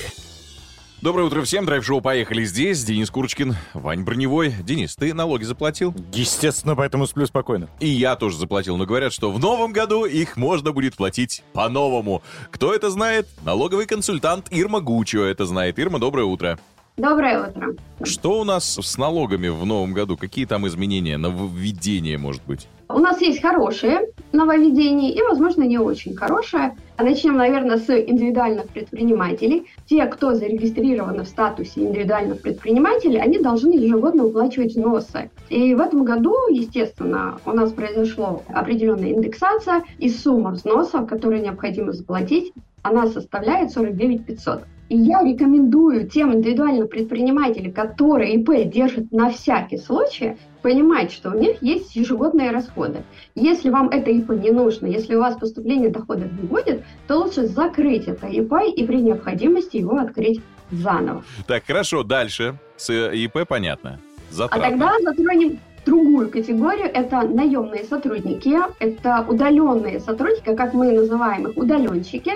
Доброе 1.02 1.24
утро 1.26 1.42
всем, 1.42 1.66
драйв-шоу 1.66 2.00
«Поехали» 2.00 2.44
здесь. 2.44 2.82
Денис 2.82 3.10
Курочкин, 3.10 3.54
Вань 3.74 4.04
Броневой. 4.04 4.54
Денис, 4.62 4.96
ты 4.96 5.12
налоги 5.12 5.44
заплатил? 5.44 5.94
Естественно, 6.14 6.74
поэтому 6.74 7.06
сплю 7.06 7.26
спокойно. 7.26 7.68
И 7.78 7.88
я 7.88 8.16
тоже 8.16 8.38
заплатил, 8.38 8.78
но 8.78 8.86
говорят, 8.86 9.12
что 9.12 9.30
в 9.30 9.38
новом 9.38 9.74
году 9.74 10.06
их 10.06 10.38
можно 10.38 10.72
будет 10.72 10.96
платить 10.96 11.44
по-новому. 11.52 12.22
Кто 12.50 12.72
это 12.74 12.90
знает? 12.90 13.28
Налоговый 13.44 13.84
консультант 13.84 14.46
Ирма 14.50 14.80
Гучио 14.80 15.24
это 15.24 15.44
знает. 15.44 15.78
Ирма, 15.78 15.98
доброе 15.98 16.24
утро. 16.24 16.58
Доброе 16.96 17.48
утро. 17.48 17.74
Что 18.04 18.40
у 18.40 18.44
нас 18.44 18.78
с 18.80 18.98
налогами 18.98 19.48
в 19.48 19.66
новом 19.66 19.94
году? 19.94 20.16
Какие 20.16 20.46
там 20.46 20.64
изменения, 20.68 21.18
нововведения, 21.18 22.16
может 22.18 22.42
быть? 22.46 22.68
У 22.88 23.00
нас 23.00 23.20
есть 23.20 23.42
хорошие 23.42 24.10
нововведения 24.30 25.10
и, 25.10 25.20
возможно, 25.22 25.64
не 25.64 25.76
очень 25.76 26.14
хорошие. 26.14 26.76
Начнем, 26.96 27.36
наверное, 27.36 27.78
с 27.78 27.90
индивидуальных 27.90 28.68
предпринимателей. 28.68 29.66
Те, 29.86 30.06
кто 30.06 30.34
зарегистрированы 30.34 31.24
в 31.24 31.28
статусе 31.28 31.80
индивидуальных 31.80 32.40
предпринимателей, 32.42 33.18
они 33.18 33.40
должны 33.40 33.72
ежегодно 33.72 34.26
уплачивать 34.26 34.76
взносы. 34.76 35.32
И 35.48 35.74
в 35.74 35.80
этом 35.80 36.04
году, 36.04 36.36
естественно, 36.48 37.40
у 37.44 37.50
нас 37.50 37.72
произошла 37.72 38.38
определенная 38.46 39.10
индексация, 39.10 39.82
и 39.98 40.08
сумма 40.08 40.52
взносов, 40.52 41.08
которые 41.08 41.42
необходимо 41.42 41.90
заплатить, 41.90 42.52
она 42.82 43.08
составляет 43.08 43.72
49 43.72 44.26
500. 44.26 44.60
И 44.88 44.96
я 44.96 45.22
рекомендую 45.22 46.08
тем 46.08 46.34
индивидуальным 46.34 46.88
предпринимателям, 46.88 47.72
которые 47.72 48.34
ИП 48.34 48.70
держат 48.70 49.10
на 49.12 49.30
всякий 49.30 49.78
случай, 49.78 50.36
понимать, 50.62 51.12
что 51.12 51.30
у 51.30 51.38
них 51.38 51.62
есть 51.62 51.96
ежегодные 51.96 52.50
расходы. 52.50 53.02
Если 53.34 53.70
вам 53.70 53.88
это 53.88 54.10
ИП 54.10 54.30
не 54.30 54.50
нужно, 54.50 54.86
если 54.86 55.14
у 55.14 55.20
вас 55.20 55.36
поступления 55.36 55.88
доходов 55.88 56.30
не 56.32 56.46
будет, 56.46 56.84
то 57.06 57.18
лучше 57.18 57.46
закрыть 57.46 58.08
это 58.08 58.26
ИП 58.26 58.52
и 58.74 58.86
при 58.86 59.00
необходимости 59.00 59.78
его 59.78 59.96
открыть 59.96 60.40
заново. 60.70 61.24
Так, 61.46 61.64
хорошо, 61.66 62.02
дальше. 62.02 62.58
С 62.76 62.90
э, 62.90 63.14
ИП 63.14 63.46
понятно. 63.48 63.98
А 64.30 64.34
Затраты. 64.34 64.70
тогда 64.70 64.92
затронем 65.02 65.58
другую 65.84 66.30
категорию. 66.30 66.90
Это 66.92 67.22
наемные 67.22 67.84
сотрудники, 67.84 68.56
это 68.78 69.24
удаленные 69.28 70.00
сотрудники, 70.00 70.54
как 70.54 70.74
мы 70.74 70.92
называем 70.92 71.48
их, 71.48 71.56
удаленщики. 71.56 72.32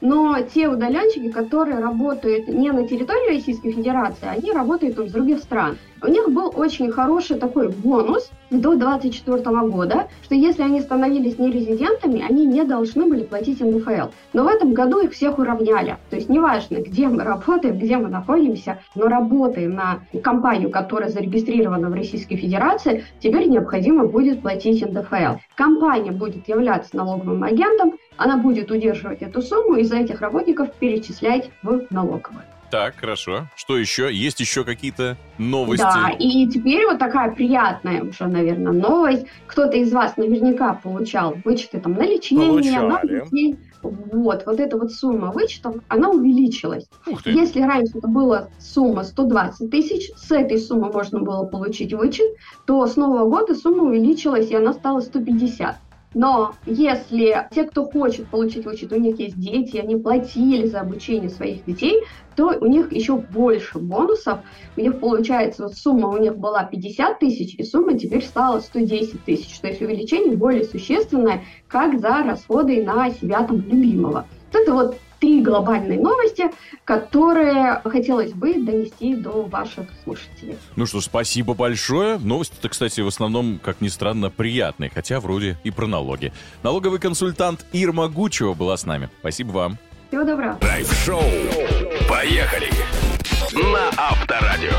Но 0.00 0.36
те 0.40 0.68
удаленщики, 0.68 1.30
которые 1.30 1.78
работают 1.80 2.48
не 2.48 2.70
на 2.70 2.86
территории 2.86 3.36
Российской 3.36 3.72
Федерации, 3.72 4.28
они 4.28 4.52
работают 4.52 4.98
из 4.98 5.12
других 5.12 5.38
стран. 5.38 5.76
У 6.00 6.06
них 6.06 6.30
был 6.30 6.52
очень 6.54 6.92
хороший 6.92 7.36
такой 7.36 7.68
бонус 7.68 8.30
до 8.50 8.76
2024 8.76 9.68
года, 9.68 10.06
что 10.22 10.36
если 10.36 10.62
они 10.62 10.80
становились 10.80 11.38
нерезидентами, 11.38 12.24
они 12.26 12.46
не 12.46 12.62
должны 12.62 13.06
были 13.06 13.24
платить 13.24 13.60
НДФЛ. 13.60 14.10
Но 14.32 14.44
в 14.44 14.46
этом 14.46 14.72
году 14.72 15.00
их 15.00 15.12
всех 15.12 15.38
уравняли. 15.38 15.96
То 16.10 16.16
есть 16.16 16.28
неважно, 16.28 16.76
где 16.76 17.08
мы 17.08 17.24
работаем, 17.24 17.78
где 17.78 17.96
мы 17.96 18.08
находимся, 18.08 18.78
но 18.94 19.08
работаем 19.08 19.74
на 19.74 20.00
компанию, 20.22 20.70
которая 20.70 21.10
зарегистрирована 21.10 21.90
в 21.90 21.94
Российской 21.94 22.36
Федерации, 22.36 23.04
теперь 23.18 23.48
необходимо 23.48 24.06
будет 24.06 24.42
платить 24.42 24.86
НДФЛ. 24.86 25.38
Компания 25.56 26.12
будет 26.12 26.48
являться 26.48 26.96
налоговым 26.96 27.42
агентом, 27.42 27.94
она 28.18 28.36
будет 28.36 28.70
удерживать 28.70 29.22
эту 29.22 29.40
сумму 29.40 29.76
и 29.76 29.84
за 29.84 29.96
этих 29.96 30.20
работников 30.20 30.72
перечислять 30.74 31.50
в 31.62 31.86
налоговую. 31.90 32.42
Так, 32.70 32.96
хорошо. 32.96 33.46
Что 33.56 33.78
еще? 33.78 34.12
Есть 34.12 34.40
еще 34.40 34.62
какие-то 34.62 35.16
новости? 35.38 35.82
Да, 35.82 36.10
и 36.18 36.46
теперь 36.48 36.84
вот 36.84 36.98
такая 36.98 37.30
приятная 37.34 38.02
уже, 38.02 38.26
наверное, 38.26 38.72
новость. 38.72 39.24
Кто-то 39.46 39.78
из 39.78 39.90
вас 39.90 40.18
наверняка 40.18 40.74
получал 40.74 41.36
вычеты 41.44 41.80
там 41.80 41.94
на 41.94 42.02
лечение, 42.02 42.80
на 42.82 42.98
Получали. 42.98 43.24
детей. 43.24 43.58
Вот, 43.80 44.44
вот 44.44 44.60
эта 44.60 44.76
вот 44.76 44.92
сумма 44.92 45.30
вычетов, 45.30 45.76
она 45.88 46.10
увеличилась. 46.10 46.86
Ух 47.06 47.22
ты. 47.22 47.30
Если 47.30 47.62
раньше 47.62 47.98
это 47.98 48.08
была 48.08 48.48
сумма 48.58 49.04
120 49.04 49.70
тысяч, 49.70 50.10
с 50.16 50.30
этой 50.30 50.58
суммы 50.58 50.92
можно 50.92 51.20
было 51.20 51.44
получить 51.44 51.94
вычет, 51.94 52.26
то 52.66 52.86
с 52.86 52.96
нового 52.96 53.30
года 53.30 53.54
сумма 53.54 53.84
увеличилась, 53.84 54.50
и 54.50 54.56
она 54.56 54.74
стала 54.74 55.00
150. 55.00 55.76
Но 56.14 56.54
если 56.64 57.48
те, 57.54 57.64
кто 57.64 57.84
хочет 57.84 58.28
получить 58.28 58.64
вычет, 58.64 58.92
у 58.92 58.96
них 58.96 59.18
есть 59.18 59.38
дети, 59.38 59.76
они 59.76 59.96
платили 59.96 60.66
за 60.66 60.80
обучение 60.80 61.28
своих 61.28 61.64
детей, 61.64 62.02
то 62.34 62.56
у 62.60 62.66
них 62.66 62.92
еще 62.92 63.16
больше 63.16 63.78
бонусов. 63.78 64.38
У 64.76 64.80
них 64.80 65.00
получается, 65.00 65.64
вот 65.64 65.74
сумма 65.74 66.08
у 66.08 66.18
них 66.18 66.36
была 66.38 66.64
50 66.64 67.18
тысяч, 67.18 67.54
и 67.56 67.64
сумма 67.64 67.98
теперь 67.98 68.24
стала 68.24 68.60
110 68.60 69.24
тысяч. 69.24 69.58
То 69.58 69.68
есть 69.68 69.82
увеличение 69.82 70.36
более 70.36 70.64
существенное, 70.64 71.44
как 71.66 71.98
за 72.00 72.22
расходы 72.22 72.82
на 72.84 73.10
себя 73.10 73.42
там 73.42 73.60
любимого. 73.60 74.26
Вот 74.52 74.62
это 74.62 74.72
вот 74.72 74.96
три 75.20 75.42
глобальные 75.42 75.98
новости, 75.98 76.50
которые 76.84 77.80
хотелось 77.84 78.32
бы 78.32 78.54
донести 78.54 79.14
до 79.14 79.42
ваших 79.42 79.86
слушателей. 80.04 80.56
Ну 80.76 80.86
что, 80.86 81.00
спасибо 81.00 81.54
большое. 81.54 82.18
Новости-то, 82.18 82.68
кстати, 82.68 83.00
в 83.00 83.06
основном, 83.06 83.60
как 83.62 83.80
ни 83.80 83.88
странно, 83.88 84.30
приятные, 84.30 84.90
хотя 84.90 85.20
вроде 85.20 85.58
и 85.64 85.70
про 85.70 85.86
налоги. 85.86 86.32
Налоговый 86.62 87.00
консультант 87.00 87.64
Ирма 87.72 88.08
Гучева 88.08 88.54
была 88.54 88.76
с 88.76 88.86
нами. 88.86 89.08
Спасибо 89.20 89.50
вам. 89.52 89.78
Всего 90.08 90.24
доброго. 90.24 90.56
Драйв-шоу. 90.60 91.22
Поехали. 92.08 92.70
На 93.52 93.90
Авторадио. 93.96 94.72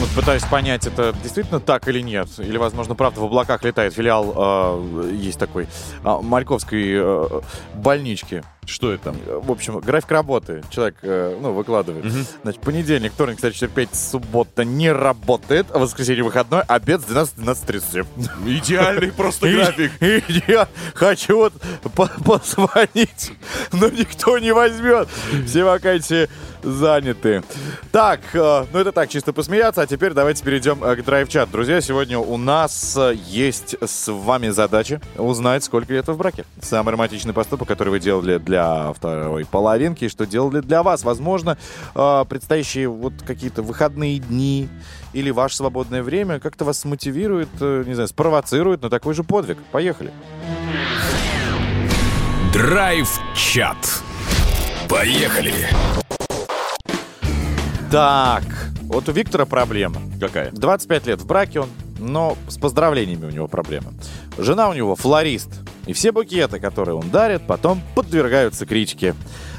Вот 0.00 0.10
пытаюсь 0.10 0.44
понять, 0.44 0.86
это 0.86 1.12
действительно 1.24 1.58
так 1.58 1.88
или 1.88 2.00
нет. 2.00 2.28
Или, 2.38 2.56
возможно, 2.56 2.94
правда 2.94 3.20
в 3.20 3.24
облаках 3.24 3.64
летает 3.64 3.92
филиал, 3.92 4.32
э, 4.36 5.10
есть 5.12 5.40
такой, 5.40 5.64
э, 5.64 6.18
Мальковской 6.22 6.92
э, 6.94 7.40
больнички. 7.74 8.44
Что 8.68 8.92
это 8.92 9.04
там? 9.04 9.16
В 9.42 9.50
общем, 9.50 9.78
график 9.80 10.10
работы 10.10 10.62
человек, 10.70 10.96
э, 11.02 11.36
ну, 11.40 11.52
выкладывает. 11.52 12.04
Значит, 12.42 12.60
понедельник, 12.60 13.12
вторник, 13.12 13.40
среда, 13.40 13.52
четверг, 13.52 13.72
пятница, 13.72 14.10
суббота 14.10 14.62
не 14.64 14.92
работает, 14.92 15.66
а 15.72 15.78
воскресенье 15.78 16.22
выходной, 16.22 16.60
обед 16.68 17.00
с 17.00 17.04
12 17.04 17.36
до 17.36 17.52
12.30. 17.52 18.06
Идеальный 18.46 19.10
просто 19.10 19.48
график. 19.50 19.92
и 20.00 20.22
я 20.46 20.68
хочу 20.94 21.38
вот 21.38 21.54
по- 21.94 22.10
позвонить, 22.24 23.32
но 23.72 23.88
никто 23.88 24.38
не 24.38 24.52
возьмет. 24.52 25.08
Все 25.46 25.64
вакансии 25.64 26.28
заняты. 26.62 27.42
Так, 27.92 28.20
э, 28.34 28.66
ну 28.72 28.78
это 28.78 28.92
так, 28.92 29.08
чисто 29.08 29.32
посмеяться. 29.32 29.80
А 29.82 29.86
теперь 29.86 30.12
давайте 30.12 30.44
перейдем 30.44 30.82
э, 30.84 30.96
к 30.96 31.04
драйв-чат. 31.04 31.50
Друзья, 31.50 31.80
сегодня 31.80 32.18
у 32.18 32.36
нас 32.36 32.96
э, 32.96 33.14
есть 33.28 33.76
с 33.80 34.12
вами 34.12 34.48
задача 34.48 35.00
узнать, 35.16 35.64
сколько 35.64 35.92
лет 35.92 36.06
вы 36.08 36.14
в 36.14 36.18
браке. 36.18 36.44
Самый 36.60 36.90
романтичный 36.90 37.32
поступок, 37.32 37.68
который 37.68 37.90
вы 37.90 38.00
делали 38.00 38.38
для 38.38 38.57
второй 38.94 39.44
половинки, 39.44 40.04
и 40.04 40.08
что 40.08 40.26
делали 40.26 40.60
для 40.60 40.82
вас. 40.82 41.04
Возможно, 41.04 41.58
э, 41.94 42.24
предстоящие 42.28 42.88
вот 42.88 43.12
какие-то 43.26 43.62
выходные 43.62 44.18
дни 44.18 44.68
или 45.12 45.30
ваше 45.30 45.56
свободное 45.56 46.02
время 46.02 46.40
как-то 46.40 46.64
вас 46.64 46.84
мотивирует, 46.84 47.48
э, 47.60 47.84
не 47.86 47.94
знаю, 47.94 48.08
спровоцирует 48.08 48.82
на 48.82 48.90
такой 48.90 49.14
же 49.14 49.24
подвиг. 49.24 49.58
Поехали. 49.72 50.12
Драйв-чат. 52.52 53.76
Поехали. 54.88 55.54
Так, 57.90 58.44
вот 58.82 59.08
у 59.08 59.12
Виктора 59.12 59.44
проблема. 59.44 60.00
Какая? 60.20 60.50
25 60.50 61.06
лет 61.06 61.20
в 61.20 61.26
браке 61.26 61.60
он, 61.60 61.68
но 61.98 62.36
с 62.48 62.56
поздравлениями 62.56 63.26
у 63.26 63.30
него 63.30 63.48
проблема. 63.48 63.92
Жена 64.38 64.68
у 64.68 64.74
него 64.74 64.96
флорист. 64.96 65.50
И 65.88 65.94
все 65.94 66.12
букеты, 66.12 66.60
которые 66.60 66.96
он 66.96 67.08
дарит, 67.08 67.46
потом 67.46 67.80
подвергаются 67.94 68.66
критике. 68.66 69.14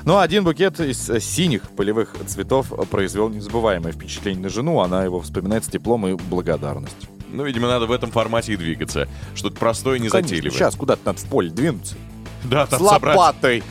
Но 0.05 0.19
один 0.19 0.43
букет 0.43 0.79
из 0.79 1.09
э, 1.09 1.19
синих 1.19 1.63
полевых 1.71 2.15
цветов 2.27 2.67
произвел 2.91 3.29
незабываемое 3.29 3.91
впечатление 3.93 4.43
на 4.43 4.49
жену. 4.49 4.79
Она 4.79 5.03
его 5.03 5.19
вспоминает 5.21 5.65
с 5.65 5.67
теплом 5.69 6.05
и 6.05 6.13
благодарностью. 6.13 7.09
Ну, 7.31 7.43
видимо, 7.45 7.67
надо 7.67 7.87
в 7.87 7.91
этом 7.91 8.11
формате 8.11 8.53
и 8.53 8.57
двигаться. 8.57 9.07
Что-то 9.33 9.57
простое 9.57 9.97
незатейливое. 9.97 10.51
Сейчас 10.51 10.75
куда-то 10.75 11.01
надо 11.03 11.19
в 11.19 11.25
поле 11.25 11.49
двинуться. 11.49 11.95
Да, 12.43 12.67
С 12.67 12.69
там 12.69 12.79
собрать. 12.79 13.17
лопатой. 13.17 13.63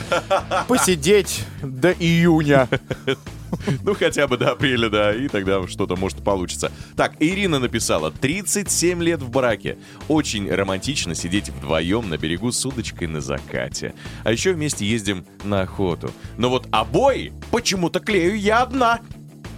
Посидеть 0.66 1.44
до 1.62 1.92
июня. 1.92 2.68
Ну, 3.82 3.94
хотя 3.94 4.26
бы 4.26 4.36
до 4.36 4.52
апреля, 4.52 4.88
да, 4.88 5.14
и 5.14 5.28
тогда 5.28 5.66
что-то 5.66 5.96
может 5.96 6.22
получится. 6.22 6.70
Так, 6.96 7.14
Ирина 7.20 7.58
написала, 7.58 8.10
37 8.10 9.02
лет 9.02 9.22
в 9.22 9.30
браке. 9.30 9.78
Очень 10.08 10.50
романтично 10.50 11.14
сидеть 11.14 11.48
вдвоем 11.50 12.08
на 12.08 12.18
берегу 12.18 12.52
с 12.52 12.64
удочкой 12.64 13.08
на 13.08 13.20
закате. 13.20 13.94
А 14.24 14.32
еще 14.32 14.52
вместе 14.52 14.84
ездим 14.84 15.24
на 15.44 15.62
охоту. 15.62 16.10
Но 16.36 16.50
вот 16.50 16.66
обои 16.70 17.32
почему-то 17.50 18.00
клею 18.00 18.38
я 18.38 18.62
одна, 18.62 19.00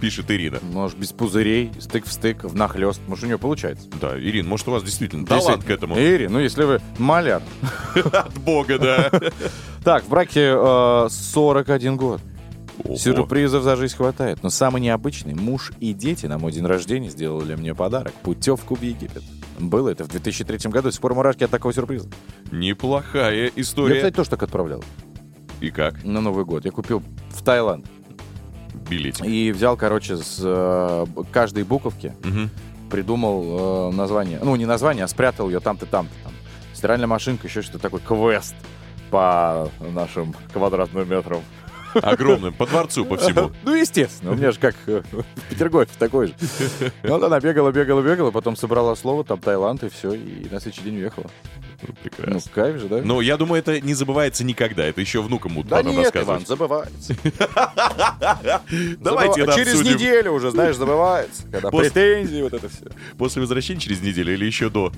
пишет 0.01 0.31
Ирина. 0.31 0.59
Может, 0.63 0.97
без 0.97 1.11
пузырей, 1.11 1.71
стык 1.79 2.05
в 2.05 2.11
стык, 2.11 2.43
в 2.43 2.55
нахлест. 2.55 2.99
Может, 3.07 3.23
у 3.23 3.27
нее 3.27 3.37
получается. 3.37 3.87
Да, 4.01 4.19
Ирин, 4.19 4.47
может, 4.47 4.67
у 4.67 4.71
вас 4.71 4.83
действительно 4.83 5.25
Да 5.25 5.37
талант 5.37 5.47
ладно. 5.47 5.65
к 5.65 5.69
этому. 5.69 5.97
Ирин, 5.97 6.33
ну 6.33 6.39
если 6.39 6.63
вы 6.63 6.81
маляр. 6.97 7.43
От 7.95 8.33
бога, 8.39 8.79
да. 8.79 9.11
Так, 9.83 10.03
в 10.03 10.09
браке 10.09 10.53
э, 10.55 11.07
41 11.09 11.97
год. 11.97 12.21
Сюрпризов 12.95 13.63
за 13.63 13.75
жизнь 13.75 13.95
хватает. 13.95 14.43
Но 14.43 14.49
самый 14.49 14.81
необычный, 14.81 15.33
муж 15.35 15.71
и 15.79 15.93
дети 15.93 16.25
на 16.25 16.37
мой 16.37 16.51
день 16.51 16.65
рождения 16.65 17.09
сделали 17.09 17.55
мне 17.55 17.75
подарок. 17.75 18.13
Путевку 18.23 18.75
в 18.75 18.81
Египет. 18.81 19.23
Было 19.59 19.89
это 19.89 20.03
в 20.03 20.07
2003 20.07 20.69
году. 20.71 20.91
С 20.91 20.97
пор 20.97 21.13
мурашки 21.13 21.43
от 21.43 21.51
такого 21.51 21.73
сюрприза. 21.73 22.09
Неплохая 22.51 23.45
Я, 23.45 23.51
история. 23.55 23.95
кстати, 23.95 24.15
тоже 24.15 24.29
так 24.29 24.43
отправлял. 24.43 24.83
И 25.59 25.69
как? 25.69 26.03
На 26.03 26.21
Новый 26.21 26.45
год. 26.45 26.65
Я 26.65 26.71
купил 26.71 27.03
в 27.29 27.43
Таиланд. 27.43 27.85
Билетик. 28.89 29.25
И 29.25 29.51
взял, 29.51 29.77
короче, 29.77 30.17
с 30.17 30.39
э, 30.43 31.05
каждой 31.31 31.63
буковки 31.63 32.13
Мгм. 32.23 32.49
придумал 32.89 33.91
э, 33.91 33.95
название. 33.95 34.39
Ну, 34.43 34.55
не 34.55 34.65
название, 34.65 35.05
а 35.05 35.07
спрятал 35.07 35.47
ее 35.49 35.59
там-то, 35.59 35.85
там-то. 35.85 36.13
Там. 36.23 36.33
Стиральная 36.73 37.07
машинка, 37.07 37.47
еще 37.47 37.61
что-то 37.61 37.79
такой 37.79 37.99
квест 37.99 38.55
по 39.11 39.69
нашим 39.93 40.33
квадратным 40.53 41.07
метрам. 41.07 41.41
Огромным, 41.95 42.53
по 42.53 42.65
дворцу, 42.65 43.05
по 43.05 43.17
всему. 43.17 43.51
Ну, 43.63 43.75
естественно, 43.75 44.31
у 44.31 44.35
меня 44.35 44.51
же 44.51 44.59
как 44.59 44.75
э, 44.87 45.01
в 45.11 45.41
Петергофе 45.49 45.91
такой 45.97 46.27
же. 46.27 46.33
Ну, 47.03 47.23
она 47.23 47.39
бегала, 47.39 47.71
бегала, 47.71 48.01
бегала, 48.01 48.31
потом 48.31 48.55
собрала 48.55 48.95
слово, 48.95 49.23
там 49.23 49.39
Таиланд, 49.39 49.83
и 49.83 49.89
все, 49.89 50.13
и 50.13 50.47
на 50.49 50.59
следующий 50.59 50.83
день 50.83 50.97
уехала. 50.97 51.29
Прекрасно. 52.03 52.33
Ну, 52.33 52.41
кайф 52.53 52.79
же, 52.79 52.87
да? 52.87 53.01
Но 53.03 53.21
я 53.21 53.37
думаю, 53.37 53.59
это 53.59 53.81
не 53.81 53.93
забывается 53.93 54.43
никогда. 54.43 54.85
Это 54.85 55.01
еще 55.01 55.21
внукам 55.21 55.55
будут 55.55 55.69
Да 55.71 55.81
нет, 55.81 55.93
Иван, 55.93 56.03
рассказывать. 56.03 56.47
забывается. 56.47 57.15
Давайте 58.99 59.45
Через 59.55 59.81
неделю 59.81 60.31
уже, 60.33 60.51
знаешь, 60.51 60.75
забывается. 60.75 61.43
Когда 61.51 61.69
претензии, 61.71 62.41
вот 62.41 62.53
это 62.53 62.69
все. 62.69 62.85
После 63.17 63.41
возвращения 63.41 63.79
через 63.79 64.01
неделю 64.01 64.33
или 64.33 64.45
еще 64.45 64.69
до? 64.69 64.91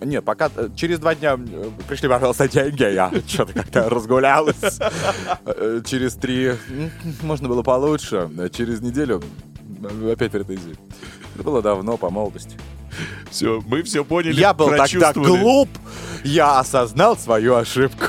Нет, 0.00 0.24
пока 0.24 0.50
э, 0.56 0.68
через 0.74 0.98
два 0.98 1.14
дня 1.14 1.38
э, 1.38 1.70
пришли, 1.88 2.08
пожалуйста, 2.08 2.48
деньги, 2.48 2.82
я 2.82 3.12
что-то 3.26 3.52
как-то 3.52 3.88
разгулялась. 3.88 4.56
Через 5.84 6.14
три 6.14 6.31
м, 6.40 6.90
можно 7.22 7.48
было 7.48 7.62
получше, 7.62 8.30
через 8.52 8.80
неделю 8.80 9.22
опять 10.10 10.32
претензии. 10.32 10.76
Это 11.34 11.44
было 11.44 11.62
давно, 11.62 11.96
по 11.96 12.10
молодости. 12.10 12.56
Все, 13.30 13.62
мы 13.66 13.82
все 13.82 14.04
поняли, 14.04 14.38
Я 14.38 14.52
был 14.52 14.68
тогда 14.68 15.12
глуп, 15.14 15.68
я 16.24 16.58
осознал 16.58 17.16
свою 17.16 17.54
ошибку. 17.54 18.06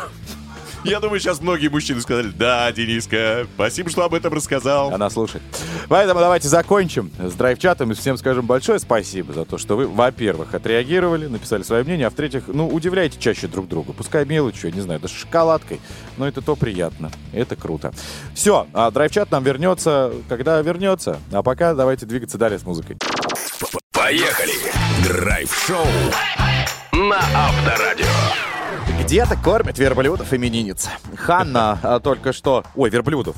Я 0.84 1.00
думаю, 1.00 1.20
сейчас 1.20 1.40
многие 1.42 1.70
мужчины 1.70 2.02
сказали, 2.02 2.28
да, 2.28 2.72
Дениска, 2.72 3.48
спасибо, 3.56 3.90
что 3.90 4.04
об 4.04 4.14
этом 4.14 4.34
рассказал. 4.34 4.94
Она 4.94 5.10
слушает. 5.10 5.44
Поэтому 5.88 6.20
давайте 6.20 6.50
закончим 6.50 7.12
с 7.20 7.34
драйв-чатом 7.34 7.92
и 7.92 7.96
всем 7.96 8.18
скажем 8.18 8.46
большое 8.46 8.80
спасибо 8.80 9.34
за 9.34 9.46
то, 9.46 9.58
что 9.58 9.78
вы, 9.78 9.88
во-первых, 9.88 10.54
отреагировали, 10.54 11.28
написали 11.28 11.64
свое 11.64 11.84
мнение, 11.84 12.08
а 12.08 12.10
в-третьих, 12.10 12.44
ну, 12.48 12.68
удивляйте 12.68 13.18
чаще 13.20 13.48
друг 13.48 13.68
друга. 13.70 13.94
Пускай 13.94 14.26
мелочью, 14.26 14.70
я 14.70 14.76
не 14.76 14.82
знаю, 14.82 15.00
даже 15.00 15.16
шоколадкой, 15.16 15.80
но 16.18 16.28
это 16.28 16.42
то 16.42 16.56
приятно. 16.56 17.12
Это 17.32 17.56
круто. 17.56 17.94
Все, 18.34 18.68
а 18.74 18.92
драйв-чат 18.92 19.32
нам 19.32 19.44
вернется, 19.44 20.12
когда 20.28 20.62
вернется. 20.62 21.18
А 21.32 21.44
пока 21.44 21.74
давайте 21.74 22.06
двигаться 22.06 22.38
далее 22.38 22.60
с 22.60 22.64
музыкой. 22.64 22.98
Поехали! 23.92 24.54
Драйв-шоу 25.08 25.86
на 26.92 27.20
Авторадио. 27.36 28.53
Где-то 29.14 29.36
кормят 29.36 29.78
верблюдов 29.78 30.34
именинница. 30.34 30.90
Ханна 31.16 31.78
а, 31.84 32.00
только 32.00 32.34
что... 32.34 32.64
Ой, 32.74 32.90
верблюдов. 32.90 33.36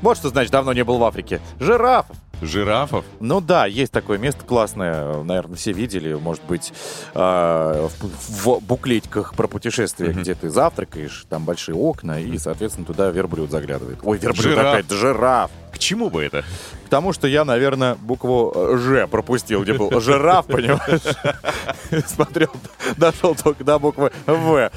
Вот 0.00 0.16
что 0.16 0.30
значит, 0.30 0.50
давно 0.50 0.72
не 0.72 0.82
был 0.82 0.98
в 0.98 1.04
Африке. 1.04 1.40
Жирафов. 1.60 2.16
Жирафов? 2.42 3.04
Ну 3.20 3.40
да, 3.40 3.66
есть 3.66 3.92
такое 3.92 4.18
место 4.18 4.44
классное, 4.44 5.22
наверное, 5.22 5.56
все 5.56 5.72
видели, 5.72 6.14
может 6.14 6.42
быть, 6.44 6.72
э, 7.14 7.18
в, 7.18 8.46
в 8.46 8.60
буклетиках 8.62 9.34
про 9.34 9.46
путешествия, 9.46 10.12
где 10.12 10.34
ты 10.34 10.50
завтракаешь, 10.50 11.24
там 11.28 11.44
большие 11.44 11.74
окна, 11.74 12.20
и, 12.20 12.38
соответственно, 12.38 12.86
туда 12.86 13.10
верблюд 13.10 13.50
заглядывает. 13.50 13.98
Ой, 14.02 14.18
верблюд 14.18 14.44
Жираф. 14.44 14.74
опять, 14.74 14.90
жираф. 14.90 15.50
К 15.72 15.78
чему 15.78 16.10
бы 16.10 16.22
это? 16.22 16.44
К 16.86 16.88
тому, 16.90 17.12
что 17.12 17.26
я, 17.26 17.44
наверное, 17.44 17.94
букву 17.94 18.76
«Ж» 18.76 19.06
пропустил, 19.06 19.62
где 19.62 19.72
был 19.72 19.98
жираф, 20.00 20.46
понимаешь? 20.46 21.00
Смотрел, 22.06 22.50
дошел 22.96 23.34
только 23.34 23.64
до 23.64 23.78
буквы 23.78 24.12
«В». 24.26 24.70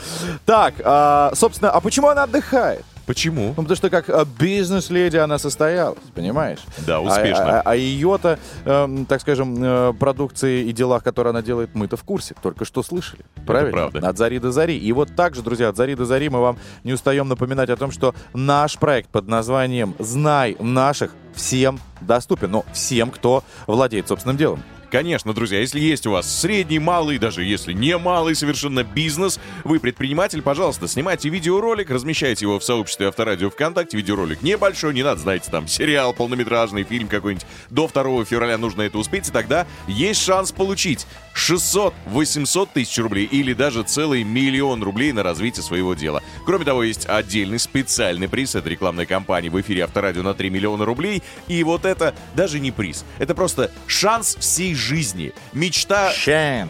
Так, 0.45 0.76
а, 0.84 1.32
собственно, 1.36 1.72
а 1.72 1.82
почему 1.82 2.07
она 2.07 2.24
отдыхает? 2.24 2.86
Почему? 3.06 3.49
Ну, 3.49 3.64
потому 3.64 3.76
что 3.76 3.89
как 3.89 4.10
э, 4.10 4.26
бизнес-леди 4.39 5.18
она 5.18 5.38
состоялась, 5.38 5.99
понимаешь? 6.14 6.60
Да, 6.86 6.99
успешно. 6.99 7.60
А, 7.60 7.62
а- 7.62 7.72
а 7.72 7.76
ее-то, 7.76 8.39
эм, 8.66 9.06
так 9.06 9.22
скажем, 9.22 9.56
э, 9.64 9.93
продукции 9.99 10.64
и 10.66 10.72
делах, 10.72 11.03
которые 11.03 11.32
она 11.32 11.41
делает, 11.41 11.70
мы-то 11.74 11.97
в 11.97 12.03
курсе. 12.03 12.36
Только 12.41 12.66
что 12.66 12.82
слышали. 12.84 13.24
Правильно? 13.45 13.72
правда. 13.89 14.08
От 14.10 14.18
зари 14.18 14.39
до 14.39 14.51
зари. 14.51 14.78
И 14.78 14.91
вот 14.91 15.16
так 15.16 15.36
же, 15.36 15.41
друзья, 15.43 15.70
от 15.70 15.78
зари 15.78 15.95
до 15.95 16.06
зари 16.06 16.30
мы 16.30 16.41
вам 16.41 16.58
не 16.84 16.93
устаем 16.93 17.28
напоминать 17.28 17.70
о 17.70 17.78
том, 17.78 17.91
что 17.91 18.16
наш 18.34 18.78
проект 18.78 19.10
под 19.10 19.28
названием 19.28 19.95
«Знай 19.99 20.58
наших» 20.60 21.12
всем 21.36 21.80
доступен. 22.01 22.51
Но 22.51 22.66
всем, 22.74 23.12
кто 23.12 23.43
владеет 23.68 24.08
собственным 24.08 24.38
делом. 24.38 24.64
Конечно, 24.91 25.33
друзья, 25.33 25.59
если 25.59 25.79
есть 25.79 26.07
у 26.07 26.11
вас 26.11 26.41
средний, 26.41 26.79
малый, 26.79 27.17
даже 27.17 27.43
если 27.43 27.73
не 27.73 27.97
малый 27.97 28.36
совершенно 28.36 28.83
бизнес, 28.83 29.39
вы 29.63 29.79
предприниматель, 29.79 30.41
пожалуйста, 30.41 30.88
снимайте 30.88 31.29
видеоролик, 31.29 31.89
размещайте 31.89 32.45
его 32.45 32.59
в 32.59 32.63
сообществе 32.63 33.07
Авторадио 33.07 33.49
ВКонтакте. 33.49 33.97
Видеоролик 33.97 34.41
небольшой, 34.41 34.93
не 34.93 35.03
надо, 35.03 35.21
знаете, 35.21 35.51
там 35.51 35.67
сериал, 35.67 36.13
полнометражный 36.13 36.83
фильм 36.83 37.07
какой-нибудь. 37.07 37.45
До 37.69 37.88
2 37.88 38.25
февраля 38.25 38.57
нужно 38.57 38.83
это 38.83 38.97
успеть, 38.97 39.27
и 39.27 39.31
тогда 39.31 39.67
есть 39.88 40.23
шанс 40.23 40.51
получить 40.51 41.07
600-800 41.36 42.69
тысяч 42.73 42.97
рублей 42.97 43.25
или 43.25 43.53
даже 43.53 43.83
целый 43.83 44.23
миллион 44.23 44.81
рублей 44.81 45.11
на 45.11 45.21
развитие 45.23 45.63
своего 45.63 45.93
дела. 45.93 46.23
Кроме 46.45 46.65
того, 46.65 46.83
есть 46.83 47.05
отдельный 47.07 47.59
специальный 47.59 48.29
приз 48.29 48.55
от 48.55 48.65
рекламной 48.65 49.05
кампании 49.05 49.49
в 49.49 49.59
эфире 49.61 49.83
Авторадио 49.83 50.23
на 50.23 50.33
3 50.33 50.49
миллиона 50.49 50.86
рублей. 50.86 51.21
И 51.47 51.63
вот 51.63 51.86
это 51.86 52.15
даже 52.36 52.59
не 52.59 52.71
приз. 52.71 53.05
Это 53.19 53.36
просто 53.36 53.71
шанс 53.88 54.36
всей 54.39 54.73
жизни. 54.73 55.33
Мечта 55.53 56.11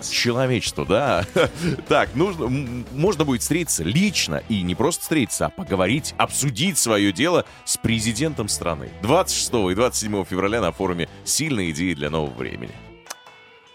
человечества, 0.09 0.85
да. 0.85 1.25
Так, 1.87 2.15
нужно, 2.15 2.47
можно 2.91 3.25
будет 3.25 3.41
встретиться 3.41 3.83
лично 3.83 4.41
и 4.49 4.61
не 4.61 4.75
просто 4.75 5.03
встретиться, 5.03 5.47
а 5.47 5.49
поговорить, 5.49 6.15
обсудить 6.17 6.77
свое 6.77 7.11
дело 7.11 7.45
с 7.63 7.77
президентом 7.77 8.47
страны. 8.47 8.89
26 9.01 9.71
и 9.71 9.75
27 9.75 10.25
февраля 10.25 10.61
на 10.61 10.71
форуме 10.71 11.07
«Сильные 11.23 11.71
идеи 11.71 11.93
для 11.93 12.09
нового 12.09 12.33
времени». 12.33 12.84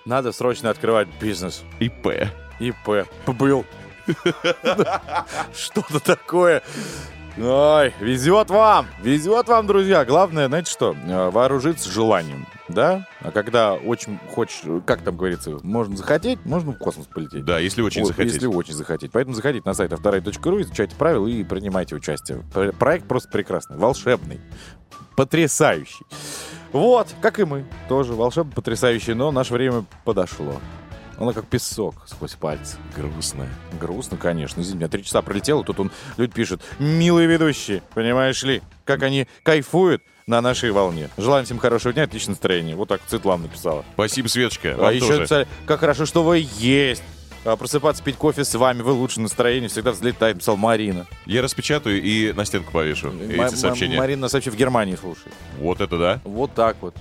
Надо 0.05 0.33
срочно 0.33 0.71
открывать 0.71 1.09
бизнес. 1.21 1.63
ИП. 1.79 2.29
ИП. 2.59 3.07
Был. 3.27 3.65
Что-то 5.55 6.01
такое. 6.01 6.63
Ой, 7.39 7.95
везет 8.01 8.51
вам, 8.51 8.87
везет 9.03 9.49
вам, 9.49 9.67
друзья. 9.67 10.05
Главное, 10.05 10.49
знаете 10.49 10.71
что, 10.71 10.95
э, 10.95 11.31
вооружиться 11.31 11.89
желанием, 11.89 12.47
да? 12.69 13.07
А 13.21 13.31
когда 13.31 13.75
очень 13.75 14.19
хочешь, 14.35 14.63
как 14.85 15.03
там 15.03 15.17
говорится, 15.17 15.57
можно 15.63 15.97
захотеть, 15.97 16.45
можно 16.45 16.73
в 16.73 16.79
космос 16.79 17.07
полететь. 17.07 17.45
Да, 17.45 17.59
если 17.59 17.83
очень 17.83 18.03
Вот, 18.03 18.09
захотеть. 18.09 18.35
Если 18.35 18.47
очень 18.47 18.75
захотеть. 18.75 19.13
Поэтому 19.13 19.35
заходите 19.35 19.63
на 19.65 19.75
сайт 19.75 19.93
авторай.ру, 19.93 20.61
изучайте 20.61 20.97
правила 20.97 21.27
и 21.27 21.45
принимайте 21.45 21.95
участие. 21.95 22.43
Проект 22.79 23.07
просто 23.07 23.31
прекрасный, 23.31 23.77
волшебный, 23.79 24.41
потрясающий. 25.17 26.05
Вот, 26.73 27.09
как 27.21 27.39
и 27.41 27.45
мы, 27.45 27.65
тоже 27.89 28.13
волшебно 28.15 28.53
потрясающий, 28.53 29.15
но 29.15 29.33
наше 29.33 29.53
время 29.55 29.85
подошло. 30.05 30.61
Оно 31.19 31.33
как 31.33 31.47
песок 31.47 31.97
сквозь 32.07 32.35
пальцы. 32.35 32.79
Грустно. 32.97 33.47
Грустно, 33.79 34.17
конечно. 34.17 34.61
Извини, 34.63 34.77
у 34.77 34.79
меня 34.79 34.89
три 34.89 35.05
часа 35.05 35.21
пролетело, 35.21 35.63
тут 35.65 35.79
он, 35.81 35.91
люди 36.17 36.33
пишут, 36.33 36.63
милые 36.79 37.27
ведущие, 37.29 37.83
понимаешь 37.93 38.43
ли, 38.43 38.63
как 38.85 39.03
они 39.03 39.27
кайфуют 39.43 40.03
на 40.27 40.41
нашей 40.41 40.71
волне. 40.71 41.11
Желаем 41.19 41.45
всем 41.45 41.59
хорошего 41.59 41.93
дня, 41.93 42.05
отличного 42.05 42.37
настроения. 42.37 42.77
Вот 42.77 42.89
так 42.89 43.03
Светлана 43.07 43.43
написала. 43.43 43.85
Спасибо, 43.95 44.29
Светочка. 44.29 44.75
А 44.75 44.77
Вам 44.77 44.95
еще 44.95 45.07
тоже. 45.07 45.19
написали, 45.19 45.49
как 45.67 45.81
хорошо, 45.81 46.07
что 46.07 46.23
вы 46.23 46.47
есть. 46.57 47.03
А 47.45 47.57
Просыпаться, 47.57 48.03
пить 48.03 48.17
кофе 48.17 48.45
с 48.45 48.55
вами, 48.55 48.83
вы 48.83 48.93
лучше 48.93 49.21
настроение, 49.21 49.69
всегда 49.71 49.93
взлетает, 49.93 50.39
писал 50.39 50.57
Марина. 50.57 51.07
Я 51.25 51.41
распечатаю 51.43 52.03
и 52.03 52.33
на 52.33 52.45
стенку 52.45 52.71
повешу 52.73 53.09
М- 53.09 53.21
эти 53.31 53.39
М- 53.39 53.49
сообщения. 53.57 53.99
Марина 53.99 54.23
нас 54.23 54.33
вообще 54.35 54.51
в 54.51 54.57
Германии 54.57 54.95
слушает. 54.97 55.33
Вот 55.59 55.81
это 55.81 55.99
да. 55.99 56.21
Вот 56.25 56.55
так 56.55 56.77
вот. 56.81 56.95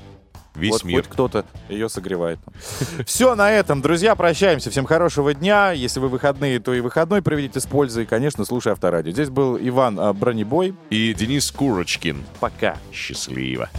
Весь 0.56 0.72
вот 0.72 0.84
мир. 0.84 1.02
хоть 1.04 1.12
кто-то 1.12 1.46
ее 1.70 1.90
согревает. 1.90 2.40
Все 3.06 3.36
на 3.36 3.52
этом, 3.52 3.82
друзья, 3.82 4.16
прощаемся. 4.16 4.72
Всем 4.72 4.86
хорошего 4.86 5.34
дня. 5.34 5.72
Если 5.72 6.00
вы 6.00 6.08
выходные, 6.10 6.60
то 6.60 6.74
и 6.74 6.80
выходной 6.82 7.22
проведите 7.22 7.60
с 7.60 7.66
пользой. 7.66 8.04
И, 8.04 8.08
конечно, 8.08 8.46
слушай 8.46 8.72
Авторадио. 8.74 9.12
Здесь 9.12 9.30
был 9.30 9.58
Иван 9.58 10.00
а, 10.00 10.12
Бронебой. 10.14 10.74
И 10.90 11.14
Денис 11.14 11.52
Курочкин. 11.52 12.24
Пока. 12.40 12.78
Счастливо. 12.92 13.70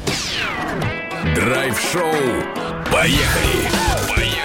Драйв-шоу. 1.35 2.13
Поехали! 2.91 3.69
Поехали! 4.15 4.40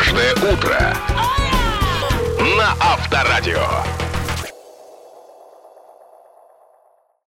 Каждое 0.00 0.32
утро 0.50 0.96
на 2.56 2.72
Авторадио. 2.80 4.09